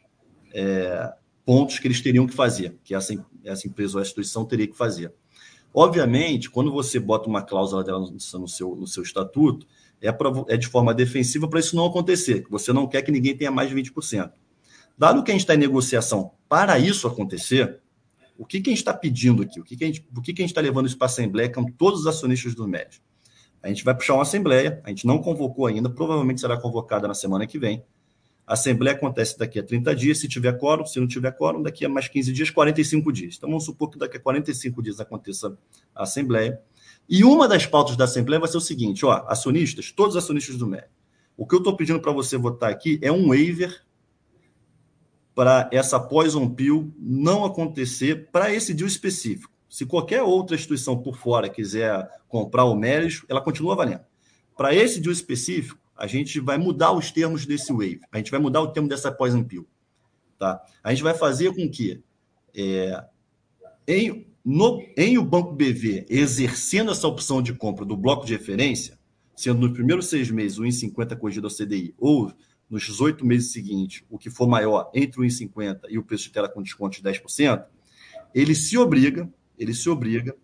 é, 0.52 1.14
pontos 1.46 1.78
que 1.78 1.86
eles 1.86 2.00
teriam 2.00 2.26
que 2.26 2.34
fazer, 2.34 2.76
que 2.82 2.94
essa, 2.94 3.14
essa 3.44 3.66
empresa 3.68 3.96
ou 3.96 4.02
essa 4.02 4.10
instituição 4.10 4.44
teria 4.44 4.66
que 4.66 4.76
fazer. 4.76 5.14
Obviamente, 5.72 6.50
quando 6.50 6.70
você 6.70 7.00
bota 7.00 7.30
uma 7.30 7.40
cláusula 7.40 7.82
dela 7.82 8.00
no 8.00 8.48
seu, 8.48 8.76
no 8.76 8.86
seu 8.86 9.02
estatuto, 9.02 9.66
é, 10.02 10.12
pra, 10.12 10.30
é 10.48 10.56
de 10.56 10.66
forma 10.66 10.92
defensiva 10.92 11.48
para 11.48 11.60
isso 11.60 11.76
não 11.76 11.86
acontecer, 11.86 12.42
que 12.42 12.50
você 12.50 12.72
não 12.72 12.86
quer 12.86 13.02
que 13.02 13.12
ninguém 13.12 13.36
tenha 13.36 13.50
mais 13.50 13.70
de 13.70 13.76
20%. 13.76 14.32
Dado 14.98 15.22
que 15.22 15.30
a 15.30 15.34
gente 15.34 15.42
está 15.42 15.54
em 15.54 15.58
negociação 15.58 16.32
para 16.48 16.78
isso 16.78 17.06
acontecer, 17.06 17.80
o 18.36 18.44
que, 18.44 18.60
que 18.60 18.70
a 18.70 18.72
gente 18.72 18.80
está 18.80 18.92
pedindo 18.92 19.42
aqui? 19.42 19.60
O 19.60 19.64
que, 19.64 19.76
que 19.76 19.84
a 19.84 19.86
gente 19.86 20.04
que 20.22 20.32
que 20.32 20.42
está 20.42 20.60
levando 20.60 20.86
isso 20.86 20.98
para 20.98 21.06
a 21.06 21.10
Assembleia 21.10 21.50
com 21.50 21.64
todos 21.64 22.00
os 22.00 22.06
acionistas 22.06 22.54
do 22.54 22.66
MED? 22.66 23.00
A 23.62 23.68
gente 23.68 23.84
vai 23.84 23.94
puxar 23.94 24.14
uma 24.14 24.22
Assembleia, 24.22 24.80
a 24.84 24.88
gente 24.88 25.06
não 25.06 25.18
convocou 25.18 25.66
ainda, 25.66 25.88
provavelmente 25.88 26.40
será 26.40 26.56
convocada 26.56 27.06
na 27.06 27.14
semana 27.14 27.46
que 27.46 27.58
vem. 27.58 27.84
A 28.44 28.54
Assembleia 28.54 28.96
acontece 28.96 29.38
daqui 29.38 29.60
a 29.60 29.62
30 29.62 29.94
dias, 29.94 30.18
se 30.18 30.28
tiver 30.28 30.58
quórum, 30.58 30.84
se 30.84 30.98
não 30.98 31.06
tiver 31.06 31.30
quórum, 31.30 31.62
daqui 31.62 31.84
a 31.84 31.88
mais 31.88 32.08
15 32.08 32.32
dias, 32.32 32.50
45 32.50 33.12
dias. 33.12 33.36
Então 33.36 33.48
vamos 33.48 33.64
supor 33.64 33.88
que 33.88 33.98
daqui 33.98 34.16
a 34.16 34.20
45 34.20 34.82
dias 34.82 34.98
aconteça 34.98 35.56
a 35.94 36.02
Assembleia. 36.02 36.60
E 37.12 37.24
uma 37.24 37.46
das 37.46 37.66
pautas 37.66 37.94
da 37.94 38.04
Assembleia 38.04 38.40
vai 38.40 38.48
ser 38.48 38.56
o 38.56 38.60
seguinte: 38.60 39.04
ó, 39.04 39.12
acionistas, 39.28 39.92
todos 39.92 40.16
os 40.16 40.24
acionistas 40.24 40.56
do 40.56 40.66
MED. 40.66 40.86
O 41.36 41.46
que 41.46 41.54
eu 41.54 41.58
estou 41.58 41.76
pedindo 41.76 42.00
para 42.00 42.10
você 42.10 42.38
votar 42.38 42.70
aqui 42.70 42.98
é 43.02 43.12
um 43.12 43.28
waiver 43.28 43.84
para 45.34 45.68
essa 45.70 46.00
poison 46.00 46.48
pill 46.48 46.90
não 46.98 47.44
acontecer 47.44 48.30
para 48.32 48.50
esse 48.50 48.72
deal 48.72 48.88
específico. 48.88 49.52
Se 49.68 49.84
qualquer 49.84 50.22
outra 50.22 50.56
instituição 50.56 51.02
por 51.02 51.18
fora 51.18 51.50
quiser 51.50 52.08
comprar 52.28 52.64
o 52.64 52.74
Meris, 52.74 53.22
ela 53.28 53.42
continua 53.42 53.76
valendo. 53.76 54.04
Para 54.56 54.74
esse 54.74 54.98
deal 54.98 55.12
específico, 55.12 55.78
a 55.94 56.06
gente 56.06 56.40
vai 56.40 56.56
mudar 56.56 56.92
os 56.92 57.10
termos 57.10 57.44
desse 57.44 57.72
wave. 57.72 58.00
A 58.10 58.16
gente 58.16 58.30
vai 58.30 58.40
mudar 58.40 58.62
o 58.62 58.68
termo 58.68 58.88
dessa 58.88 59.12
poison 59.12 59.44
pill. 59.44 59.68
Tá? 60.38 60.62
A 60.82 60.90
gente 60.90 61.02
vai 61.02 61.12
fazer 61.12 61.54
com 61.54 61.68
que 61.68 62.02
é, 62.54 63.04
em, 63.86 64.31
no, 64.44 64.82
em 64.96 65.18
o 65.18 65.24
Banco 65.24 65.52
BV 65.52 66.06
exercendo 66.08 66.90
essa 66.90 67.06
opção 67.06 67.40
de 67.40 67.54
compra 67.54 67.84
do 67.84 67.96
bloco 67.96 68.26
de 68.26 68.32
referência, 68.32 68.98
sendo 69.36 69.60
nos 69.60 69.72
primeiros 69.72 70.06
seis 70.06 70.30
meses 70.30 70.58
o 70.58 70.62
1,50 70.62 71.16
corrigido 71.16 71.46
ao 71.46 71.54
CDI 71.54 71.94
ou 71.98 72.32
nos 72.68 72.84
18 72.84 73.24
meses 73.24 73.52
seguintes, 73.52 74.02
o 74.08 74.18
que 74.18 74.30
for 74.30 74.48
maior 74.48 74.90
entre 74.94 75.20
o 75.20 75.24
1,50 75.24 75.82
e 75.90 75.98
o 75.98 76.02
preço 76.02 76.24
de 76.24 76.30
tela 76.30 76.48
com 76.48 76.62
desconto 76.62 77.00
de 77.00 77.02
10%, 77.02 77.64
ele 78.34 78.54
se 78.54 78.78
obriga, 78.78 79.30
ele 79.58 79.74
se 79.74 79.88
obriga 79.90 80.34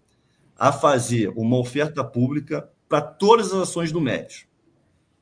a 0.56 0.70
fazer 0.70 1.30
uma 1.30 1.58
oferta 1.58 2.04
pública 2.04 2.68
para 2.88 3.00
todas 3.00 3.52
as 3.52 3.68
ações 3.68 3.90
do 3.90 4.00
MED. 4.00 4.48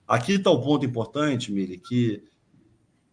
Aqui 0.06 0.32
está 0.32 0.50
o 0.50 0.60
ponto 0.60 0.84
importante, 0.84 1.52
Mili, 1.52 1.78
que 1.78 2.22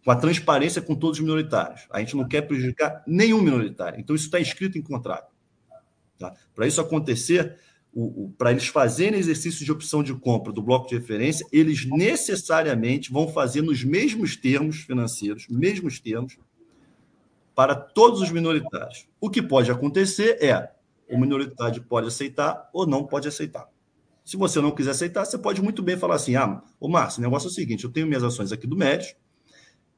com 0.04 0.10
a 0.10 0.16
transparência 0.16 0.82
com 0.82 0.94
todos 0.94 1.18
os 1.18 1.24
minoritários. 1.24 1.86
A 1.90 1.98
gente 1.98 2.16
não 2.16 2.28
quer 2.28 2.42
prejudicar 2.42 3.02
nenhum 3.06 3.40
minoritário. 3.40 3.98
Então, 3.98 4.14
isso 4.14 4.26
está 4.26 4.38
escrito 4.38 4.76
em 4.76 4.82
contrato. 4.82 5.33
Tá? 6.18 6.34
Para 6.54 6.66
isso 6.66 6.80
acontecer, 6.80 7.56
para 8.36 8.50
eles 8.50 8.66
fazerem 8.66 9.18
exercício 9.18 9.64
de 9.64 9.70
opção 9.70 10.02
de 10.02 10.14
compra 10.14 10.52
do 10.52 10.62
bloco 10.62 10.88
de 10.88 10.96
referência, 10.96 11.46
eles 11.52 11.84
necessariamente 11.84 13.12
vão 13.12 13.28
fazer 13.28 13.62
nos 13.62 13.84
mesmos 13.84 14.36
termos 14.36 14.78
financeiros, 14.78 15.46
mesmos 15.48 16.00
termos, 16.00 16.36
para 17.54 17.74
todos 17.74 18.20
os 18.20 18.30
minoritários. 18.30 19.06
O 19.20 19.30
que 19.30 19.40
pode 19.40 19.70
acontecer 19.70 20.42
é 20.42 20.72
o 21.08 21.18
minoritário 21.18 21.82
pode 21.84 22.08
aceitar 22.08 22.68
ou 22.72 22.86
não 22.86 23.04
pode 23.04 23.28
aceitar. 23.28 23.68
Se 24.24 24.36
você 24.36 24.60
não 24.60 24.70
quiser 24.70 24.92
aceitar, 24.92 25.24
você 25.24 25.36
pode 25.36 25.62
muito 25.62 25.82
bem 25.82 25.96
falar 25.96 26.16
assim: 26.16 26.34
ah, 26.34 26.62
ô 26.80 26.88
Márcio, 26.88 27.20
o 27.20 27.22
negócio 27.22 27.46
é 27.46 27.50
o 27.50 27.54
seguinte: 27.54 27.84
eu 27.84 27.92
tenho 27.92 28.06
minhas 28.06 28.24
ações 28.24 28.50
aqui 28.50 28.66
do 28.66 28.76
Médios, 28.76 29.14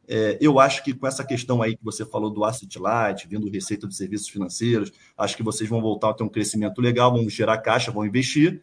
é, 0.09 0.38
eu 0.40 0.61
acho 0.61 0.85
que 0.85 0.95
com 0.95 1.07
essa 1.07 1.25
questão 1.25 1.61
aí 1.61 1.77
que 1.77 1.85
você 1.85 2.05
falou 2.05 2.31
do 2.31 2.45
asset 2.45 2.79
light, 2.79 3.27
vindo 3.27 3.51
receita 3.51 3.88
de 3.88 3.95
serviços 3.97 4.29
financeiros, 4.29 4.92
acho 5.16 5.37
que 5.37 5.42
vocês 5.42 5.69
vão 5.69 5.81
voltar 5.81 6.11
a 6.11 6.14
ter 6.14 6.23
um 6.23 6.29
crescimento 6.29 6.81
legal, 6.81 7.12
vão 7.12 7.29
gerar 7.29 7.59
caixa, 7.59 7.90
vão 7.90 8.07
investir. 8.07 8.62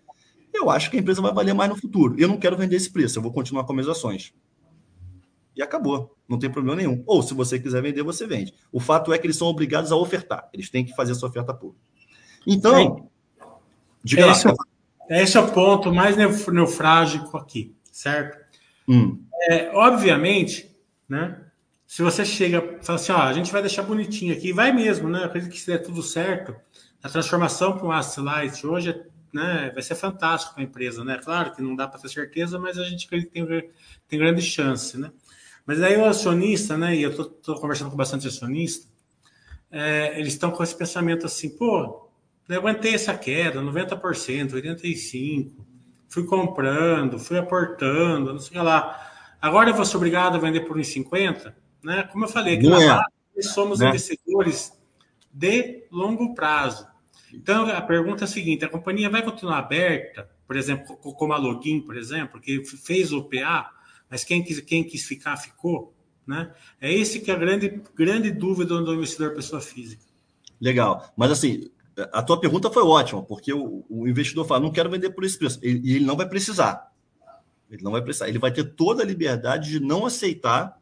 Eu 0.53 0.69
acho 0.69 0.89
que 0.89 0.97
a 0.97 0.99
empresa 0.99 1.21
vai 1.21 1.33
valer 1.33 1.53
mais 1.53 1.69
no 1.69 1.75
futuro. 1.75 2.15
Eu 2.17 2.27
não 2.27 2.37
quero 2.37 2.55
vender 2.55 2.75
esse 2.75 2.91
preço, 2.91 3.17
eu 3.17 3.23
vou 3.23 3.31
continuar 3.31 3.65
com 3.65 3.73
minhas 3.73 3.89
ações. 3.89 4.33
E 5.55 5.61
acabou, 5.61 6.15
não 6.27 6.39
tem 6.39 6.49
problema 6.49 6.77
nenhum. 6.77 7.03
Ou 7.05 7.21
se 7.21 7.33
você 7.33 7.59
quiser 7.59 7.81
vender, 7.81 8.03
você 8.03 8.25
vende. 8.25 8.53
O 8.71 8.79
fato 8.79 9.13
é 9.13 9.17
que 9.17 9.25
eles 9.27 9.37
são 9.37 9.47
obrigados 9.47 9.91
a 9.91 9.95
ofertar, 9.95 10.49
eles 10.53 10.69
têm 10.69 10.85
que 10.85 10.95
fazer 10.95 11.11
essa 11.11 11.25
oferta 11.25 11.53
pública. 11.53 11.83
Então, 12.47 13.09
diga 14.03 14.31
esse, 14.31 14.47
lá. 14.47 14.55
É, 15.09 15.21
esse 15.21 15.37
é 15.37 15.39
o 15.39 15.51
ponto 15.51 15.93
mais 15.93 16.15
neufrágico 16.15 17.37
aqui, 17.37 17.75
certo? 17.91 18.37
Hum. 18.87 19.21
É, 19.49 19.71
obviamente, 19.73 20.72
né? 21.07 21.39
Se 21.85 22.01
você 22.01 22.25
chega 22.25 22.79
fala 22.81 22.99
assim, 22.99 23.11
ó, 23.11 23.17
a 23.17 23.33
gente 23.33 23.51
vai 23.51 23.61
deixar 23.61 23.83
bonitinho 23.83 24.33
aqui, 24.33 24.51
vai 24.51 24.71
mesmo, 24.71 25.09
né? 25.09 25.23
Acredito 25.23 25.51
que 25.51 25.59
se 25.59 25.67
der 25.67 25.79
tudo 25.79 26.01
certo, 26.01 26.55
a 27.01 27.09
transformação 27.09 27.77
para 27.77 27.85
um 27.85 27.91
Asset 27.91 28.21
Light 28.21 28.65
hoje 28.65 29.03
né, 29.33 29.71
vai 29.73 29.81
ser 29.81 29.95
fantástico 29.95 30.53
para 30.53 30.63
a 30.63 30.65
empresa, 30.65 31.03
né? 31.03 31.19
Claro 31.23 31.53
que 31.53 31.61
não 31.61 31.75
dá 31.75 31.87
para 31.87 31.99
ter 31.99 32.09
certeza, 32.09 32.59
mas 32.59 32.77
a 32.77 32.83
gente 32.83 33.07
tem, 33.07 33.25
tem 33.25 34.19
grande 34.19 34.41
chance, 34.41 34.97
né? 34.97 35.11
Mas 35.65 35.81
aí 35.81 35.97
o 35.97 36.05
acionista, 36.05 36.77
né? 36.77 36.95
E 36.95 37.01
eu 37.01 37.09
estou 37.09 37.59
conversando 37.59 37.89
com 37.89 37.97
bastante 37.97 38.27
acionista, 38.27 38.87
é, 39.71 40.19
eles 40.19 40.33
estão 40.33 40.51
com 40.51 40.61
esse 40.61 40.77
pensamento 40.77 41.25
assim, 41.25 41.49
pô, 41.49 42.09
eu 42.47 42.59
aguentei 42.59 42.93
essa 42.93 43.17
queda, 43.17 43.59
90%, 43.59 44.51
85%, 44.51 45.51
fui 46.09 46.25
comprando, 46.25 47.17
fui 47.17 47.39
aportando, 47.39 48.33
não 48.33 48.39
sei 48.39 48.61
lá. 48.61 49.12
Agora 49.43 49.71
eu 49.71 49.75
vou 49.75 49.83
ser 49.83 49.97
obrigado 49.97 50.35
a 50.35 50.39
vender 50.39 50.61
por 50.61 50.77
1,50? 50.77 51.53
Né? 51.83 52.03
Como 52.03 52.23
eu 52.23 52.29
falei, 52.29 52.55
aqui 52.55 52.65
é. 52.65 52.69
nós 52.69 53.51
somos 53.53 53.79
né? 53.79 53.89
investidores 53.89 54.71
de 55.33 55.83
longo 55.91 56.33
prazo. 56.33 56.87
Então, 57.33 57.65
a 57.67 57.81
pergunta 57.81 58.23
é 58.23 58.25
a 58.25 58.27
seguinte: 58.27 58.63
a 58.63 58.69
companhia 58.69 59.09
vai 59.09 59.21
continuar 59.21 59.57
aberta, 59.57 60.29
por 60.47 60.55
exemplo, 60.55 60.95
como 60.95 61.33
a 61.33 61.37
Login, 61.37 61.81
por 61.81 61.97
exemplo, 61.97 62.39
que 62.39 62.63
fez 62.63 63.11
o 63.11 63.23
PA, 63.23 63.69
mas 64.09 64.23
quem 64.23 64.41
quis, 64.41 64.61
quem 64.61 64.81
quis 64.81 65.03
ficar, 65.03 65.35
ficou? 65.35 65.93
Né? 66.25 66.49
É 66.79 66.89
esse 66.93 67.19
que 67.19 67.29
é 67.29 67.33
a 67.33 67.37
grande, 67.37 67.81
grande 67.93 68.31
dúvida 68.31 68.81
do 68.81 68.93
investidor 68.93 69.35
pessoa 69.35 69.61
física. 69.61 70.05
Legal. 70.61 71.11
Mas 71.17 71.31
assim, 71.31 71.69
a 72.13 72.23
tua 72.23 72.39
pergunta 72.39 72.71
foi 72.71 72.83
ótima, 72.83 73.21
porque 73.21 73.51
o, 73.51 73.83
o 73.89 74.07
investidor 74.07 74.47
fala, 74.47 74.61
não 74.61 74.71
quero 74.71 74.89
vender 74.89 75.09
por 75.09 75.25
esse 75.25 75.37
preço. 75.37 75.59
E 75.61 75.97
ele 75.97 76.05
não 76.05 76.15
vai 76.15 76.29
precisar. 76.29 76.92
Ele 77.73 77.83
não 77.83 77.91
vai 77.91 78.03
precisar. 78.03 78.29
Ele 78.29 78.37
vai 78.37 78.51
ter 78.51 78.63
toda 78.63 79.01
a 79.01 79.05
liberdade 79.05 79.71
de 79.71 79.79
não 79.79 80.05
aceitar 80.05 80.79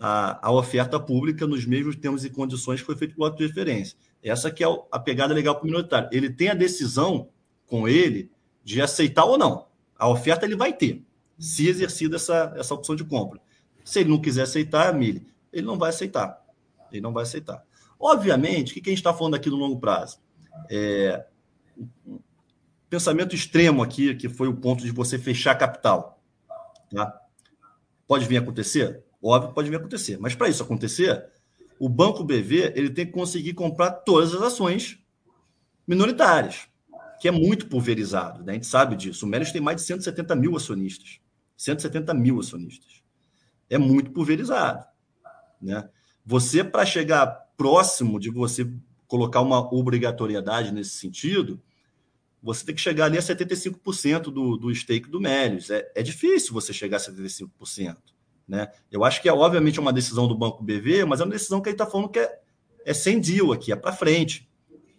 a, 0.00 0.48
a 0.48 0.50
oferta 0.50 0.98
pública 0.98 1.46
nos 1.46 1.66
mesmos 1.66 1.96
termos 1.96 2.24
e 2.24 2.30
condições 2.30 2.80
que 2.80 2.86
foi 2.86 2.96
feito 2.96 3.14
pelo 3.14 3.26
ato 3.26 3.36
de 3.36 3.46
referência. 3.46 3.94
Essa 4.22 4.50
que 4.50 4.64
é 4.64 4.66
a 4.90 4.98
pegada 4.98 5.34
legal 5.34 5.54
para 5.54 5.64
o 5.64 5.66
minoritário. 5.66 6.08
Ele 6.10 6.30
tem 6.30 6.48
a 6.48 6.54
decisão 6.54 7.28
com 7.66 7.86
ele 7.86 8.30
de 8.64 8.80
aceitar 8.80 9.26
ou 9.26 9.36
não. 9.36 9.66
A 9.98 10.08
oferta 10.08 10.46
ele 10.46 10.56
vai 10.56 10.72
ter, 10.72 11.04
se 11.38 11.68
exercida 11.68 12.16
essa, 12.16 12.54
essa 12.56 12.72
opção 12.72 12.96
de 12.96 13.04
compra. 13.04 13.38
Se 13.84 14.00
ele 14.00 14.08
não 14.08 14.20
quiser 14.20 14.42
aceitar, 14.42 14.94
Mili, 14.94 15.26
ele 15.52 15.66
não 15.66 15.76
vai 15.76 15.90
aceitar. 15.90 16.42
Ele 16.90 17.02
não 17.02 17.12
vai 17.12 17.24
aceitar. 17.24 17.62
Obviamente, 18.00 18.70
o 18.70 18.74
que 18.74 18.88
a 18.88 18.92
gente 18.92 18.98
está 18.98 19.12
falando 19.12 19.34
aqui 19.34 19.50
no 19.50 19.56
longo 19.56 19.78
prazo? 19.78 20.18
É, 20.70 21.26
pensamento 22.88 23.34
extremo 23.34 23.82
aqui, 23.82 24.14
que 24.14 24.28
foi 24.28 24.48
o 24.48 24.56
ponto 24.56 24.82
de 24.82 24.90
você 24.90 25.18
fechar 25.18 25.54
capital. 25.54 26.22
Tá? 26.90 27.20
Pode 28.06 28.26
vir 28.26 28.38
a 28.38 28.40
acontecer? 28.40 29.02
Óbvio, 29.22 29.52
pode 29.52 29.68
vir 29.68 29.76
a 29.76 29.78
acontecer. 29.78 30.18
Mas 30.18 30.34
para 30.34 30.48
isso 30.48 30.62
acontecer, 30.62 31.26
o 31.78 31.88
Banco 31.88 32.24
BV 32.24 32.72
ele 32.74 32.90
tem 32.90 33.06
que 33.06 33.12
conseguir 33.12 33.54
comprar 33.54 33.90
todas 33.90 34.34
as 34.34 34.42
ações 34.42 34.98
minoritárias, 35.86 36.68
que 37.20 37.28
é 37.28 37.30
muito 37.30 37.66
pulverizado. 37.66 38.42
Né? 38.42 38.52
A 38.52 38.54
gente 38.54 38.66
sabe 38.66 38.96
disso. 38.96 39.26
O 39.26 39.28
Melios 39.28 39.52
tem 39.52 39.60
mais 39.60 39.78
de 39.78 39.82
170 39.82 40.34
mil 40.34 40.56
acionistas. 40.56 41.20
170 41.56 42.14
mil 42.14 42.38
acionistas. 42.40 43.02
É 43.68 43.76
muito 43.76 44.10
pulverizado. 44.12 44.84
Né? 45.60 45.88
Você, 46.24 46.62
para 46.62 46.86
chegar 46.86 47.26
próximo 47.56 48.20
de 48.20 48.30
você 48.30 48.70
colocar 49.06 49.40
uma 49.40 49.58
obrigatoriedade 49.74 50.72
nesse 50.72 50.90
sentido, 50.90 51.60
você 52.42 52.64
tem 52.64 52.74
que 52.74 52.80
chegar 52.80 53.06
ali 53.06 53.18
a 53.18 53.22
75% 53.22 54.24
do, 54.24 54.56
do 54.56 54.74
stake 54.74 55.08
do 55.08 55.20
Melios. 55.20 55.70
É, 55.70 55.90
é 55.94 56.02
difícil 56.02 56.52
você 56.52 56.72
chegar 56.72 56.98
a 56.98 57.00
75%. 57.00 57.96
Né? 58.46 58.70
Eu 58.90 59.04
acho 59.04 59.20
que 59.20 59.28
é, 59.28 59.32
obviamente, 59.32 59.80
uma 59.80 59.92
decisão 59.92 60.26
do 60.26 60.36
Banco 60.36 60.62
BV, 60.62 61.04
mas 61.04 61.20
é 61.20 61.24
uma 61.24 61.32
decisão 61.32 61.60
que 61.60 61.68
ele 61.68 61.74
está 61.74 61.86
falando 61.86 62.08
que 62.08 62.18
é, 62.18 62.40
é 62.84 62.94
sem 62.94 63.20
deal 63.20 63.52
aqui, 63.52 63.72
é 63.72 63.76
para 63.76 63.92
frente. 63.92 64.48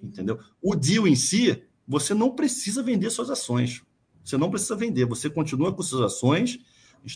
Entendeu? 0.01 0.39
O 0.61 0.75
deal 0.75 1.07
em 1.07 1.15
si, 1.15 1.63
você 1.87 2.13
não 2.13 2.35
precisa 2.35 2.83
vender 2.83 3.09
suas 3.09 3.29
ações. 3.29 3.81
Você 4.23 4.37
não 4.37 4.51
precisa 4.51 4.75
vender, 4.75 5.05
você 5.05 5.29
continua 5.29 5.73
com 5.73 5.81
suas 5.81 6.13
ações, 6.13 6.59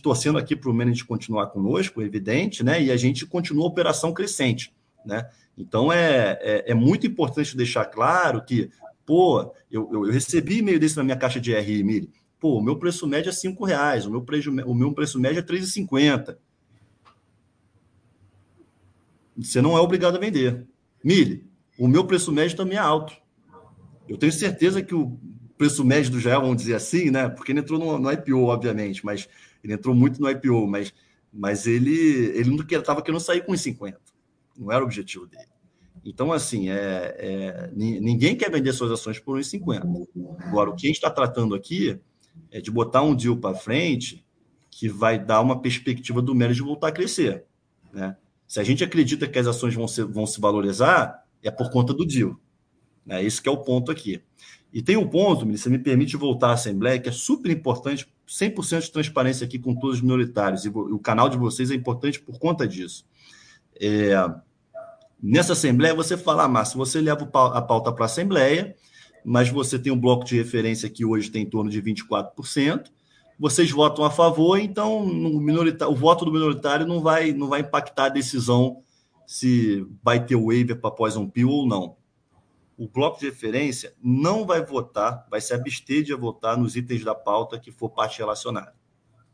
torcendo 0.01 0.37
aqui 0.37 0.55
para 0.55 0.69
o 0.69 0.73
Management 0.73 1.05
continuar 1.05 1.47
conosco, 1.47 2.01
evidente, 2.01 2.63
né? 2.63 2.81
E 2.81 2.91
a 2.91 2.97
gente 2.97 3.25
continua 3.25 3.65
a 3.65 3.67
operação 3.67 4.13
crescente, 4.13 4.73
né? 5.05 5.29
Então 5.55 5.93
é, 5.93 6.39
é, 6.41 6.71
é 6.71 6.73
muito 6.73 7.05
importante 7.05 7.55
deixar 7.55 7.85
claro 7.85 8.43
que 8.43 8.71
Pô, 9.05 9.53
eu, 9.69 9.89
eu, 9.91 10.05
eu 10.05 10.11
recebi 10.11 10.59
e-mail 10.59 10.79
desse 10.79 10.95
na 10.95 11.03
minha 11.03 11.17
caixa 11.17 11.39
de 11.39 11.53
RI, 11.53 11.83
Mili. 11.83 12.09
Pô, 12.39 12.57
o 12.57 12.61
meu 12.61 12.77
preço 12.77 13.07
médio 13.07 13.29
é 13.29 13.33
R$ 13.33 13.55
reais, 13.65 14.05
o 14.05 14.11
meu 14.11 14.21
preço, 14.21 14.49
o 14.49 14.75
meu 14.75 14.93
preço 14.93 15.19
médio 15.19 15.39
é 15.39 15.41
R$ 15.41 15.47
3,50. 15.47 16.37
Você 19.37 19.61
não 19.61 19.77
é 19.77 19.81
obrigado 19.81 20.15
a 20.15 20.19
vender. 20.19 20.65
Mili, 21.03 21.47
o 21.77 21.87
meu 21.87 22.05
preço 22.05 22.31
médio 22.31 22.55
também 22.55 22.77
é 22.77 22.81
alto. 22.81 23.15
Eu 24.07 24.17
tenho 24.17 24.31
certeza 24.31 24.81
que 24.81 24.93
o 24.93 25.17
preço 25.57 25.83
médio 25.83 26.11
do 26.11 26.19
Jael, 26.19 26.41
vamos 26.41 26.57
dizer 26.57 26.75
assim, 26.75 27.09
né? 27.09 27.29
Porque 27.29 27.51
ele 27.51 27.59
entrou 27.59 27.79
no, 27.79 27.97
no 27.97 28.11
IPO, 28.11 28.43
obviamente, 28.43 29.05
mas 29.05 29.27
ele 29.63 29.73
entrou 29.73 29.95
muito 29.95 30.21
no 30.21 30.29
IPO, 30.29 30.67
mas, 30.67 30.93
mas 31.31 31.65
ele, 31.65 31.95
ele 32.35 32.49
não 32.49 32.57
estava 32.63 33.01
querendo 33.01 33.21
sair 33.21 33.45
com 33.45 33.55
50. 33.55 33.99
Não 34.57 34.71
era 34.71 34.83
o 34.83 34.85
objetivo 34.85 35.25
dele. 35.25 35.52
Então, 36.05 36.33
assim, 36.33 36.69
é, 36.69 37.15
é, 37.17 37.71
ninguém 37.73 38.35
quer 38.35 38.51
vender 38.51 38.73
suas 38.73 38.91
ações 38.91 39.19
por 39.19 39.39
1,50. 39.39 40.07
Agora, 40.39 40.69
o 40.69 40.75
que 40.75 40.85
a 40.85 40.89
gente 40.89 40.97
está 40.97 41.09
tratando 41.09 41.55
aqui 41.55 41.99
é 42.51 42.59
de 42.59 42.69
botar 42.69 43.01
um 43.01 43.15
deal 43.15 43.37
para 43.37 43.55
frente 43.55 44.25
que 44.69 44.89
vai 44.89 45.23
dar 45.23 45.39
uma 45.41 45.61
perspectiva 45.61 46.21
do 46.21 46.35
Mérito 46.35 46.57
de 46.57 46.63
voltar 46.63 46.87
a 46.87 46.91
crescer. 46.91 47.45
Né? 47.93 48.17
Se 48.47 48.59
a 48.59 48.63
gente 48.63 48.83
acredita 48.83 49.27
que 49.27 49.39
as 49.39 49.47
ações 49.47 49.73
vão, 49.75 49.87
ser, 49.87 50.05
vão 50.05 50.25
se 50.25 50.41
valorizar, 50.41 51.23
é 51.41 51.51
por 51.51 51.71
conta 51.71 51.93
do 51.93 52.05
deal. 52.05 52.37
Né? 53.05 53.23
Esse 53.23 53.47
é 53.47 53.51
o 53.51 53.57
ponto 53.57 53.91
aqui. 53.91 54.21
E 54.73 54.81
tem 54.81 54.97
um 54.97 55.07
ponto, 55.07 55.45
você 55.45 55.69
me 55.69 55.77
permite 55.77 56.17
voltar 56.17 56.49
à 56.49 56.53
Assembleia, 56.53 56.99
que 56.99 57.07
é 57.07 57.11
super 57.11 57.51
importante, 57.51 58.11
100% 58.27 58.81
de 58.81 58.91
transparência 58.91 59.45
aqui 59.45 59.59
com 59.59 59.75
todos 59.75 59.97
os 59.97 60.01
minoritários, 60.01 60.65
e 60.65 60.69
o 60.69 60.97
canal 60.97 61.29
de 61.29 61.37
vocês 61.37 61.69
é 61.69 61.75
importante 61.75 62.19
por 62.19 62.39
conta 62.39 62.67
disso. 62.67 63.05
É, 63.79 64.13
Nessa 65.25 65.53
Assembleia, 65.53 65.95
você 65.95 66.17
fala, 66.17 66.43
ah, 66.43 66.49
Márcio, 66.49 66.77
você 66.77 66.99
leva 66.99 67.23
a 67.23 67.61
pauta 67.61 67.93
para 67.93 68.03
a 68.03 68.07
Assembleia, 68.07 68.75
mas 69.23 69.47
você 69.47 69.79
tem 69.79 69.89
um 69.89 69.97
bloco 69.97 70.25
de 70.25 70.35
referência 70.35 70.89
que 70.89 71.05
hoje 71.05 71.31
tem 71.31 71.43
em 71.43 71.49
torno 71.49 71.71
de 71.71 71.81
24%. 71.81 72.91
Vocês 73.39 73.71
votam 73.71 74.03
a 74.03 74.11
favor, 74.11 74.57
então 74.59 75.01
o 75.01 75.95
voto 75.95 76.25
do 76.25 76.31
minoritário 76.33 76.85
não 76.85 76.99
vai, 76.99 77.31
não 77.31 77.47
vai 77.47 77.61
impactar 77.61 78.07
a 78.07 78.09
decisão 78.09 78.81
se 79.25 79.87
vai 80.03 80.25
ter 80.25 80.35
waiver 80.35 80.77
para 80.81 80.91
Poison 80.91 81.29
Pill 81.29 81.49
ou 81.49 81.65
não. 81.65 81.95
O 82.77 82.89
bloco 82.89 83.17
de 83.17 83.27
referência 83.27 83.93
não 84.03 84.45
vai 84.45 84.61
votar, 84.65 85.25
vai 85.31 85.39
se 85.39 85.53
abster 85.53 86.03
de 86.03 86.13
votar 86.13 86.57
nos 86.57 86.75
itens 86.75 87.01
da 87.01 87.15
pauta 87.15 87.57
que 87.57 87.71
for 87.71 87.89
parte 87.89 88.19
relacionada, 88.19 88.75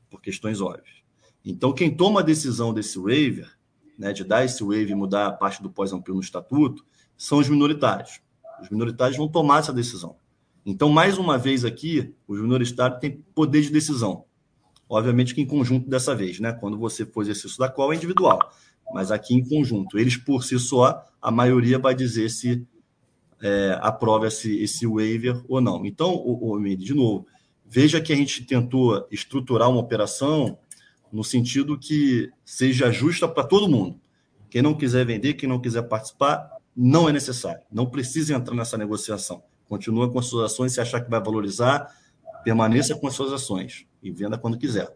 por 0.08 0.22
questões 0.22 0.62
óbvias. 0.62 0.98
Então, 1.44 1.74
quem 1.74 1.90
toma 1.90 2.20
a 2.20 2.24
decisão 2.24 2.72
desse 2.72 3.00
waiver 3.00 3.59
né, 4.00 4.14
de 4.14 4.24
dar 4.24 4.46
esse 4.46 4.64
wave 4.64 4.92
e 4.92 4.96
mudar 4.96 5.28
a 5.28 5.32
parte 5.32 5.62
do 5.62 5.70
pós-ampio 5.70 6.16
no 6.16 6.22
estatuto, 6.22 6.86
são 7.18 7.40
os 7.40 7.50
minoritários. 7.50 8.22
Os 8.62 8.70
minoritários 8.70 9.18
vão 9.18 9.28
tomar 9.28 9.60
essa 9.60 9.74
decisão. 9.74 10.16
Então, 10.66 10.88
mais 10.90 11.18
uma 11.18 11.38
vez 11.38 11.66
aqui, 11.66 12.14
os 12.26 12.40
minoritários 12.40 13.00
têm 13.02 13.24
poder 13.36 13.62
de 13.62 13.70
decisão. 13.70 14.24
Obviamente 14.88 15.36
que 15.36 15.42
em 15.42 15.46
conjunto 15.46 15.90
dessa 15.90 16.16
vez, 16.16 16.40
né? 16.40 16.54
Quando 16.54 16.78
você 16.78 17.06
for 17.06 17.22
exercício 17.22 17.60
da 17.60 17.70
qual 17.70 17.92
é 17.92 17.96
individual, 17.96 18.40
mas 18.94 19.12
aqui 19.12 19.36
em 19.36 19.48
conjunto. 19.48 20.00
Eles 20.00 20.18
por 20.18 20.44
si 20.44 20.58
só, 20.58 21.06
a 21.22 21.30
maioria 21.30 21.78
vai 21.78 21.94
dizer 21.94 22.30
se 22.30 22.66
é, 23.42 23.78
aprova 23.82 24.28
esse, 24.28 24.58
esse 24.62 24.88
waiver 24.88 25.44
ou 25.48 25.62
não. 25.62 25.86
Então, 25.86 26.14
o, 26.16 26.54
o 26.54 26.76
de 26.76 26.94
novo, 26.94 27.28
veja 27.66 28.02
que 28.02 28.12
a 28.12 28.16
gente 28.16 28.46
tentou 28.46 29.08
estruturar 29.12 29.70
uma 29.70 29.80
operação 29.80 30.58
no 31.12 31.24
sentido 31.24 31.78
que 31.78 32.32
seja 32.46 32.92
justa 32.92 33.28
para 33.28 33.44
todo 33.44 33.70
mundo. 33.70 34.00
Quem 34.50 34.62
não 34.62 34.74
quiser 34.74 35.06
vender, 35.06 35.34
quem 35.34 35.48
não 35.48 35.60
quiser 35.60 35.84
participar, 35.84 36.50
não 36.76 37.10
é 37.10 37.12
necessário. 37.12 37.62
Não 37.72 37.86
precisa 37.86 38.34
entrar 38.34 38.56
nessa 38.56 38.78
negociação. 38.78 39.44
Continua 39.68 40.12
com 40.12 40.20
as 40.20 40.26
suas 40.26 40.52
ações, 40.52 40.74
se 40.74 40.82
achar 40.82 41.02
que 41.02 41.10
vai 41.10 41.22
valorizar, 41.22 41.94
permaneça 42.44 42.96
com 42.96 43.08
as 43.08 43.14
suas 43.14 43.32
ações 43.32 43.86
e 44.02 44.12
venda 44.12 44.38
quando 44.38 44.58
quiser. 44.58 44.92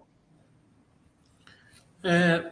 É, 2.03 2.51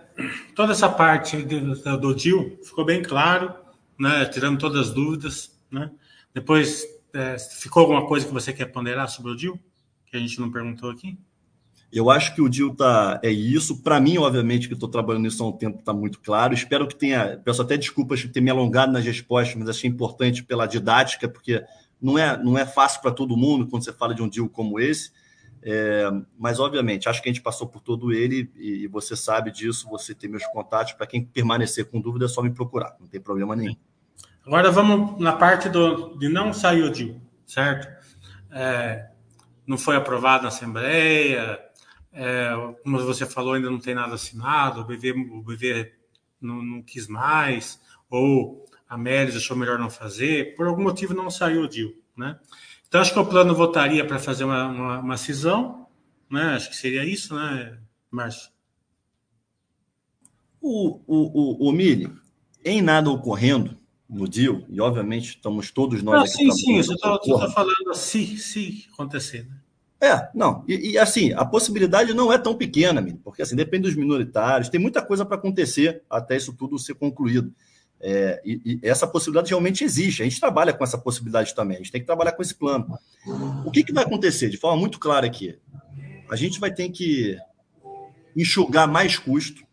toda 0.56 0.72
essa 0.72 0.88
parte 0.88 1.38
do, 1.38 2.16
deal 2.16 2.52
ficou 2.64 2.86
bem 2.86 3.02
claro, 3.02 3.54
né, 4.00 4.26
tirando 4.26 4.60
todas 4.60 4.88
as 4.88 4.94
dúvidas. 4.94 5.60
Né? 5.72 5.92
Depois, 6.34 6.86
é, 7.14 7.38
ficou 7.38 7.82
alguma 7.82 8.08
coisa 8.08 8.26
que 8.26 8.34
você 8.34 8.54
quer 8.54 8.66
ponderar 8.66 9.10
sobre 9.10 9.32
o 9.32 9.36
deal? 9.36 9.60
Que 10.06 10.18
a 10.18 10.20
gente 10.20 10.40
não 10.40 10.52
perguntou 10.52 10.90
aqui? 10.90 11.18
Eu 11.92 12.10
acho 12.10 12.34
que 12.34 12.42
o 12.42 12.48
deal 12.48 12.74
tá, 12.74 13.20
é 13.22 13.30
isso. 13.30 13.82
Para 13.82 14.00
mim, 14.00 14.18
obviamente, 14.18 14.68
que 14.68 14.74
estou 14.74 14.88
trabalhando 14.88 15.24
nisso 15.24 15.44
há 15.44 15.48
um 15.48 15.52
tempo, 15.52 15.80
está 15.80 15.92
muito 15.92 16.22
claro. 16.22 16.54
Espero 16.54 16.88
que 16.88 16.96
tenha. 16.96 17.40
Peço 17.44 17.62
até 17.62 17.76
desculpas 17.76 18.22
por 18.22 18.32
ter 18.32 18.40
me 18.40 18.50
alongado 18.50 18.92
nas 18.94 19.04
respostas, 19.04 19.56
mas 19.56 19.68
achei 19.68 19.90
importante 19.90 20.44
pela 20.44 20.66
didática, 20.66 21.28
porque 21.28 21.64
não 22.02 22.18
é, 22.18 22.42
não 22.42 22.58
é 22.58 22.66
fácil 22.66 23.02
para 23.02 23.12
todo 23.12 23.36
mundo 23.36 23.68
quando 23.68 23.84
você 23.84 23.92
fala 23.92 24.16
de 24.16 24.22
um 24.22 24.30
deal 24.30 24.48
como 24.48 24.80
esse. 24.80 25.12
É, 25.64 26.10
mas, 26.40 26.60
obviamente, 26.60 27.10
acho 27.10 27.22
que 27.22 27.30
a 27.30 27.32
gente 27.34 27.44
passou 27.44 27.68
por 27.68 27.82
todo 27.82 28.14
ele 28.14 28.50
e, 28.56 28.84
e 28.84 28.88
você 28.88 29.16
sabe 29.16 29.52
disso. 29.52 29.90
Você 29.90 30.16
tem 30.16 30.30
meus 30.30 30.46
contatos. 30.48 30.94
Para 30.94 31.06
quem 31.06 31.24
permanecer 31.24 31.86
com 31.86 32.00
dúvida, 32.00 32.26
é 32.26 32.30
só 32.30 32.42
me 32.42 32.52
procurar, 32.52 32.96
não 33.00 33.08
tem 33.08 33.20
problema 33.20 33.54
nenhum. 33.56 33.76
Agora 34.46 34.72
vamos 34.72 35.20
na 35.20 35.34
parte 35.34 35.70
do, 35.70 36.18
de 36.18 36.28
não 36.28 36.52
sair 36.52 36.84
o 36.84 36.92
deal, 36.92 37.16
certo? 37.46 37.88
É, 38.50 39.08
não 39.68 39.78
foi 39.78 39.96
aprovado 39.96 40.44
na 40.44 40.50
Assembleia, 40.50 41.60
é, 42.14 42.52
como 42.84 43.00
você 43.00 43.26
falou, 43.26 43.54
ainda 43.54 43.70
não 43.70 43.80
tem 43.80 43.96
nada 43.96 44.16
assinado, 44.16 44.82
o 44.82 44.86
BV, 44.86 45.12
o 45.12 45.42
BV 45.42 45.94
não, 46.42 46.62
não 46.62 46.82
quis 46.82 47.08
mais, 47.08 47.80
ou 48.10 48.66
a 48.90 48.98
Melis 48.98 49.36
achou 49.36 49.56
melhor 49.56 49.80
não 49.80 49.90
fazer, 49.90 50.56
por 50.56 50.68
algum 50.68 50.84
motivo 50.84 51.14
não 51.14 51.30
saiu 51.30 51.62
o 51.62 51.68
deal, 51.68 51.92
né? 52.18 52.38
Então 52.88 53.00
acho 53.00 53.14
que 53.14 53.20
o 53.20 53.26
plano 53.26 53.56
votaria 53.56 54.06
para 54.06 54.20
fazer 54.20 54.44
uma, 54.44 54.68
uma, 54.68 55.00
uma, 55.00 55.18
cisão, 55.18 55.88
né? 56.30 56.56
Acho 56.56 56.70
que 56.70 56.76
seria 56.76 57.06
isso, 57.06 57.34
né, 57.34 57.80
Márcio? 58.10 58.52
O, 60.60 61.00
o, 61.08 61.68
o, 61.68 61.70
o 61.70 61.72
Mili, 61.72 62.12
em 62.66 62.82
nada 62.82 63.10
ocorrendo 63.10 63.78
no 64.10 64.28
deal, 64.28 64.64
e 64.68 64.82
obviamente 64.82 65.30
estamos 65.30 65.72
todos 65.72 66.04
nós 66.04 66.16
não, 66.16 66.24
aqui. 66.24 66.52
Sim, 66.52 66.52
sim, 66.52 66.76
eu 66.76 66.82
estou 66.82 67.52
falando 67.52 67.94
se, 67.94 68.38
se 68.38 68.86
acontecer, 68.92 69.48
né? 69.48 69.61
É, 70.02 70.30
não. 70.34 70.66
E, 70.68 70.94
e, 70.94 70.98
assim, 70.98 71.32
a 71.34 71.46
possibilidade 71.46 72.12
não 72.12 72.34
é 72.34 72.38
tão 72.40 72.56
pequena, 72.56 73.06
porque 73.24 73.44
assim, 73.44 73.56
depende 73.56 73.84
dos 73.84 73.96
minoritários, 73.96 74.68
tem 74.68 74.80
muita 74.80 75.00
coisa 75.00 75.24
para 75.24 75.36
acontecer 75.38 76.02
até 76.10 76.36
isso 76.36 76.54
tudo 76.54 76.80
ser 76.80 76.96
concluído. 76.96 77.54
É, 78.00 78.42
e, 78.44 78.62
e, 78.66 78.80
essa 78.82 79.06
possibilidade 79.06 79.50
realmente 79.50 79.84
existe. 79.84 80.24
A 80.24 80.26
gente 80.26 80.40
trabalha 80.40 80.74
com 80.74 80.84
essa 80.84 80.98
possibilidade 80.98 81.54
também, 81.54 81.78
a 81.78 81.80
gente 81.82 81.92
tem 81.92 82.02
que 82.02 82.08
trabalhar 82.08 82.32
com 82.32 82.42
esse 82.42 82.56
plano. 82.56 82.98
O 83.64 83.70
que, 83.70 83.84
que 83.84 83.94
vai 83.94 84.04
acontecer? 84.04 84.50
De 84.50 84.58
forma 84.58 84.76
muito 84.76 85.00
clara 85.00 85.28
aqui, 85.28 85.60
a 86.28 86.36
gente 86.36 86.60
vai 86.60 86.74
ter 86.74 86.90
que 86.90 87.38
enxugar 88.36 88.88
mais 88.88 89.20
custo, 89.20 89.64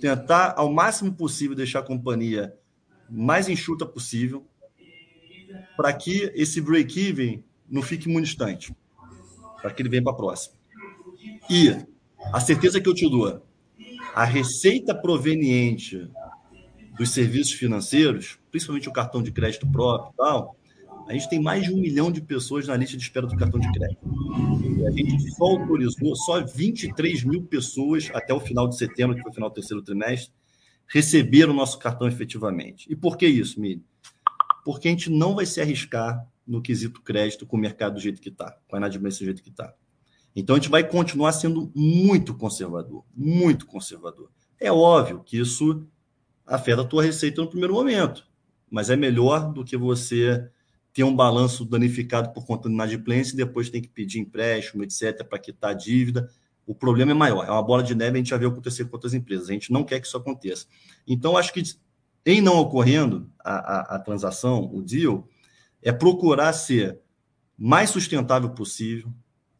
tentar 0.00 0.54
ao 0.56 0.72
máximo 0.72 1.12
possível 1.12 1.54
deixar 1.54 1.78
a 1.78 1.84
companhia 1.84 2.52
mais 3.08 3.48
enxuta 3.48 3.86
possível, 3.86 4.44
para 5.76 5.92
que 5.92 6.32
esse 6.34 6.60
break-even 6.60 7.44
não 7.68 7.80
fique 7.80 8.08
muito 8.08 8.24
distante 8.24 8.74
para 9.60 9.70
que 9.72 9.82
ele 9.82 9.88
venha 9.88 10.02
para 10.02 10.12
a 10.12 10.16
próxima. 10.16 10.54
E 11.48 11.76
a 12.32 12.40
certeza 12.40 12.80
que 12.80 12.88
eu 12.88 12.94
te 12.94 13.08
dou, 13.08 13.42
a 14.14 14.24
receita 14.24 14.94
proveniente 14.94 16.08
dos 16.98 17.10
serviços 17.10 17.52
financeiros, 17.52 18.38
principalmente 18.50 18.88
o 18.88 18.92
cartão 18.92 19.22
de 19.22 19.32
crédito 19.32 19.66
próprio 19.70 20.12
e 20.12 20.16
tal, 20.16 20.56
a 21.08 21.12
gente 21.12 21.28
tem 21.28 21.40
mais 21.40 21.64
de 21.64 21.72
um 21.72 21.80
milhão 21.80 22.12
de 22.12 22.20
pessoas 22.20 22.68
na 22.68 22.76
lista 22.76 22.96
de 22.96 23.02
espera 23.02 23.26
do 23.26 23.36
cartão 23.36 23.58
de 23.58 23.70
crédito. 23.72 23.98
E 24.78 24.86
a 24.86 24.90
gente 24.90 25.30
só 25.32 25.44
autorizou, 25.44 26.14
só 26.14 26.40
23 26.44 27.24
mil 27.24 27.42
pessoas 27.42 28.10
até 28.14 28.32
o 28.32 28.38
final 28.38 28.68
de 28.68 28.76
setembro, 28.76 29.16
que 29.16 29.22
foi 29.22 29.30
o 29.32 29.34
final 29.34 29.50
do 29.50 29.54
terceiro 29.54 29.82
trimestre, 29.82 30.32
receberam 30.86 31.52
o 31.52 31.56
nosso 31.56 31.78
cartão 31.78 32.06
efetivamente. 32.06 32.86
E 32.88 32.94
por 32.94 33.16
que 33.16 33.26
isso, 33.26 33.60
Mili? 33.60 33.82
Porque 34.64 34.88
a 34.88 34.90
gente 34.90 35.10
não 35.10 35.34
vai 35.34 35.46
se 35.46 35.60
arriscar 35.60 36.24
no 36.46 36.60
quesito 36.62 37.02
crédito 37.02 37.46
com 37.46 37.56
o 37.56 37.60
mercado 37.60 37.94
do 37.94 38.00
jeito 38.00 38.20
que 38.20 38.28
está, 38.28 38.56
com 38.68 38.76
a 38.76 38.78
inadimplência 38.78 39.20
do 39.20 39.26
jeito 39.26 39.42
que 39.42 39.50
está. 39.50 39.74
Então 40.34 40.56
a 40.56 40.58
gente 40.58 40.70
vai 40.70 40.86
continuar 40.86 41.32
sendo 41.32 41.72
muito 41.74 42.34
conservador, 42.34 43.04
muito 43.14 43.66
conservador. 43.66 44.30
É 44.58 44.70
óbvio 44.70 45.22
que 45.24 45.38
isso 45.38 45.86
afeta 46.46 46.82
a 46.82 46.84
tua 46.84 47.02
receita 47.02 47.40
no 47.40 47.48
primeiro 47.48 47.74
momento, 47.74 48.26
mas 48.70 48.90
é 48.90 48.96
melhor 48.96 49.52
do 49.52 49.64
que 49.64 49.76
você 49.76 50.48
ter 50.92 51.04
um 51.04 51.14
balanço 51.14 51.64
danificado 51.64 52.32
por 52.32 52.44
conta 52.44 52.68
de 52.68 52.74
inadimplência 52.74 53.34
e 53.34 53.36
depois 53.36 53.70
tem 53.70 53.80
que 53.80 53.88
pedir 53.88 54.18
empréstimo, 54.18 54.82
etc, 54.82 55.24
para 55.24 55.38
quitar 55.38 55.70
a 55.70 55.74
dívida. 55.74 56.28
O 56.66 56.74
problema 56.74 57.12
é 57.12 57.14
maior, 57.14 57.44
é 57.44 57.50
uma 57.50 57.62
bola 57.62 57.82
de 57.82 57.94
neve, 57.94 58.16
a 58.16 58.18
gente 58.18 58.30
já 58.30 58.36
viu 58.36 58.48
acontecer 58.48 58.84
com 58.84 58.96
outras 58.96 59.14
empresas. 59.14 59.48
A 59.48 59.52
gente 59.52 59.72
não 59.72 59.84
quer 59.84 60.00
que 60.00 60.06
isso 60.06 60.16
aconteça. 60.16 60.66
Então, 61.06 61.36
acho 61.36 61.52
que 61.52 61.62
em 62.26 62.40
não 62.40 62.58
ocorrendo 62.58 63.30
a, 63.42 63.52
a, 63.52 63.96
a 63.96 63.98
transação, 63.98 64.70
o 64.72 64.82
deal, 64.82 65.26
é 65.82 65.92
procurar 65.92 66.52
ser 66.52 66.98
mais 67.56 67.90
sustentável 67.90 68.50
possível, 68.50 69.12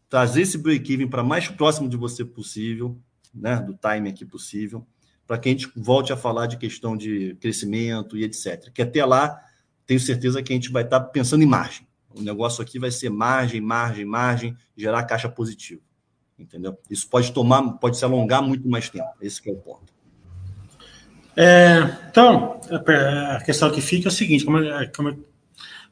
trazer 0.08 0.42
esse 0.42 0.58
break-even 0.58 1.08
para 1.08 1.22
mais 1.22 1.48
próximo 1.48 1.88
de 1.88 1.96
você 1.96 2.24
possível, 2.24 2.98
né, 3.34 3.56
do 3.56 3.74
time 3.74 4.08
aqui 4.08 4.24
possível, 4.24 4.86
para 5.26 5.38
que 5.38 5.48
a 5.48 5.52
gente 5.52 5.70
volte 5.76 6.12
a 6.12 6.16
falar 6.16 6.46
de 6.46 6.56
questão 6.56 6.96
de 6.96 7.36
crescimento 7.40 8.16
e 8.16 8.24
etc. 8.24 8.70
Que 8.72 8.82
até 8.82 9.04
lá, 9.04 9.40
tenho 9.86 10.00
certeza 10.00 10.42
que 10.42 10.52
a 10.52 10.56
gente 10.56 10.72
vai 10.72 10.82
estar 10.82 10.98
tá 10.98 11.06
pensando 11.06 11.42
em 11.42 11.46
margem. 11.46 11.86
O 12.12 12.20
negócio 12.20 12.60
aqui 12.60 12.78
vai 12.78 12.90
ser 12.90 13.10
margem, 13.10 13.60
margem, 13.60 14.04
margem, 14.04 14.56
gerar 14.76 15.04
caixa 15.04 15.28
positiva. 15.28 15.80
Entendeu? 16.36 16.76
Isso 16.90 17.08
pode 17.08 17.32
tomar, 17.32 17.62
pode 17.74 17.96
se 17.96 18.04
alongar 18.04 18.42
muito 18.42 18.68
mais 18.68 18.88
tempo. 18.88 19.10
Esse 19.20 19.48
é 19.48 19.52
o 19.52 19.56
ponto. 19.56 19.92
É, 21.36 21.78
então, 22.10 22.60
a 23.36 23.42
questão 23.44 23.70
que 23.70 23.80
fica 23.80 24.08
é 24.08 24.10
o 24.10 24.12
seguinte: 24.12 24.44
como, 24.44 24.58
como 24.96 25.24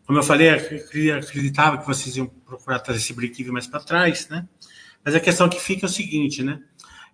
como 0.09 0.21
eu 0.21 0.23
falei, 0.23 0.49
acreditava 0.49 1.77
que 1.77 1.87
vocês 1.87 2.17
iam 2.17 2.27
procurar 2.27 2.79
trazer 2.79 2.99
esse 2.99 3.13
break-even 3.13 3.53
mais 3.53 3.67
para 3.67 3.81
trás, 3.81 4.27
né? 4.31 4.49
Mas 5.05 5.15
a 5.15 5.21
questão 5.21 5.51
que 5.51 5.61
fica 5.61 5.85
é 5.85 5.87
o 5.87 5.93
seguinte, 5.93 6.43
né? 6.43 6.63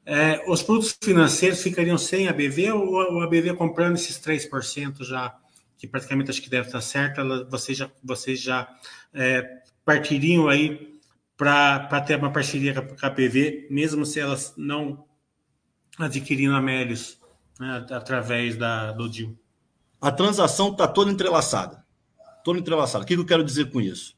É, 0.07 0.45
os 0.47 0.63
produtos 0.63 0.97
financeiros 1.03 1.61
ficariam 1.61 1.99
sem 1.99 2.29
a 2.29 2.33
BV 2.33 2.71
ou 2.71 3.21
a 3.21 3.27
BV 3.27 3.55
comprando 3.55 3.97
esses 3.97 4.17
3% 4.21 5.03
já, 5.03 5.37
que 5.77 5.89
praticamente 5.89 6.31
acho 6.31 6.41
que 6.41 6.49
deve 6.49 6.69
estar 6.69 6.81
certo, 6.81 7.21
ela, 7.21 7.45
vocês 7.51 7.77
já, 7.77 7.91
vocês 8.01 8.41
já 8.41 8.69
é, 9.13 9.43
partiriam 9.85 10.47
aí 10.47 11.01
para 11.37 12.01
ter 12.01 12.17
uma 12.17 12.33
parceria 12.33 12.81
com 12.81 13.07
a 13.07 13.11
BV, 13.11 13.67
mesmo 13.73 14.07
se 14.07 14.21
elas 14.21 14.55
não 14.57 15.05
adquirindo 15.99 16.55
a 16.55 16.63
Melios 16.63 17.19
né, 17.59 17.85
através 17.91 18.57
da, 18.57 18.93
do 18.93 19.11
DIL? 19.11 19.37
A 20.01 20.13
transação 20.13 20.71
está 20.71 20.87
toda 20.87 21.11
entrelaçada 21.11 21.84
todo 22.45 22.59
entrelaçado. 22.59 23.03
O 23.03 23.07
que 23.07 23.15
eu 23.15 23.25
quero 23.25 23.43
dizer 23.43 23.71
com 23.71 23.81
isso? 23.81 24.15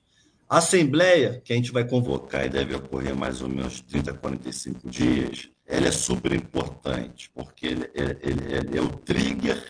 A 0.48 0.58
assembleia, 0.58 1.40
que 1.44 1.52
a 1.52 1.56
gente 1.56 1.72
vai 1.72 1.84
convocar 1.84 2.44
e 2.44 2.48
deve 2.48 2.74
ocorrer 2.74 3.16
mais 3.16 3.40
ou 3.40 3.48
menos 3.48 3.80
30 3.80 4.10
a 4.10 4.14
45 4.14 4.88
dias, 4.88 5.48
ela 5.66 5.88
é 5.88 5.92
super 5.92 6.32
importante, 6.32 7.30
porque 7.34 7.66
ele, 7.66 7.90
ele, 7.94 8.54
ele 8.54 8.78
é 8.78 8.80
o 8.80 8.88
trigger 8.88 9.60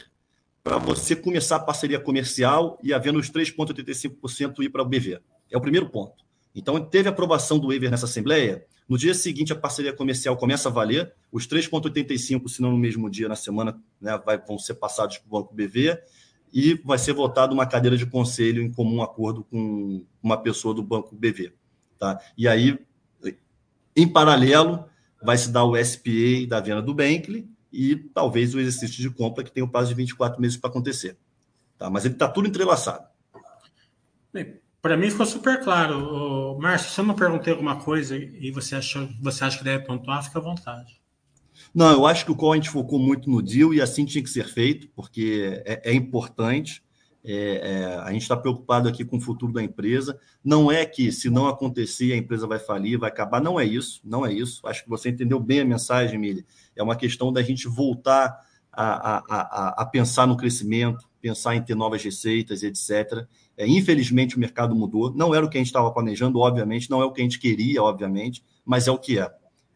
para 0.62 0.78
você 0.78 1.14
começar 1.14 1.56
a 1.56 1.60
parceria 1.60 2.00
comercial 2.00 2.78
e 2.82 2.92
havendo 2.92 3.18
os 3.18 3.30
3,85% 3.30 4.60
ir 4.60 4.68
para 4.68 4.82
o 4.82 4.84
BV. 4.84 5.20
É 5.50 5.56
o 5.56 5.60
primeiro 5.60 5.88
ponto. 5.88 6.24
Então, 6.54 6.78
teve 6.80 7.08
aprovação 7.08 7.58
do 7.58 7.68
waiver 7.68 7.90
nessa 7.90 8.06
assembleia. 8.06 8.64
No 8.88 8.98
dia 8.98 9.14
seguinte, 9.14 9.52
a 9.52 9.56
parceria 9.56 9.92
comercial 9.92 10.36
começa 10.36 10.68
a 10.68 10.72
valer. 10.72 11.12
Os 11.30 11.46
3,85%, 11.46 12.48
se 12.48 12.60
não 12.60 12.72
no 12.72 12.78
mesmo 12.78 13.08
dia, 13.08 13.28
na 13.28 13.36
semana, 13.36 13.80
né, 14.00 14.20
vai, 14.24 14.38
vão 14.38 14.58
ser 14.58 14.74
passados 14.74 15.18
para 15.18 15.26
o 15.26 15.40
Banco 15.40 15.54
BV 15.54 15.98
e 16.56 16.72
vai 16.82 16.96
ser 16.96 17.12
votada 17.12 17.52
uma 17.52 17.66
cadeira 17.66 17.98
de 17.98 18.06
conselho 18.06 18.62
em 18.62 18.72
comum 18.72 19.02
acordo 19.02 19.44
com 19.44 20.06
uma 20.22 20.38
pessoa 20.38 20.72
do 20.72 20.82
Banco 20.82 21.14
BV. 21.14 21.52
Tá? 21.98 22.18
E 22.34 22.48
aí, 22.48 22.78
em 23.94 24.08
paralelo, 24.08 24.86
vai 25.22 25.36
se 25.36 25.50
dar 25.50 25.64
o 25.64 25.76
SPA 25.76 26.46
da 26.48 26.58
venda 26.58 26.80
do 26.80 26.94
Bankly 26.94 27.46
e 27.70 27.94
talvez 27.94 28.54
o 28.54 28.58
exercício 28.58 29.02
de 29.02 29.10
compra 29.10 29.44
que 29.44 29.52
tem 29.52 29.62
o 29.62 29.68
prazo 29.68 29.90
de 29.90 29.96
24 29.96 30.40
meses 30.40 30.56
para 30.56 30.70
acontecer. 30.70 31.18
Tá? 31.76 31.90
Mas 31.90 32.06
ele 32.06 32.14
está 32.14 32.26
tudo 32.26 32.48
entrelaçado. 32.48 33.06
Para 34.80 34.96
mim 34.96 35.10
ficou 35.10 35.26
super 35.26 35.62
claro. 35.62 36.56
Márcio, 36.58 36.90
se 36.90 36.98
eu 36.98 37.04
não 37.04 37.14
perguntei 37.14 37.52
alguma 37.52 37.76
coisa 37.76 38.16
e 38.16 38.50
você, 38.50 38.76
achou, 38.76 39.06
você 39.20 39.44
acha 39.44 39.58
que 39.58 39.64
deve 39.64 39.84
pontuar, 39.84 40.24
fica 40.24 40.38
à 40.38 40.42
vontade. 40.42 41.02
Não, 41.76 41.92
eu 41.92 42.06
acho 42.06 42.24
que 42.24 42.32
o 42.32 42.34
qual 42.34 42.54
a 42.54 42.56
gente 42.56 42.70
focou 42.70 42.98
muito 42.98 43.28
no 43.28 43.42
deal 43.42 43.74
e 43.74 43.82
assim 43.82 44.06
tinha 44.06 44.24
que 44.24 44.30
ser 44.30 44.46
feito, 44.48 44.88
porque 44.96 45.62
é, 45.66 45.90
é 45.90 45.94
importante. 45.94 46.82
É, 47.22 47.34
é, 47.34 47.84
a 47.96 48.10
gente 48.12 48.22
está 48.22 48.34
preocupado 48.34 48.88
aqui 48.88 49.04
com 49.04 49.18
o 49.18 49.20
futuro 49.20 49.52
da 49.52 49.62
empresa. 49.62 50.18
Não 50.42 50.72
é 50.72 50.86
que, 50.86 51.12
se 51.12 51.28
não 51.28 51.46
acontecer, 51.46 52.14
a 52.14 52.16
empresa 52.16 52.46
vai 52.46 52.58
falir, 52.58 52.98
vai 52.98 53.10
acabar. 53.10 53.42
Não 53.42 53.60
é 53.60 53.64
isso, 53.66 54.00
não 54.02 54.24
é 54.24 54.32
isso. 54.32 54.66
Acho 54.66 54.84
que 54.84 54.88
você 54.88 55.10
entendeu 55.10 55.38
bem 55.38 55.60
a 55.60 55.64
mensagem, 55.66 56.18
Mili. 56.18 56.46
É 56.74 56.82
uma 56.82 56.96
questão 56.96 57.30
da 57.30 57.42
gente 57.42 57.68
voltar 57.68 58.40
a, 58.72 59.18
a, 59.18 59.22
a, 59.28 59.82
a 59.82 59.84
pensar 59.84 60.26
no 60.26 60.34
crescimento, 60.34 61.06
pensar 61.20 61.56
em 61.56 61.62
ter 61.62 61.74
novas 61.74 62.02
receitas, 62.02 62.62
etc. 62.62 63.26
É, 63.54 63.66
infelizmente, 63.66 64.34
o 64.34 64.40
mercado 64.40 64.74
mudou. 64.74 65.12
Não 65.14 65.34
era 65.34 65.44
o 65.44 65.50
que 65.50 65.58
a 65.58 65.60
gente 65.60 65.66
estava 65.66 65.92
planejando, 65.92 66.38
obviamente, 66.38 66.88
não 66.88 67.02
é 67.02 67.04
o 67.04 67.12
que 67.12 67.20
a 67.20 67.24
gente 67.24 67.38
queria, 67.38 67.82
obviamente, 67.82 68.42
mas 68.64 68.88
é 68.88 68.90
o 68.90 68.98
que 68.98 69.18
é. 69.18 69.30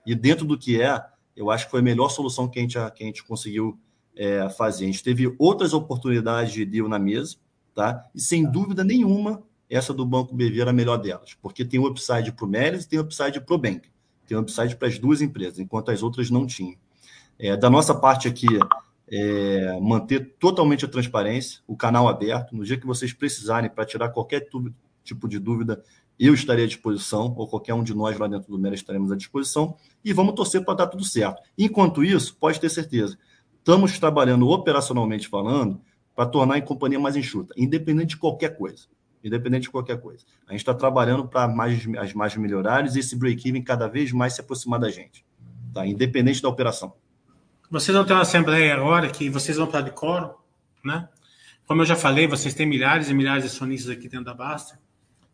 E 0.06 0.14
dentro 0.14 0.46
do 0.46 0.56
que 0.56 0.80
é, 0.80 0.98
eu 1.36 1.50
acho 1.50 1.66
que 1.66 1.70
foi 1.70 1.80
a 1.80 1.82
melhor 1.82 2.08
solução 2.08 2.48
que 2.48 2.58
a 2.58 2.62
gente, 2.62 2.74
que 2.92 3.02
a 3.02 3.06
gente 3.06 3.24
conseguiu 3.24 3.78
é, 4.16 4.48
fazer. 4.50 4.84
A 4.84 4.86
gente 4.86 5.02
teve 5.02 5.34
outras 5.38 5.72
oportunidades 5.72 6.52
de 6.52 6.64
deal 6.64 6.88
na 6.88 6.98
mesa, 6.98 7.36
tá? 7.74 8.06
E 8.14 8.20
sem 8.20 8.44
dúvida 8.50 8.84
nenhuma, 8.84 9.42
essa 9.68 9.94
do 9.94 10.04
Banco 10.04 10.34
BV 10.34 10.60
era 10.60 10.70
a 10.70 10.74
melhor 10.74 10.96
delas, 10.96 11.34
porque 11.40 11.64
tem 11.64 11.78
o 11.78 11.86
upside 11.86 12.32
para 12.32 12.44
o 12.44 12.48
Melis 12.48 12.84
e 12.84 12.88
tem 12.88 12.98
o 12.98 13.02
upside 13.02 13.40
para 13.40 13.54
o 13.54 13.58
Bank. 13.58 13.88
Tem 14.26 14.36
o 14.36 14.40
upside 14.40 14.76
para 14.76 14.88
as 14.88 14.98
duas 14.98 15.22
empresas, 15.22 15.58
enquanto 15.58 15.90
as 15.90 16.02
outras 16.02 16.30
não 16.30 16.46
tinham. 16.46 16.76
É, 17.38 17.56
da 17.56 17.70
nossa 17.70 17.94
parte 17.94 18.28
aqui, 18.28 18.46
é, 19.10 19.80
manter 19.80 20.36
totalmente 20.38 20.84
a 20.84 20.88
transparência, 20.88 21.60
o 21.66 21.76
canal 21.76 22.08
aberto. 22.08 22.54
No 22.54 22.64
dia 22.64 22.76
que 22.76 22.86
vocês 22.86 23.12
precisarem 23.12 23.70
para 23.70 23.84
tirar 23.84 24.10
qualquer 24.10 24.46
tipo 25.02 25.28
de 25.28 25.38
dúvida, 25.38 25.82
eu 26.20 26.34
estarei 26.34 26.66
à 26.66 26.68
disposição, 26.68 27.34
ou 27.34 27.48
qualquer 27.48 27.72
um 27.72 27.82
de 27.82 27.94
nós 27.94 28.18
lá 28.18 28.28
dentro 28.28 28.50
do 28.50 28.58
Mera 28.58 28.74
estaremos 28.74 29.10
à 29.10 29.16
disposição, 29.16 29.74
e 30.04 30.12
vamos 30.12 30.34
torcer 30.34 30.62
para 30.62 30.74
dar 30.74 30.86
tudo 30.86 31.02
certo. 31.02 31.42
Enquanto 31.56 32.04
isso, 32.04 32.36
pode 32.36 32.60
ter 32.60 32.68
certeza, 32.68 33.18
estamos 33.58 33.98
trabalhando 33.98 34.46
operacionalmente 34.48 35.26
falando 35.28 35.80
para 36.14 36.26
tornar 36.26 36.56
a 36.56 36.62
companhia 36.62 37.00
mais 37.00 37.16
enxuta, 37.16 37.54
independente 37.56 38.10
de 38.10 38.16
qualquer 38.18 38.56
coisa. 38.56 38.84
Independente 39.22 39.64
de 39.64 39.70
qualquer 39.70 40.00
coisa. 40.00 40.24
A 40.46 40.52
gente 40.52 40.60
está 40.60 40.72
trabalhando 40.72 41.28
para 41.28 41.44
as 41.44 42.14
margens 42.14 42.36
melhores 42.36 42.96
e 42.96 43.00
esse 43.00 43.14
break-even 43.14 43.62
cada 43.62 43.86
vez 43.86 44.12
mais 44.12 44.32
se 44.34 44.40
aproximar 44.40 44.80
da 44.80 44.90
gente. 44.90 45.26
Tá? 45.74 45.86
Independente 45.86 46.40
da 46.40 46.48
operação. 46.48 46.94
Vocês 47.70 47.94
vão 47.94 48.04
ter 48.04 48.14
uma 48.14 48.22
assembleia 48.22 48.74
agora 48.74 49.10
que 49.10 49.28
vocês 49.28 49.58
vão 49.58 49.66
estar 49.66 49.82
de 49.82 49.90
coro, 49.90 50.34
né? 50.82 51.06
Como 51.66 51.82
eu 51.82 51.86
já 51.86 51.94
falei, 51.94 52.26
vocês 52.26 52.54
têm 52.54 52.66
milhares 52.66 53.10
e 53.10 53.14
milhares 53.14 53.44
de 53.44 53.50
acionistas 53.50 53.90
aqui 53.90 54.08
dentro 54.08 54.24
da 54.24 54.34
Basta. 54.34 54.80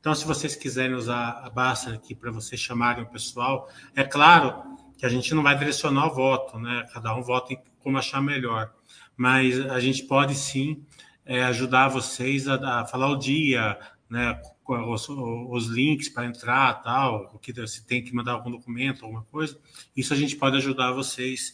Então, 0.06 0.14
se 0.14 0.24
vocês 0.24 0.54
quiserem 0.54 0.94
usar 0.94 1.40
a 1.42 1.50
Basta 1.50 1.92
aqui 1.92 2.14
para 2.14 2.30
vocês 2.30 2.60
chamarem 2.60 3.02
o 3.02 3.08
pessoal, 3.08 3.68
é 3.92 4.04
claro 4.04 4.62
que 4.96 5.04
a 5.04 5.08
gente 5.08 5.34
não 5.34 5.42
vai 5.42 5.58
direcionar 5.58 6.06
o 6.06 6.14
voto, 6.14 6.60
né? 6.60 6.86
Cada 6.94 7.12
um 7.16 7.22
vota 7.22 7.56
como 7.80 7.98
achar 7.98 8.22
melhor. 8.22 8.72
Mas 9.16 9.58
a 9.68 9.80
gente 9.80 10.04
pode 10.04 10.36
sim 10.36 10.80
é, 11.24 11.42
ajudar 11.46 11.88
vocês 11.88 12.46
a, 12.46 12.82
a 12.82 12.86
falar 12.86 13.08
o 13.08 13.16
dia, 13.16 13.76
né? 14.08 14.40
os, 14.68 15.08
os 15.08 15.66
links 15.66 16.08
para 16.08 16.26
entrar, 16.26 16.74
tal, 16.84 17.32
o 17.34 17.38
que 17.40 17.66
se 17.66 17.84
tem 17.84 18.00
que 18.00 18.14
mandar 18.14 18.34
algum 18.34 18.52
documento, 18.52 19.04
alguma 19.04 19.24
coisa, 19.24 19.58
isso 19.96 20.14
a 20.14 20.16
gente 20.16 20.36
pode 20.36 20.56
ajudar 20.56 20.92
vocês, 20.92 21.52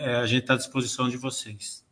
é, 0.00 0.16
a 0.16 0.26
gente 0.26 0.42
está 0.42 0.52
à 0.52 0.58
disposição 0.58 1.08
de 1.08 1.16
vocês. 1.16 1.87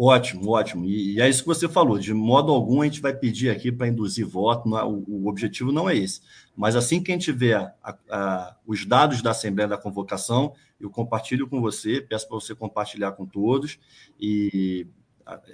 Ótimo, 0.00 0.50
ótimo. 0.50 0.84
E, 0.84 1.14
e, 1.14 1.20
é 1.20 1.28
isso 1.28 1.42
que 1.42 1.48
você 1.48 1.68
falou. 1.68 1.98
De 1.98 2.14
modo 2.14 2.52
algum, 2.52 2.82
a 2.82 2.84
gente 2.84 3.00
vai 3.00 3.12
pedir 3.12 3.50
aqui 3.50 3.72
para 3.72 3.88
induzir 3.88 4.24
voto. 4.24 4.76
É, 4.78 4.84
o, 4.84 5.02
o, 5.08 5.28
objetivo 5.28 5.72
não 5.72 5.90
é 5.90 5.96
esse. 5.96 6.20
Mas 6.56 6.76
assim 6.76 7.02
que 7.02 7.10
a 7.10 7.14
gente 7.14 7.24
tiver 7.24 7.56
a, 7.82 7.96
a, 8.08 8.56
os 8.64 8.86
dados 8.86 9.20
da 9.20 9.32
Assembleia 9.32 9.68
da 9.68 9.76
Convocação, 9.76 10.52
eu 10.80 10.88
compartilho 10.88 11.48
com 11.48 11.60
você, 11.60 12.00
peço 12.00 12.28
para 12.28 12.36
você 12.36 12.54
compartilhar 12.54 13.10
com 13.12 13.26
todos. 13.26 13.76
E 14.20 14.86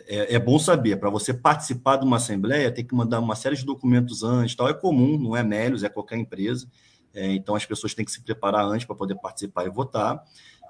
é, 0.06 0.34
é 0.34 0.38
bom 0.38 0.58
saber, 0.58 0.98
para 0.98 1.08
você 1.08 1.32
participar 1.32 1.96
de 1.96 2.04
uma 2.04 2.18
assembleia, 2.18 2.70
tem 2.70 2.84
que 2.84 2.94
mandar 2.94 3.20
uma 3.20 3.34
série 3.34 3.56
de 3.56 3.64
documentos 3.64 4.22
antes, 4.22 4.54
tal. 4.54 4.68
É 4.68 4.74
comum, 4.74 5.18
não 5.18 5.34
é 5.34 5.42
Melios, 5.42 5.82
é 5.82 5.88
qualquer 5.88 6.18
empresa. 6.18 6.68
É, 7.14 7.32
então 7.32 7.54
as 7.54 7.64
pessoas 7.64 7.94
têm 7.94 8.04
que 8.04 8.10
se 8.10 8.20
preparar 8.20 8.66
antes 8.66 8.84
para 8.84 8.94
poder 8.94 9.14
participar 9.14 9.64
e 9.64 9.70
votar. 9.70 10.22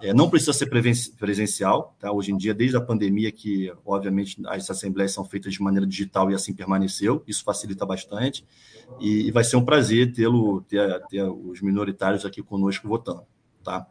É, 0.02 0.12
não 0.12 0.28
precisa 0.28 0.52
ser 0.52 0.66
presencial, 0.66 1.96
tá? 1.98 2.12
Hoje 2.12 2.32
em 2.32 2.36
dia, 2.36 2.52
desde 2.52 2.76
a 2.76 2.80
pandemia, 2.80 3.30
que 3.30 3.72
obviamente 3.86 4.36
as 4.46 4.68
assembleias 4.68 5.12
são 5.12 5.24
feitas 5.24 5.54
de 5.54 5.62
maneira 5.62 5.86
digital 5.86 6.30
e 6.30 6.34
assim 6.34 6.52
permaneceu, 6.52 7.22
isso 7.26 7.44
facilita 7.44 7.86
bastante. 7.86 8.44
E, 9.00 9.28
e 9.28 9.30
vai 9.30 9.44
ser 9.44 9.56
um 9.56 9.64
prazer 9.64 10.12
tê-lo, 10.12 10.60
ter, 10.62 11.00
ter 11.08 11.22
os 11.22 11.60
minoritários 11.62 12.24
aqui 12.24 12.42
conosco 12.42 12.86
votando, 12.86 13.22
tá? 13.62 13.86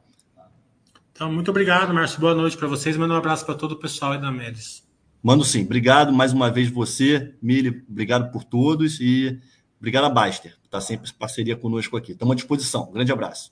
Então, 1.12 1.32
muito 1.32 1.52
obrigado, 1.52 1.94
Márcio. 1.94 2.20
Boa 2.20 2.34
noite 2.34 2.58
para 2.58 2.68
vocês. 2.68 2.98
Manda 2.98 3.14
um 3.14 3.18
abraço 3.18 3.46
para 3.46 3.56
todo 3.56 3.74
o 3.74 3.80
pessoal 3.80 4.14
aí 4.14 4.22
da 4.22 4.32
Melis. 4.32 4.84
Mando 5.22 5.44
sim. 5.46 5.64
Obrigado 5.64 6.12
mais 6.12 6.34
uma 6.34 6.52
vez 6.52 6.70
você, 6.70 7.34
Mili. 7.42 7.84
Obrigado 7.90 8.32
por 8.32 8.44
todos 8.44 9.00
e 9.00 9.40
obrigado 9.80 10.06
a 10.06 10.10
Baster, 10.10 10.58
que 10.60 10.68
está 10.68 10.82
sempre 10.82 11.10
em 11.10 11.14
parceria 11.14 11.56
conosco 11.56 11.96
aqui. 11.96 12.12
Estamos 12.12 12.34
à 12.34 12.36
disposição. 12.36 12.90
Um 12.90 12.92
grande 12.92 13.12
abraço. 13.12 13.52